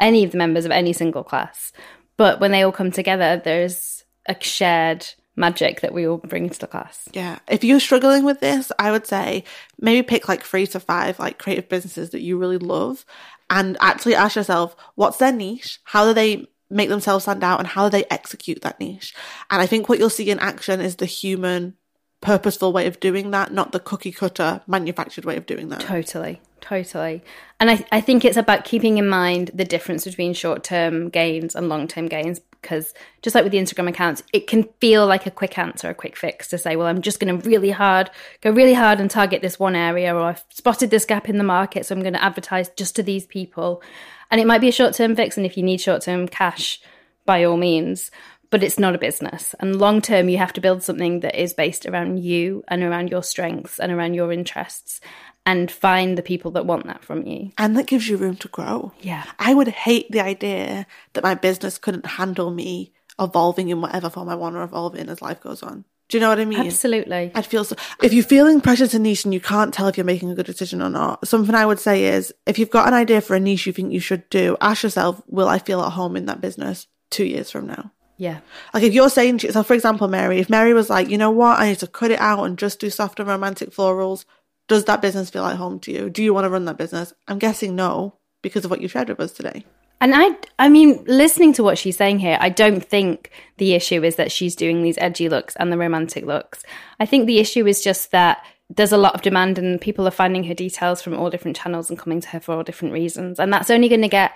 any 0.00 0.24
of 0.24 0.30
the 0.32 0.38
members 0.38 0.64
of 0.64 0.70
any 0.70 0.92
single 0.94 1.22
class. 1.22 1.72
But 2.16 2.40
when 2.40 2.52
they 2.52 2.62
all 2.62 2.72
come 2.72 2.90
together, 2.90 3.40
there's 3.44 4.04
a 4.26 4.36
shared 4.40 5.06
magic 5.34 5.80
that 5.80 5.94
we 5.94 6.06
all 6.06 6.18
bring 6.18 6.44
into 6.44 6.58
the 6.58 6.66
class. 6.66 7.08
Yeah. 7.14 7.38
If 7.48 7.64
you're 7.64 7.80
struggling 7.80 8.22
with 8.22 8.40
this, 8.40 8.70
I 8.78 8.90
would 8.90 9.06
say 9.06 9.44
maybe 9.80 10.02
pick 10.02 10.28
like 10.28 10.42
three 10.44 10.66
to 10.68 10.78
five 10.78 11.18
like 11.18 11.38
creative 11.38 11.70
businesses 11.70 12.10
that 12.10 12.20
you 12.20 12.36
really 12.36 12.58
love 12.58 13.06
and 13.52 13.76
actually 13.80 14.14
ask 14.14 14.34
yourself, 14.34 14.74
what's 14.94 15.18
their 15.18 15.30
niche? 15.30 15.78
How 15.84 16.06
do 16.06 16.14
they 16.14 16.48
make 16.70 16.88
themselves 16.88 17.24
stand 17.24 17.44
out 17.44 17.60
and 17.60 17.68
how 17.68 17.88
do 17.88 17.90
they 17.90 18.06
execute 18.10 18.62
that 18.62 18.80
niche? 18.80 19.14
And 19.50 19.60
I 19.60 19.66
think 19.66 19.88
what 19.88 19.98
you'll 19.98 20.10
see 20.10 20.30
in 20.30 20.38
action 20.38 20.80
is 20.80 20.96
the 20.96 21.06
human, 21.06 21.76
purposeful 22.22 22.72
way 22.72 22.86
of 22.86 22.98
doing 22.98 23.30
that, 23.32 23.52
not 23.52 23.72
the 23.72 23.78
cookie 23.78 24.10
cutter 24.10 24.62
manufactured 24.66 25.26
way 25.26 25.36
of 25.36 25.44
doing 25.44 25.68
that. 25.68 25.80
Totally, 25.80 26.40
totally. 26.62 27.22
And 27.60 27.70
I, 27.70 27.84
I 27.92 28.00
think 28.00 28.24
it's 28.24 28.38
about 28.38 28.64
keeping 28.64 28.96
in 28.96 29.06
mind 29.06 29.50
the 29.52 29.66
difference 29.66 30.06
between 30.06 30.32
short 30.32 30.64
term 30.64 31.10
gains 31.10 31.54
and 31.54 31.68
long 31.68 31.86
term 31.86 32.08
gains 32.08 32.40
because 32.62 32.94
just 33.20 33.34
like 33.34 33.44
with 33.44 33.52
the 33.52 33.58
Instagram 33.58 33.88
accounts, 33.88 34.22
it 34.32 34.46
can 34.46 34.64
feel 34.80 35.06
like 35.06 35.26
a 35.26 35.30
quick 35.30 35.58
answer, 35.58 35.90
a 35.90 35.94
quick 35.94 36.16
fix 36.16 36.48
to 36.48 36.58
say, 36.58 36.76
well, 36.76 36.86
I'm 36.86 37.02
just 37.02 37.20
going 37.20 37.38
to 37.38 37.48
really 37.48 37.70
hard, 37.70 38.10
go 38.40 38.50
really 38.50 38.74
hard 38.74 39.00
and 39.00 39.10
target 39.10 39.42
this 39.42 39.58
one 39.58 39.76
area, 39.76 40.14
or 40.14 40.22
I've 40.22 40.44
spotted 40.50 40.90
this 40.90 41.04
gap 41.04 41.28
in 41.28 41.38
the 41.38 41.44
market, 41.44 41.84
so 41.84 41.94
I'm 41.94 42.02
going 42.02 42.14
to 42.14 42.24
advertise 42.24 42.70
just 42.70 42.96
to 42.96 43.02
these 43.02 43.26
people. 43.26 43.82
And 44.30 44.40
it 44.40 44.46
might 44.46 44.60
be 44.60 44.68
a 44.68 44.72
short 44.72 44.94
term 44.94 45.14
fix. 45.14 45.36
And 45.36 45.44
if 45.44 45.56
you 45.58 45.62
need 45.62 45.80
short 45.80 46.02
term 46.02 46.26
cash, 46.26 46.80
by 47.26 47.44
all 47.44 47.56
means, 47.56 48.10
but 48.50 48.62
it's 48.62 48.78
not 48.78 48.94
a 48.94 48.98
business. 48.98 49.54
And 49.60 49.78
long 49.78 50.00
term, 50.00 50.28
you 50.28 50.38
have 50.38 50.52
to 50.54 50.60
build 50.60 50.82
something 50.82 51.20
that 51.20 51.40
is 51.40 51.54
based 51.54 51.86
around 51.86 52.18
you 52.18 52.62
and 52.68 52.82
around 52.82 53.10
your 53.10 53.22
strengths 53.22 53.78
and 53.78 53.92
around 53.92 54.14
your 54.14 54.32
interests 54.32 55.00
and 55.44 55.70
find 55.70 56.16
the 56.16 56.22
people 56.22 56.52
that 56.52 56.66
want 56.66 56.86
that 56.86 57.04
from 57.04 57.26
you. 57.26 57.50
And 57.58 57.76
that 57.76 57.86
gives 57.86 58.08
you 58.08 58.16
room 58.16 58.36
to 58.36 58.48
grow. 58.48 58.92
Yeah. 59.00 59.24
I 59.38 59.54
would 59.54 59.68
hate 59.68 60.10
the 60.10 60.20
idea 60.20 60.86
that 61.14 61.24
my 61.24 61.34
business 61.34 61.78
couldn't 61.78 62.06
handle 62.06 62.50
me 62.50 62.92
evolving 63.20 63.68
in 63.68 63.80
whatever 63.80 64.08
form 64.08 64.28
I 64.28 64.34
want 64.34 64.54
to 64.54 64.62
evolve 64.62 64.94
in 64.94 65.08
as 65.08 65.20
life 65.20 65.40
goes 65.40 65.62
on. 65.62 65.84
Do 66.08 66.18
you 66.18 66.20
know 66.20 66.28
what 66.28 66.40
I 66.40 66.44
mean? 66.44 66.60
Absolutely. 66.60 67.32
I'd 67.34 67.46
feel 67.46 67.64
so. 67.64 67.74
If 68.02 68.12
you're 68.12 68.22
feeling 68.22 68.60
pressure 68.60 68.86
to 68.86 68.98
niche 68.98 69.24
and 69.24 69.32
you 69.32 69.40
can't 69.40 69.72
tell 69.72 69.88
if 69.88 69.96
you're 69.96 70.04
making 70.04 70.30
a 70.30 70.34
good 70.34 70.46
decision 70.46 70.82
or 70.82 70.90
not, 70.90 71.26
something 71.26 71.54
I 71.54 71.64
would 71.64 71.78
say 71.78 72.04
is 72.04 72.34
if 72.44 72.58
you've 72.58 72.70
got 72.70 72.86
an 72.86 72.94
idea 72.94 73.22
for 73.22 73.34
a 73.34 73.40
niche 73.40 73.66
you 73.66 73.72
think 73.72 73.92
you 73.92 74.00
should 74.00 74.28
do, 74.28 74.56
ask 74.60 74.82
yourself, 74.82 75.22
will 75.26 75.48
I 75.48 75.58
feel 75.58 75.80
at 75.80 75.92
home 75.92 76.16
in 76.16 76.26
that 76.26 76.42
business 76.42 76.86
two 77.10 77.24
years 77.24 77.50
from 77.50 77.66
now? 77.66 77.92
Yeah. 78.18 78.40
Like 78.74 78.82
if 78.82 78.92
you're 78.92 79.08
saying 79.08 79.38
to 79.38 79.46
yourself, 79.46 79.66
for 79.66 79.74
example, 79.74 80.06
Mary, 80.06 80.38
if 80.38 80.50
Mary 80.50 80.74
was 80.74 80.90
like, 80.90 81.08
you 81.08 81.16
know 81.16 81.30
what, 81.30 81.58
I 81.58 81.68
need 81.68 81.78
to 81.78 81.86
cut 81.86 82.10
it 82.10 82.20
out 82.20 82.44
and 82.44 82.58
just 82.58 82.78
do 82.78 82.90
soft 82.90 83.18
and 83.18 83.28
romantic 83.28 83.70
florals, 83.70 84.26
does 84.68 84.84
that 84.84 85.02
business 85.02 85.30
feel 85.30 85.42
like 85.42 85.56
home 85.56 85.78
to 85.80 85.92
you? 85.92 86.10
Do 86.10 86.22
you 86.22 86.32
want 86.32 86.44
to 86.44 86.50
run 86.50 86.64
that 86.66 86.78
business? 86.78 87.12
I'm 87.28 87.38
guessing 87.38 87.76
no, 87.76 88.16
because 88.42 88.64
of 88.64 88.70
what 88.70 88.80
you 88.80 88.88
shared 88.88 89.08
with 89.08 89.20
us 89.20 89.32
today. 89.32 89.64
And 90.00 90.14
I, 90.16 90.36
I 90.58 90.68
mean, 90.68 91.04
listening 91.06 91.52
to 91.54 91.62
what 91.62 91.78
she's 91.78 91.96
saying 91.96 92.18
here, 92.18 92.36
I 92.40 92.48
don't 92.48 92.84
think 92.84 93.30
the 93.58 93.74
issue 93.74 94.02
is 94.02 94.16
that 94.16 94.32
she's 94.32 94.56
doing 94.56 94.82
these 94.82 94.98
edgy 94.98 95.28
looks 95.28 95.54
and 95.56 95.70
the 95.70 95.78
romantic 95.78 96.26
looks. 96.26 96.64
I 96.98 97.06
think 97.06 97.26
the 97.26 97.38
issue 97.38 97.68
is 97.68 97.84
just 97.84 98.10
that 98.10 98.44
there's 98.68 98.90
a 98.90 98.96
lot 98.96 99.14
of 99.14 99.22
demand 99.22 99.58
and 99.58 99.80
people 99.80 100.06
are 100.08 100.12
finding 100.12 100.42
her 100.44 100.54
details 100.54 101.02
from 101.02 101.16
all 101.16 101.30
different 101.30 101.56
channels 101.56 101.88
and 101.88 101.98
coming 101.98 102.20
to 102.20 102.28
her 102.30 102.40
for 102.40 102.54
all 102.56 102.62
different 102.64 102.94
reasons. 102.94 103.38
And 103.38 103.52
that's 103.52 103.70
only 103.70 103.88
going 103.88 104.02
to 104.02 104.08
get 104.08 104.32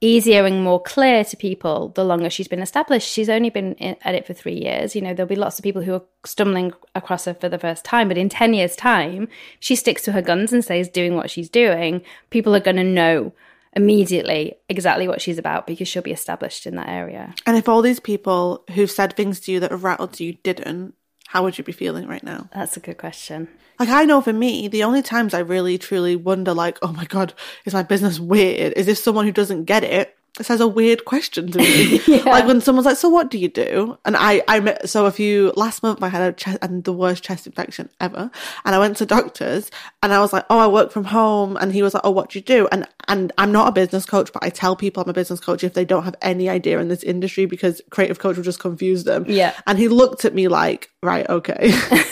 easier 0.00 0.44
and 0.44 0.62
more 0.62 0.82
clear 0.82 1.24
to 1.24 1.36
people 1.36 1.88
the 1.94 2.04
longer 2.04 2.28
she's 2.28 2.48
been 2.48 2.60
established. 2.60 3.08
She's 3.08 3.28
only 3.28 3.50
been 3.50 3.74
in, 3.74 3.96
at 4.02 4.14
it 4.14 4.26
for 4.26 4.34
three 4.34 4.58
years. 4.58 4.94
You 4.94 5.02
know, 5.02 5.14
there'll 5.14 5.28
be 5.28 5.36
lots 5.36 5.58
of 5.58 5.62
people 5.62 5.82
who 5.82 5.94
are 5.94 6.02
stumbling 6.24 6.72
across 6.94 7.24
her 7.24 7.34
for 7.34 7.48
the 7.48 7.58
first 7.58 7.84
time, 7.84 8.08
but 8.08 8.18
in 8.18 8.28
10 8.28 8.54
years' 8.54 8.76
time, 8.76 9.28
she 9.58 9.74
sticks 9.74 10.02
to 10.02 10.12
her 10.12 10.22
guns 10.22 10.52
and 10.52 10.62
stays 10.62 10.88
doing 10.88 11.14
what 11.14 11.30
she's 11.30 11.48
doing. 11.48 12.02
People 12.30 12.54
are 12.54 12.60
going 12.60 12.76
to 12.76 12.84
know 12.84 13.32
immediately 13.74 14.54
exactly 14.68 15.06
what 15.06 15.20
she's 15.20 15.38
about 15.38 15.66
because 15.66 15.86
she'll 15.86 16.02
be 16.02 16.12
established 16.12 16.66
in 16.66 16.76
that 16.76 16.88
area. 16.88 17.34
And 17.44 17.56
if 17.56 17.68
all 17.68 17.82
these 17.82 18.00
people 18.00 18.64
who've 18.74 18.90
said 18.90 19.14
things 19.14 19.40
to 19.40 19.52
you 19.52 19.60
that 19.60 19.70
have 19.70 19.84
rattled 19.84 20.18
you 20.18 20.34
didn't, 20.42 20.94
how 21.26 21.42
would 21.42 21.58
you 21.58 21.64
be 21.64 21.72
feeling 21.72 22.06
right 22.06 22.22
now? 22.22 22.48
That's 22.54 22.76
a 22.76 22.80
good 22.80 22.98
question. 22.98 23.48
Like 23.78 23.88
I 23.88 24.04
know 24.04 24.20
for 24.22 24.32
me, 24.32 24.68
the 24.68 24.84
only 24.84 25.02
times 25.02 25.34
I 25.34 25.40
really 25.40 25.76
truly 25.76 26.16
wonder, 26.16 26.54
like, 26.54 26.78
oh 26.82 26.92
my 26.92 27.04
god, 27.04 27.34
is 27.64 27.74
my 27.74 27.82
business 27.82 28.18
weird? 28.18 28.72
Is 28.74 28.88
if 28.88 28.98
someone 28.98 29.26
who 29.26 29.32
doesn't 29.32 29.64
get 29.64 29.84
it 29.84 30.15
says 30.44 30.60
a 30.60 30.68
weird 30.68 31.04
question 31.04 31.50
to 31.52 31.58
me. 31.58 32.00
Like 32.26 32.46
when 32.46 32.60
someone's 32.60 32.86
like, 32.86 32.96
"So 32.96 33.08
what 33.08 33.30
do 33.30 33.38
you 33.38 33.48
do?" 33.48 33.96
And 34.04 34.16
I, 34.16 34.42
I 34.48 34.60
met, 34.60 34.88
so 34.88 35.06
a 35.06 35.10
few 35.10 35.52
last 35.56 35.82
month 35.82 36.02
I 36.02 36.08
had 36.08 36.22
a 36.22 36.32
chest 36.32 36.58
and 36.60 36.84
the 36.84 36.92
worst 36.92 37.22
chest 37.22 37.46
infection 37.46 37.88
ever, 38.00 38.30
and 38.64 38.74
I 38.74 38.78
went 38.78 38.96
to 38.98 39.06
doctors 39.06 39.70
and 40.02 40.12
I 40.12 40.20
was 40.20 40.32
like, 40.32 40.44
"Oh, 40.50 40.58
I 40.58 40.66
work 40.66 40.90
from 40.90 41.04
home," 41.04 41.56
and 41.56 41.72
he 41.72 41.82
was 41.82 41.94
like, 41.94 42.02
"Oh, 42.04 42.10
what 42.10 42.30
do 42.30 42.38
you 42.38 42.44
do?" 42.44 42.68
And 42.72 42.86
and 43.08 43.32
I'm 43.38 43.52
not 43.52 43.68
a 43.68 43.72
business 43.72 44.04
coach, 44.04 44.32
but 44.32 44.42
I 44.42 44.50
tell 44.50 44.76
people 44.76 45.02
I'm 45.02 45.08
a 45.08 45.12
business 45.12 45.40
coach 45.40 45.62
if 45.62 45.74
they 45.74 45.84
don't 45.84 46.04
have 46.04 46.16
any 46.20 46.48
idea 46.48 46.80
in 46.80 46.88
this 46.88 47.02
industry 47.02 47.46
because 47.46 47.80
creative 47.90 48.18
coach 48.18 48.36
will 48.36 48.44
just 48.44 48.60
confuse 48.60 49.04
them. 49.04 49.24
Yeah. 49.28 49.54
And 49.66 49.78
he 49.78 49.88
looked 49.88 50.24
at 50.24 50.34
me 50.34 50.48
like, 50.48 50.90
"Right, 51.02 51.28
okay." 51.28 51.72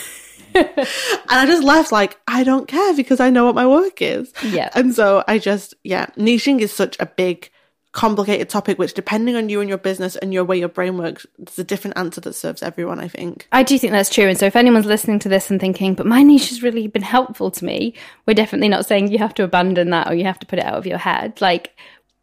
and 0.54 0.86
I 1.28 1.46
just 1.46 1.64
left 1.64 1.90
like, 1.90 2.18
I 2.28 2.44
don't 2.44 2.68
care 2.68 2.94
because 2.94 3.20
I 3.20 3.30
know 3.30 3.44
what 3.44 3.54
my 3.54 3.66
work 3.66 4.00
is. 4.00 4.32
Yeah. 4.42 4.70
And 4.74 4.94
so 4.94 5.24
I 5.26 5.38
just, 5.38 5.74
yeah, 5.82 6.06
niching 6.16 6.60
is 6.60 6.72
such 6.72 6.96
a 7.00 7.06
big, 7.06 7.50
complicated 7.94 8.48
topic, 8.48 8.76
which 8.76 8.92
depending 8.92 9.36
on 9.36 9.48
you 9.48 9.60
and 9.60 9.68
your 9.68 9.78
business 9.78 10.16
and 10.16 10.34
your 10.34 10.44
way 10.44 10.58
your 10.58 10.68
brain 10.68 10.98
works, 10.98 11.26
it's 11.38 11.58
a 11.58 11.64
different 11.64 11.96
answer 11.96 12.20
that 12.20 12.34
serves 12.34 12.62
everyone, 12.62 12.98
I 12.98 13.06
think. 13.06 13.46
I 13.52 13.62
do 13.62 13.78
think 13.78 13.92
that's 13.92 14.10
true. 14.10 14.28
And 14.28 14.36
so 14.36 14.46
if 14.46 14.56
anyone's 14.56 14.84
listening 14.84 15.20
to 15.20 15.28
this 15.28 15.50
and 15.50 15.60
thinking, 15.60 15.94
but 15.94 16.04
my 16.04 16.22
niche 16.22 16.48
has 16.48 16.62
really 16.62 16.88
been 16.88 17.02
helpful 17.02 17.52
to 17.52 17.64
me, 17.64 17.94
we're 18.26 18.34
definitely 18.34 18.68
not 18.68 18.84
saying 18.84 19.12
you 19.12 19.18
have 19.18 19.34
to 19.34 19.44
abandon 19.44 19.90
that 19.90 20.10
or 20.10 20.14
you 20.14 20.24
have 20.24 20.40
to 20.40 20.46
put 20.46 20.58
it 20.58 20.64
out 20.64 20.74
of 20.74 20.86
your 20.86 20.98
head. 20.98 21.40
Like, 21.40 21.76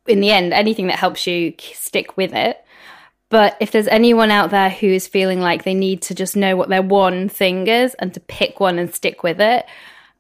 in 0.08 0.20
the 0.20 0.32
end, 0.32 0.54
anything 0.54 0.88
that 0.88 1.00
helps 1.00 1.26
you 1.26 1.54
stick 1.74 2.18
with 2.18 2.34
it. 2.34 2.64
But 3.30 3.56
if 3.62 3.72
there's 3.72 3.88
anyone 3.88 4.30
out 4.30 4.50
there 4.50 4.70
who 4.70 4.88
is 4.88 5.08
feeling 5.08 5.40
like 5.40 5.64
they 5.64 5.74
need 5.74 6.02
to 6.04 6.16
just 6.16 6.36
know 6.36 6.58
what 6.58 6.68
their 6.68 6.82
one 6.82 7.30
thing 7.30 7.68
is 7.68 7.94
and 7.96 8.14
to 8.14 8.20
pick 8.20 8.60
one 8.60 8.78
and 8.78 8.94
stick 8.94 9.24
with 9.24 9.40
it, 9.40 9.66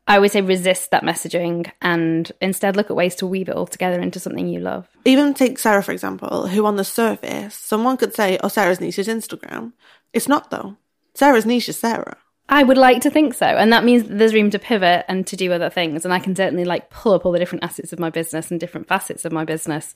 I 0.08 0.20
would 0.20 0.32
say 0.32 0.42
resist 0.42 0.92
that 0.92 1.04
messaging 1.04 1.72
and 1.82 2.32
instead 2.42 2.76
look 2.76 2.90
at 2.90 2.96
ways 2.96 3.16
to 3.16 3.28
weave 3.28 3.50
it 3.50 3.56
all 3.56 3.68
together 3.68 4.00
into 4.00 4.20
something 4.20 4.48
you 4.48 4.60
love. 4.60 4.88
Even 5.06 5.34
take 5.34 5.60
Sara, 5.60 5.84
for 5.84 5.92
example, 5.92 6.48
who 6.48 6.66
on 6.66 6.76
the 6.76 6.84
surface, 6.84 7.56
someone 7.56 7.98
could 7.98 8.14
say, 8.14 8.38
oh, 8.44 8.48
Sara's 8.48 8.82
niche 8.82 9.00
is 9.00 9.08
Instagram. 9.08 9.74
It's 10.12 10.28
not, 10.28 10.50
though. 10.50 10.76
Sara's 11.14 11.46
niche 11.46 11.70
is 11.70 11.78
Sara. 11.78 12.18
I 12.50 12.64
would 12.64 12.78
like 12.78 13.02
to 13.04 13.10
think 13.10 13.34
so. 13.34 13.46
And 13.46 13.72
that 13.72 13.86
means 13.86 14.04
that 14.04 14.18
there's 14.18 14.34
room 14.34 14.50
to 14.50 14.60
pivot 14.60 15.06
and 15.08 15.26
to 15.28 15.38
do 15.38 15.54
other 15.54 15.70
things. 15.70 16.04
And 16.04 16.14
I 16.14 16.20
can 16.20 16.36
certainly 16.36 16.66
like 16.66 16.90
pull 16.90 17.14
up 17.14 17.26
all 17.26 17.32
the 17.32 17.40
different 17.40 17.64
assets 17.64 17.94
of 17.94 18.00
my 18.00 18.10
business 18.10 18.52
and 18.52 18.60
different 18.60 18.90
facets 18.90 19.24
of 19.24 19.32
my 19.32 19.46
business 19.46 19.96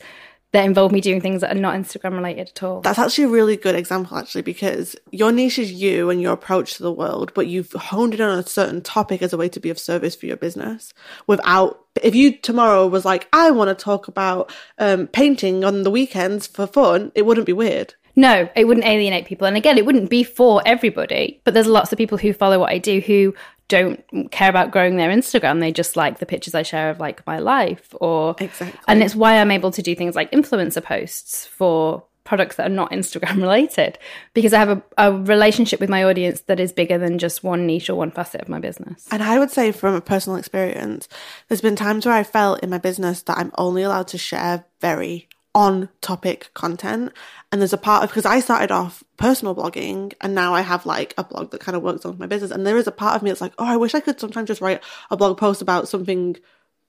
that 0.55 0.65
involve 0.65 0.91
me 0.93 1.01
doing 1.01 1.19
things 1.19 1.41
that 1.41 1.55
are 1.55 1.59
not 1.59 1.75
Instagram 1.75 2.13
related 2.13 2.47
at 2.47 2.63
all. 2.63 2.79
That's 2.79 2.97
actually 2.97 3.25
a 3.25 3.29
really 3.29 3.57
good 3.57 3.75
example, 3.75 4.17
actually, 4.17 4.41
because 4.41 4.95
your 5.11 5.33
niche 5.33 5.59
is 5.59 5.71
you 5.71 6.09
and 6.09 6.21
your 6.21 6.31
approach 6.31 6.75
to 6.75 6.83
the 6.83 6.93
world, 6.93 7.33
but 7.33 7.47
you've 7.47 7.73
honed 7.73 8.13
in 8.13 8.21
on 8.21 8.39
a 8.39 8.47
certain 8.47 8.81
topic 8.81 9.21
as 9.21 9.33
a 9.33 9.37
way 9.37 9.49
to 9.49 9.59
be 9.59 9.69
of 9.69 9.77
service 9.77 10.15
for 10.15 10.27
your 10.27 10.37
business 10.37 10.93
without. 11.27 11.81
If 12.01 12.15
you 12.15 12.37
tomorrow 12.37 12.87
was 12.87 13.03
like, 13.03 13.27
I 13.33 13.51
want 13.51 13.77
to 13.77 13.83
talk 13.83 14.07
about 14.07 14.51
um, 14.77 15.07
painting 15.07 15.65
on 15.65 15.83
the 15.83 15.91
weekends 15.91 16.47
for 16.47 16.67
fun, 16.67 17.11
it 17.15 17.25
wouldn't 17.25 17.47
be 17.47 17.53
weird. 17.53 17.93
No, 18.15 18.49
it 18.55 18.65
wouldn't 18.65 18.85
alienate 18.85 19.25
people. 19.25 19.45
And 19.45 19.57
again, 19.57 19.77
it 19.77 19.85
wouldn't 19.85 20.09
be 20.09 20.23
for 20.23 20.61
everybody, 20.65 21.41
but 21.43 21.53
there's 21.53 21.67
lots 21.67 21.91
of 21.91 21.97
people 21.97 22.17
who 22.17 22.31
follow 22.31 22.59
what 22.59 22.71
I 22.71 22.77
do 22.77 23.01
who 23.01 23.33
don't 23.67 24.03
care 24.31 24.49
about 24.49 24.71
growing 24.71 24.95
their 24.97 25.09
Instagram. 25.09 25.59
They 25.59 25.71
just 25.71 25.95
like 25.95 26.19
the 26.19 26.25
pictures 26.25 26.53
I 26.55 26.63
share 26.63 26.89
of 26.89 26.99
like 26.99 27.25
my 27.25 27.39
life 27.39 27.93
or 27.99 28.35
Exactly. 28.39 28.79
and 28.87 29.01
it's 29.01 29.15
why 29.15 29.39
I'm 29.39 29.51
able 29.51 29.71
to 29.71 29.81
do 29.81 29.95
things 29.95 30.15
like 30.15 30.31
influencer 30.31 30.83
posts 30.83 31.45
for 31.47 32.03
products 32.23 32.55
that 32.55 32.65
are 32.65 32.73
not 32.73 32.91
Instagram 32.99 33.37
related 33.37 33.97
because 34.33 34.51
I 34.53 34.57
have 34.59 34.69
a, 34.69 34.83
a 34.97 35.13
relationship 35.13 35.79
with 35.79 35.89
my 35.89 36.03
audience 36.03 36.41
that 36.41 36.59
is 36.59 36.71
bigger 36.71 36.97
than 36.97 37.19
just 37.19 37.43
one 37.43 37.67
niche 37.67 37.89
or 37.89 37.95
one 37.95 38.11
facet 38.11 38.41
of 38.41 38.49
my 38.49 38.59
business. 38.59 39.07
And 39.11 39.21
I 39.21 39.37
would 39.39 39.51
say 39.51 39.71
from 39.71 39.93
a 39.95 40.01
personal 40.01 40.37
experience, 40.37 41.07
there's 41.47 41.61
been 41.61 41.75
times 41.75 42.05
where 42.05 42.15
I 42.15 42.23
felt 42.23 42.61
in 42.63 42.69
my 42.71 42.79
business 42.79 43.21
that 43.23 43.37
I'm 43.37 43.51
only 43.57 43.83
allowed 43.83 44.07
to 44.09 44.17
share 44.17 44.65
very 44.81 45.27
on 45.55 45.87
topic 46.01 46.51
content. 46.53 47.13
And 47.51 47.61
there's 47.61 47.73
a 47.73 47.77
part 47.77 48.03
of, 48.03 48.09
because 48.09 48.25
I 48.25 48.41
started 48.41 48.71
off 48.71 49.03
personal 49.17 49.55
blogging 49.55 50.13
and 50.19 50.35
now 50.35 50.53
I 50.53 50.61
have 50.61 50.85
like 50.85 51.13
a 51.17 51.23
blog 51.23 51.51
that 51.51 51.61
kind 51.61 51.77
of 51.77 51.81
works 51.81 52.05
on 52.05 52.17
my 52.19 52.27
business. 52.27 52.51
And 52.51 52.67
there 52.67 52.77
is 52.77 52.87
a 52.87 52.91
part 52.91 53.15
of 53.15 53.23
me 53.23 53.31
that's 53.31 53.41
like, 53.41 53.53
oh, 53.57 53.65
I 53.65 53.77
wish 53.77 53.95
I 53.95 54.01
could 54.01 54.19
sometimes 54.19 54.49
just 54.49 54.61
write 54.61 54.83
a 55.09 55.17
blog 55.17 55.37
post 55.37 55.61
about 55.61 55.87
something 55.87 56.35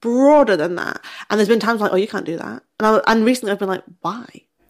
broader 0.00 0.56
than 0.56 0.74
that. 0.74 1.00
And 1.30 1.38
there's 1.38 1.48
been 1.48 1.60
times 1.60 1.80
like, 1.80 1.92
oh, 1.92 1.96
you 1.96 2.08
can't 2.08 2.26
do 2.26 2.36
that. 2.36 2.64
And, 2.80 2.86
I, 2.86 3.00
and 3.06 3.24
recently 3.24 3.52
I've 3.52 3.60
been 3.60 3.68
like, 3.68 3.84
why? 4.00 4.26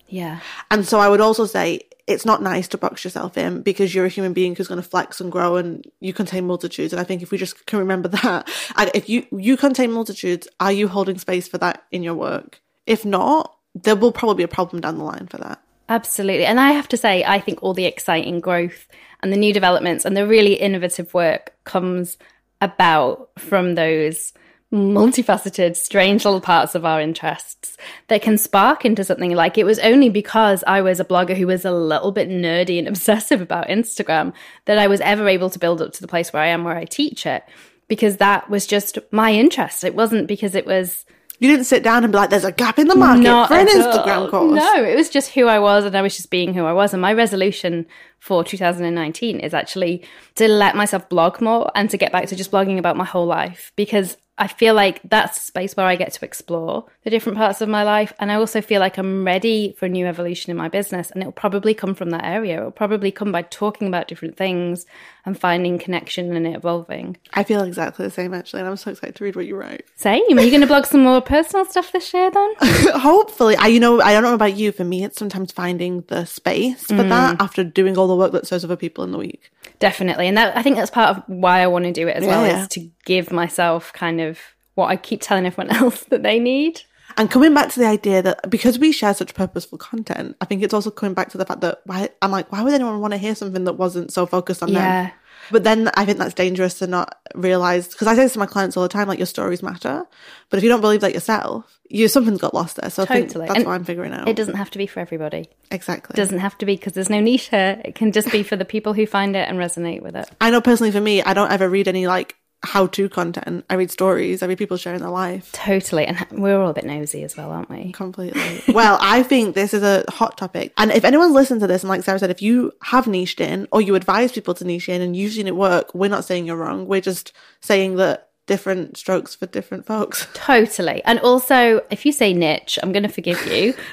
Yeah. 0.09 0.41
And 0.71 0.87
so 0.87 1.01
I 1.01 1.09
would 1.09 1.23
also 1.23 1.47
say 1.47 1.81
it's 2.07 2.27
not 2.27 2.43
nice 2.43 2.69
to 2.69 2.79
box 2.79 3.03
yourself 3.03 3.37
in 3.39 3.63
because 3.63 3.95
you're 3.95 4.05
a 4.05 4.11
human 4.11 4.35
being 4.35 4.55
who's 4.55 4.69
going 4.69 4.81
to 4.81 4.89
flex 4.89 5.21
and 5.21 5.33
grow 5.33 5.57
and 5.57 5.91
you 6.01 6.13
contain 6.13 6.47
multitudes. 6.47 6.93
And 6.93 7.01
I 7.01 7.05
think 7.05 7.23
if 7.23 7.31
we 7.31 7.39
just 7.39 7.65
can 7.65 7.79
remember 7.79 8.09
that, 8.23 8.49
if 8.95 9.09
you, 9.09 9.27
you 9.33 9.57
contain 9.57 9.91
multitudes, 9.91 10.47
are 10.61 10.71
you 10.71 10.87
holding 10.87 11.19
space 11.19 11.49
for 11.49 11.59
that 11.59 11.85
in 11.91 12.03
your 12.03 12.15
work? 12.15 12.61
If 12.87 13.05
not, 13.05 13.56
there 13.83 13.97
will 13.97 14.13
probably 14.13 14.37
be 14.37 14.43
a 14.43 14.49
problem 14.49 14.81
down 14.81 14.99
the 14.99 15.05
line 15.05 15.27
for 15.27 15.39
that. 15.39 15.61
Absolutely. 15.89 16.47
And 16.47 16.59
I 16.59 16.73
have 16.73 16.89
to 16.89 16.97
say, 16.97 17.25
I 17.25 17.39
think 17.39 17.63
all 17.63 17.75
the 17.75 17.85
exciting 17.85 18.41
growth 18.41 18.89
and 19.23 19.33
the 19.33 19.37
new 19.37 19.53
developments 19.53 20.05
and 20.05 20.17
the 20.17 20.27
really 20.27 20.55
innovative 20.55 21.15
work 21.15 21.55
comes 21.65 22.19
about 22.61 23.31
from 23.39 23.75
those 23.75 24.33
multifaceted, 24.73 25.77
strange 25.77 26.25
little 26.25 26.41
parts 26.41 26.75
of 26.75 26.85
our 26.85 27.01
interests 27.01 27.77
that 28.09 28.23
can 28.23 28.37
spark 28.37 28.85
into 28.85 29.05
something 29.05 29.35
like 29.35 29.57
it 29.57 29.65
was 29.65 29.79
only 29.79 30.09
because 30.09 30.65
I 30.67 30.81
was 30.81 30.99
a 30.99 31.05
blogger 31.05 31.37
who 31.37 31.47
was 31.47 31.65
a 31.65 31.71
little 31.71 32.11
bit 32.11 32.29
nerdy 32.29 32.79
and 32.79 32.89
obsessive 32.89 33.41
about 33.41 33.69
Instagram 33.69 34.33
that 34.65 34.79
I 34.79 34.89
was 34.89 35.01
ever 35.03 35.29
able 35.29 35.51
to 35.51 35.59
build 35.59 35.81
up 35.81 35.93
to 35.93 36.01
the 36.01 36.09
place 36.09 36.33
where 36.33 36.43
I 36.43 36.49
am, 36.49 36.65
where 36.65 36.77
I 36.77 36.85
teach 36.85 37.27
it, 37.27 37.45
because 37.87 38.17
that 38.17 38.51
was 38.51 38.67
just 38.67 38.99
my 39.13 39.33
interest. 39.33 39.85
It 39.85 39.95
wasn't 39.95 40.27
because 40.27 40.55
it 40.55 40.67
was. 40.67 41.05
You 41.39 41.49
didn't 41.51 41.65
sit 41.67 41.83
down 41.83 42.03
and 42.05 42.13
be 42.13 42.17
like, 42.17 42.31
there's 42.31 42.45
a 42.45 42.53
gap 42.53 42.79
in 42.79 42.89
the 42.89 42.95
market 42.97 43.23
Not 43.23 43.49
for 43.49 43.55
an 43.55 43.67
Instagram 43.67 44.23
all. 44.23 44.29
course. 44.31 44.57
No, 44.59 44.85
it 44.85 44.97
was 44.97 45.11
just 45.11 45.33
who 45.33 45.47
I 45.47 45.59
was, 45.59 45.85
and 45.85 45.97
I 45.97 46.03
was 46.03 46.17
just 46.17 46.31
being 46.31 46.55
who 46.55 46.65
I 46.65 46.73
was. 46.73 46.93
And 46.93 47.03
my 47.03 47.13
resolution 47.13 47.87
for 48.21 48.43
2019 48.43 49.41
is 49.41 49.53
actually 49.53 50.03
to 50.37 50.49
let 50.49 50.75
myself 50.77 51.09
blog 51.09 51.41
more 51.41 51.71
and 51.75 51.91
to 51.91 51.97
get 51.99 52.13
back 52.13 52.27
to 52.29 52.37
just 52.37 52.51
blogging 52.51 52.79
about 52.79 52.97
my 52.97 53.05
whole 53.05 53.27
life 53.27 53.73
because 53.77 54.17
I 54.39 54.49
feel 54.49 54.75
like 54.75 55.01
that's 55.05 55.39
a 55.39 55.43
space 55.43 55.77
where 55.77 55.87
I 55.87 55.97
get 55.97 56.13
to 56.13 56.25
explore 56.25 56.85
the 57.05 57.11
different 57.11 57.39
parts 57.39 57.61
of 57.61 57.69
my 57.69 57.85
life. 57.85 58.13
And 58.19 58.31
I 58.31 58.35
also 58.35 58.61
feel 58.61 58.81
like 58.81 58.99
I'm 58.99 59.25
ready 59.25 59.75
for 59.79 59.87
a 59.87 59.89
new 59.89 60.07
evolution 60.07 60.51
in 60.51 60.57
my 60.57 60.69
business. 60.69 61.11
And 61.11 61.23
it'll 61.23 61.33
probably 61.33 61.73
come 61.73 61.95
from 61.95 62.11
that 62.11 62.25
area. 62.25 62.59
It'll 62.59 62.71
probably 62.71 63.11
come 63.11 63.33
by 63.33 63.43
talking 63.43 63.89
about 63.89 64.09
different 64.09 64.37
things 64.37 64.85
and 65.27 65.39
finding 65.39 65.79
connection 65.79 66.35
and 66.37 66.47
it 66.47 66.55
evolving. 66.55 67.17
I 67.35 67.43
feel 67.43 67.63
exactly 67.63 68.05
the 68.05 68.11
same 68.11 68.33
actually, 68.33 68.61
and 68.61 68.69
I'm 68.69 68.77
so 68.77 68.93
excited 68.93 69.17
to 69.17 69.25
read 69.25 69.37
what 69.37 69.47
you 69.47 69.57
write. 69.57 69.85
Same. 69.97 70.23
Are 70.31 70.43
you 70.43 70.51
going 70.51 70.61
to 70.61 70.67
blog 70.67 70.87
some 70.87 71.03
more 71.03 71.21
personal 71.21 71.65
stuff 71.65 71.93
this 71.93 72.15
year 72.15 72.31
then? 72.31 72.55
Hopefully, 72.95 73.57
I 73.57 73.67
you 73.67 73.81
know 73.81 74.01
I 74.01 74.13
don't 74.13 74.23
know 74.23 74.35
about 74.35 74.57
you. 74.57 74.71
For 74.71 74.85
me, 74.85 75.05
it's 75.05 75.19
sometimes 75.19 75.53
finding 75.53 76.03
the 76.03 76.25
space 76.25 76.85
for 76.85 76.95
mm. 76.95 77.09
that 77.09 77.41
after 77.41 77.65
doing 77.65 77.99
all 77.99 78.07
the 78.07 78.17
work 78.17 78.33
that 78.33 78.47
serves 78.47 78.65
other 78.65 78.77
people 78.77 79.03
in 79.05 79.11
the 79.11 79.19
week. 79.19 79.51
Definitely. 79.79 80.27
And 80.29 80.37
that, 80.37 80.57
I 80.57 80.63
think 80.63 80.77
that's 80.77 80.91
part 80.91 81.17
of 81.17 81.23
why 81.27 81.61
I 81.61 81.67
want 81.67 81.85
to 81.85 81.93
do 81.93 82.09
it 82.09 82.17
as 82.17 82.25
well, 82.25 82.47
Yeah. 82.47 82.63
is 82.63 82.69
to 82.69 82.89
give 83.05 83.31
myself 83.33 83.93
kind 83.93 84.21
of 84.21 84.39
what 84.75 84.87
I 84.89 84.97
keep 84.97 85.21
telling 85.21 85.47
everyone 85.47 85.75
else 85.77 86.05
that 86.05 86.23
they 86.23 86.39
need. 86.39 86.81
And 87.19 87.31
coming 87.31 87.55
back 87.55 87.71
to 87.73 87.81
the 87.81 87.87
idea 87.87 88.21
that 88.23 88.51
because 88.51 88.79
we 88.79 88.93
share 88.93 89.15
such 89.15 89.35
purposeful 89.35 89.79
content, 89.79 90.37
I 90.41 90.45
think 90.45 90.63
it's 90.63 90.75
also 90.75 90.91
coming 90.91 91.15
back 91.15 91.31
to 91.31 91.39
the 91.39 91.47
fact 91.47 91.61
that 91.63 91.81
why 91.87 92.09
I'm 92.21 92.31
like, 92.31 92.51
why 92.53 92.63
would 92.63 92.75
anyone 92.75 93.01
want 93.01 93.13
to 93.13 93.19
hear 93.19 93.35
something 93.35 93.65
that 93.65 93.75
wasn't 93.75 94.13
so 94.13 94.27
focused 94.27 94.63
on 94.63 94.69
Yeah. 94.71 95.03
them? 95.05 95.13
But 95.51 95.65
then 95.65 95.91
I 95.95 96.05
think 96.05 96.19
that's 96.19 96.35
dangerous 96.35 96.79
to 96.81 96.87
not 96.87 97.17
realize 97.35 97.89
because 97.89 98.07
I 98.07 98.15
say 98.15 98.23
this 98.23 98.33
to 98.35 98.39
my 98.39 98.47
clients 98.47 98.77
all 98.77 98.83
the 98.83 98.89
time, 98.89 99.09
like 99.09 99.19
your 99.19 99.27
stories 99.27 99.63
matter. 99.63 100.05
But 100.51 100.59
if 100.59 100.63
you 100.63 100.69
don't 100.69 100.81
believe 100.81 101.01
that 101.01 101.15
yourself, 101.15 101.79
you 101.89 102.09
something's 102.09 102.41
got 102.41 102.55
lost 102.55 102.77
there. 102.77 102.91
So 102.91 103.03
I 103.05 103.07
think 103.07 103.33
that's 103.33 103.55
And 103.55 103.65
what 103.67 103.73
I'm 103.73 103.85
figuring 103.85 104.13
out. 104.13 104.29
It 104.29 104.37
doesn't 104.37 104.57
have 104.57 104.71
to 104.71 104.79
be 104.79 104.87
for 104.87 105.01
everybody. 105.01 105.49
exactly. 105.71 106.15
It 106.15 106.17
doesn't 106.17 106.39
have 106.41 106.59
to 106.59 106.67
be 106.67 106.77
because 106.77 106.95
there's 106.95 107.11
no 107.11 107.21
niche 107.21 107.49
here. 107.49 107.81
It 107.85 107.95
can 107.95 108.13
just 108.13 108.31
be 108.33 108.43
for 108.43 108.57
the 108.57 108.65
people 108.65 108.93
who 108.93 109.07
find 109.07 109.37
it 109.37 109.49
and 109.49 109.59
resonate 109.59 110.03
with 110.03 110.17
it. 110.17 110.29
I 110.41 110.51
know 110.51 110.61
personally 110.61 110.91
for 110.93 111.01
me, 111.01 111.23
I 111.23 111.35
don't 111.35 111.51
ever 111.53 111.69
read 111.69 111.89
any 111.89 112.07
like 112.07 112.35
how 112.63 112.87
to 112.87 113.09
content. 113.09 113.65
I 113.71 113.75
read 113.75 113.91
stories. 113.91 114.43
I 114.43 114.47
read 114.47 114.59
people 114.59 114.77
sharing 114.77 115.01
their 115.01 115.11
life. 115.11 115.53
Totally. 115.53 116.07
And 116.07 116.27
we're 116.33 116.61
all 116.61 116.71
a 116.71 116.75
bit 116.75 116.85
nosy 116.85 117.23
as 117.23 117.37
well, 117.37 117.51
aren't 117.51 117.71
we? 117.71 117.93
Completely. 117.93 118.63
well, 118.73 118.99
I 119.01 119.23
think 119.23 119.55
this 119.55 119.75
is 119.75 119.83
a 119.83 120.05
hot 120.09 120.37
topic. 120.37 120.73
And 120.77 120.91
if 120.91 121.05
anyone's 121.05 121.35
listened 121.35 121.61
to 121.61 121.67
this, 121.67 121.83
and 121.83 121.89
like 121.89 122.03
Sara 122.03 122.19
said, 122.19 122.31
if 122.31 122.43
you 122.43 122.73
have 122.83 123.07
niched 123.07 123.41
in 123.41 123.69
or 123.73 123.81
you 123.81 123.95
advise 123.95 124.33
people 124.33 124.55
to 124.55 124.65
niche 124.65 124.89
in 124.89 125.01
and 125.01 125.17
you've 125.17 125.33
seen 125.33 125.47
it 125.47 125.57
work, 125.57 125.95
we're 125.95 126.11
not 126.11 126.25
saying 126.25 126.47
you're 126.47 126.57
wrong. 126.57 126.87
We're 126.87 127.01
just 127.01 127.33
saying 127.61 127.97
that 127.97 128.31
different 128.47 128.97
strokes 128.97 129.35
for 129.35 129.47
different 129.47 129.87
folks. 129.87 130.27
Totally. 130.35 131.03
And 131.05 131.19
also, 131.21 131.81
if 131.91 132.07
you 132.07 132.13
say 132.13 132.33
niche, 132.33 132.79
I'm 132.83 132.93
going 132.93 133.03
to 133.03 133.09
forgive 133.09 133.45
you. 133.47 133.75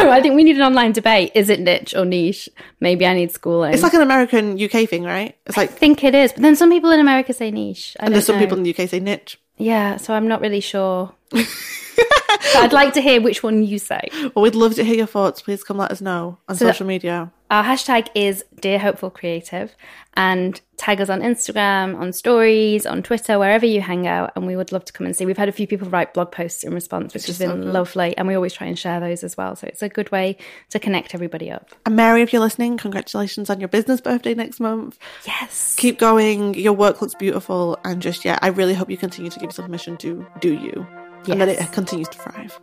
So 0.00 0.08
I 0.08 0.22
think 0.22 0.34
we 0.34 0.44
need 0.44 0.56
an 0.56 0.62
online 0.62 0.92
debate. 0.92 1.32
Is 1.34 1.50
it 1.50 1.60
niche 1.60 1.94
or 1.94 2.06
niche? 2.06 2.48
Maybe 2.78 3.04
I 3.04 3.12
need 3.12 3.32
schooling. 3.32 3.74
It's 3.74 3.82
like 3.82 3.92
an 3.92 4.00
American 4.00 4.58
UK 4.58 4.88
thing, 4.88 5.04
right? 5.04 5.36
It's 5.46 5.56
like 5.56 5.70
I 5.70 5.72
think 5.72 6.04
it 6.04 6.14
is. 6.14 6.32
But 6.32 6.42
then 6.42 6.56
some 6.56 6.70
people 6.70 6.90
in 6.90 7.00
America 7.00 7.34
say 7.34 7.50
niche. 7.50 7.96
I 8.00 8.06
and 8.06 8.14
there's 8.14 8.24
some 8.24 8.36
know. 8.36 8.42
people 8.42 8.56
in 8.56 8.62
the 8.62 8.70
UK 8.70 8.88
say 8.88 9.00
niche. 9.00 9.38
Yeah, 9.58 9.98
so 9.98 10.14
I'm 10.14 10.26
not 10.26 10.40
really 10.40 10.60
sure. 10.60 11.12
I'd 12.56 12.72
like 12.72 12.94
to 12.94 13.00
hear 13.00 13.20
which 13.20 13.42
one 13.42 13.62
you 13.62 13.78
say. 13.78 14.08
Well, 14.34 14.42
we'd 14.42 14.54
love 14.54 14.74
to 14.76 14.84
hear 14.84 14.96
your 14.96 15.06
thoughts. 15.06 15.42
Please 15.42 15.62
come 15.62 15.76
let 15.78 15.90
us 15.90 16.00
know 16.00 16.38
on 16.48 16.56
So- 16.56 16.66
social 16.66 16.86
media. 16.86 17.30
Our 17.50 17.64
hashtag 17.64 18.06
is 18.14 18.44
Dear 18.60 18.78
Hopeful 18.78 19.10
Creative 19.10 19.74
and 20.14 20.60
tag 20.76 21.00
us 21.00 21.08
on 21.10 21.20
Instagram, 21.20 21.98
on 21.98 22.12
stories, 22.12 22.86
on 22.86 23.02
Twitter, 23.02 23.40
wherever 23.40 23.66
you 23.66 23.80
hang 23.80 24.06
out. 24.06 24.30
And 24.36 24.46
we 24.46 24.54
would 24.54 24.70
love 24.70 24.84
to 24.84 24.92
come 24.92 25.04
and 25.04 25.16
see. 25.16 25.26
We've 25.26 25.36
had 25.36 25.48
a 25.48 25.52
few 25.52 25.66
people 25.66 25.88
write 25.90 26.14
blog 26.14 26.30
posts 26.30 26.62
in 26.62 26.72
response, 26.72 27.12
which 27.12 27.26
has 27.26 27.40
been 27.40 27.72
lovely. 27.72 28.16
And 28.16 28.28
we 28.28 28.34
always 28.36 28.52
try 28.52 28.68
and 28.68 28.78
share 28.78 29.00
those 29.00 29.24
as 29.24 29.36
well. 29.36 29.56
So 29.56 29.66
it's 29.66 29.82
a 29.82 29.88
good 29.88 30.12
way 30.12 30.36
to 30.70 30.78
connect 30.78 31.12
everybody 31.12 31.50
up. 31.50 31.70
And 31.86 31.96
Mary, 31.96 32.22
if 32.22 32.32
you're 32.32 32.40
listening, 32.40 32.76
congratulations 32.76 33.50
on 33.50 33.58
your 33.58 33.68
business 33.68 34.00
birthday 34.00 34.34
next 34.34 34.60
month. 34.60 34.96
Yes. 35.26 35.74
Keep 35.76 35.98
going. 35.98 36.54
Your 36.54 36.72
work 36.74 37.02
looks 37.02 37.14
beautiful. 37.16 37.80
And 37.84 38.00
just, 38.00 38.24
yeah, 38.24 38.38
I 38.42 38.48
really 38.48 38.74
hope 38.74 38.90
you 38.90 38.96
continue 38.96 39.28
to 39.30 39.40
give 39.40 39.48
yourself 39.48 39.66
permission 39.66 39.96
to 39.98 40.24
do 40.38 40.54
you 40.54 40.86
and 41.28 41.40
that 41.40 41.48
it 41.48 41.72
continues 41.72 42.08
to 42.08 42.18
thrive. 42.18 42.60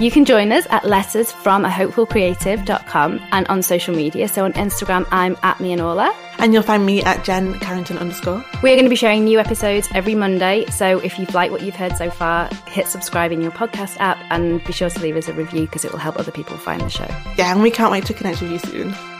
You 0.00 0.10
can 0.10 0.24
join 0.24 0.50
us 0.50 0.66
at 0.70 0.84
letters 0.84 1.30
from 1.30 1.64
a 1.64 1.68
hopefulcreative.com 1.68 3.20
and 3.30 3.46
on 3.46 3.62
social 3.62 3.94
media. 3.94 4.26
So 4.26 4.44
on 4.44 4.52
Instagram, 4.54 5.06
I'm 5.12 5.36
at 5.44 5.60
me 5.60 5.70
and 5.70 5.80
Orla. 5.80 6.12
And 6.38 6.52
you'll 6.52 6.64
find 6.64 6.84
me 6.84 7.04
at 7.04 7.22
Jen 7.24 7.56
Carrington 7.60 7.98
underscore. 7.98 8.44
We're 8.64 8.74
going 8.74 8.82
to 8.84 8.90
be 8.90 8.96
sharing 8.96 9.24
new 9.24 9.38
episodes 9.38 9.88
every 9.94 10.16
Monday. 10.16 10.66
So 10.70 10.98
if 10.98 11.20
you've 11.20 11.32
liked 11.34 11.52
what 11.52 11.62
you've 11.62 11.76
heard 11.76 11.96
so 11.96 12.10
far, 12.10 12.48
hit 12.66 12.88
subscribe 12.88 13.30
in 13.30 13.42
your 13.42 13.52
podcast 13.52 13.96
app 14.00 14.18
and 14.30 14.64
be 14.64 14.72
sure 14.72 14.90
to 14.90 15.00
leave 15.00 15.16
us 15.16 15.28
a 15.28 15.34
review 15.34 15.66
because 15.66 15.84
it 15.84 15.92
will 15.92 16.00
help 16.00 16.18
other 16.18 16.32
people 16.32 16.56
find 16.56 16.80
the 16.80 16.88
show. 16.88 17.06
Yeah, 17.36 17.52
and 17.52 17.62
we 17.62 17.70
can't 17.70 17.92
wait 17.92 18.06
to 18.06 18.14
connect 18.14 18.42
with 18.42 18.50
you 18.50 18.58
soon. 18.58 19.11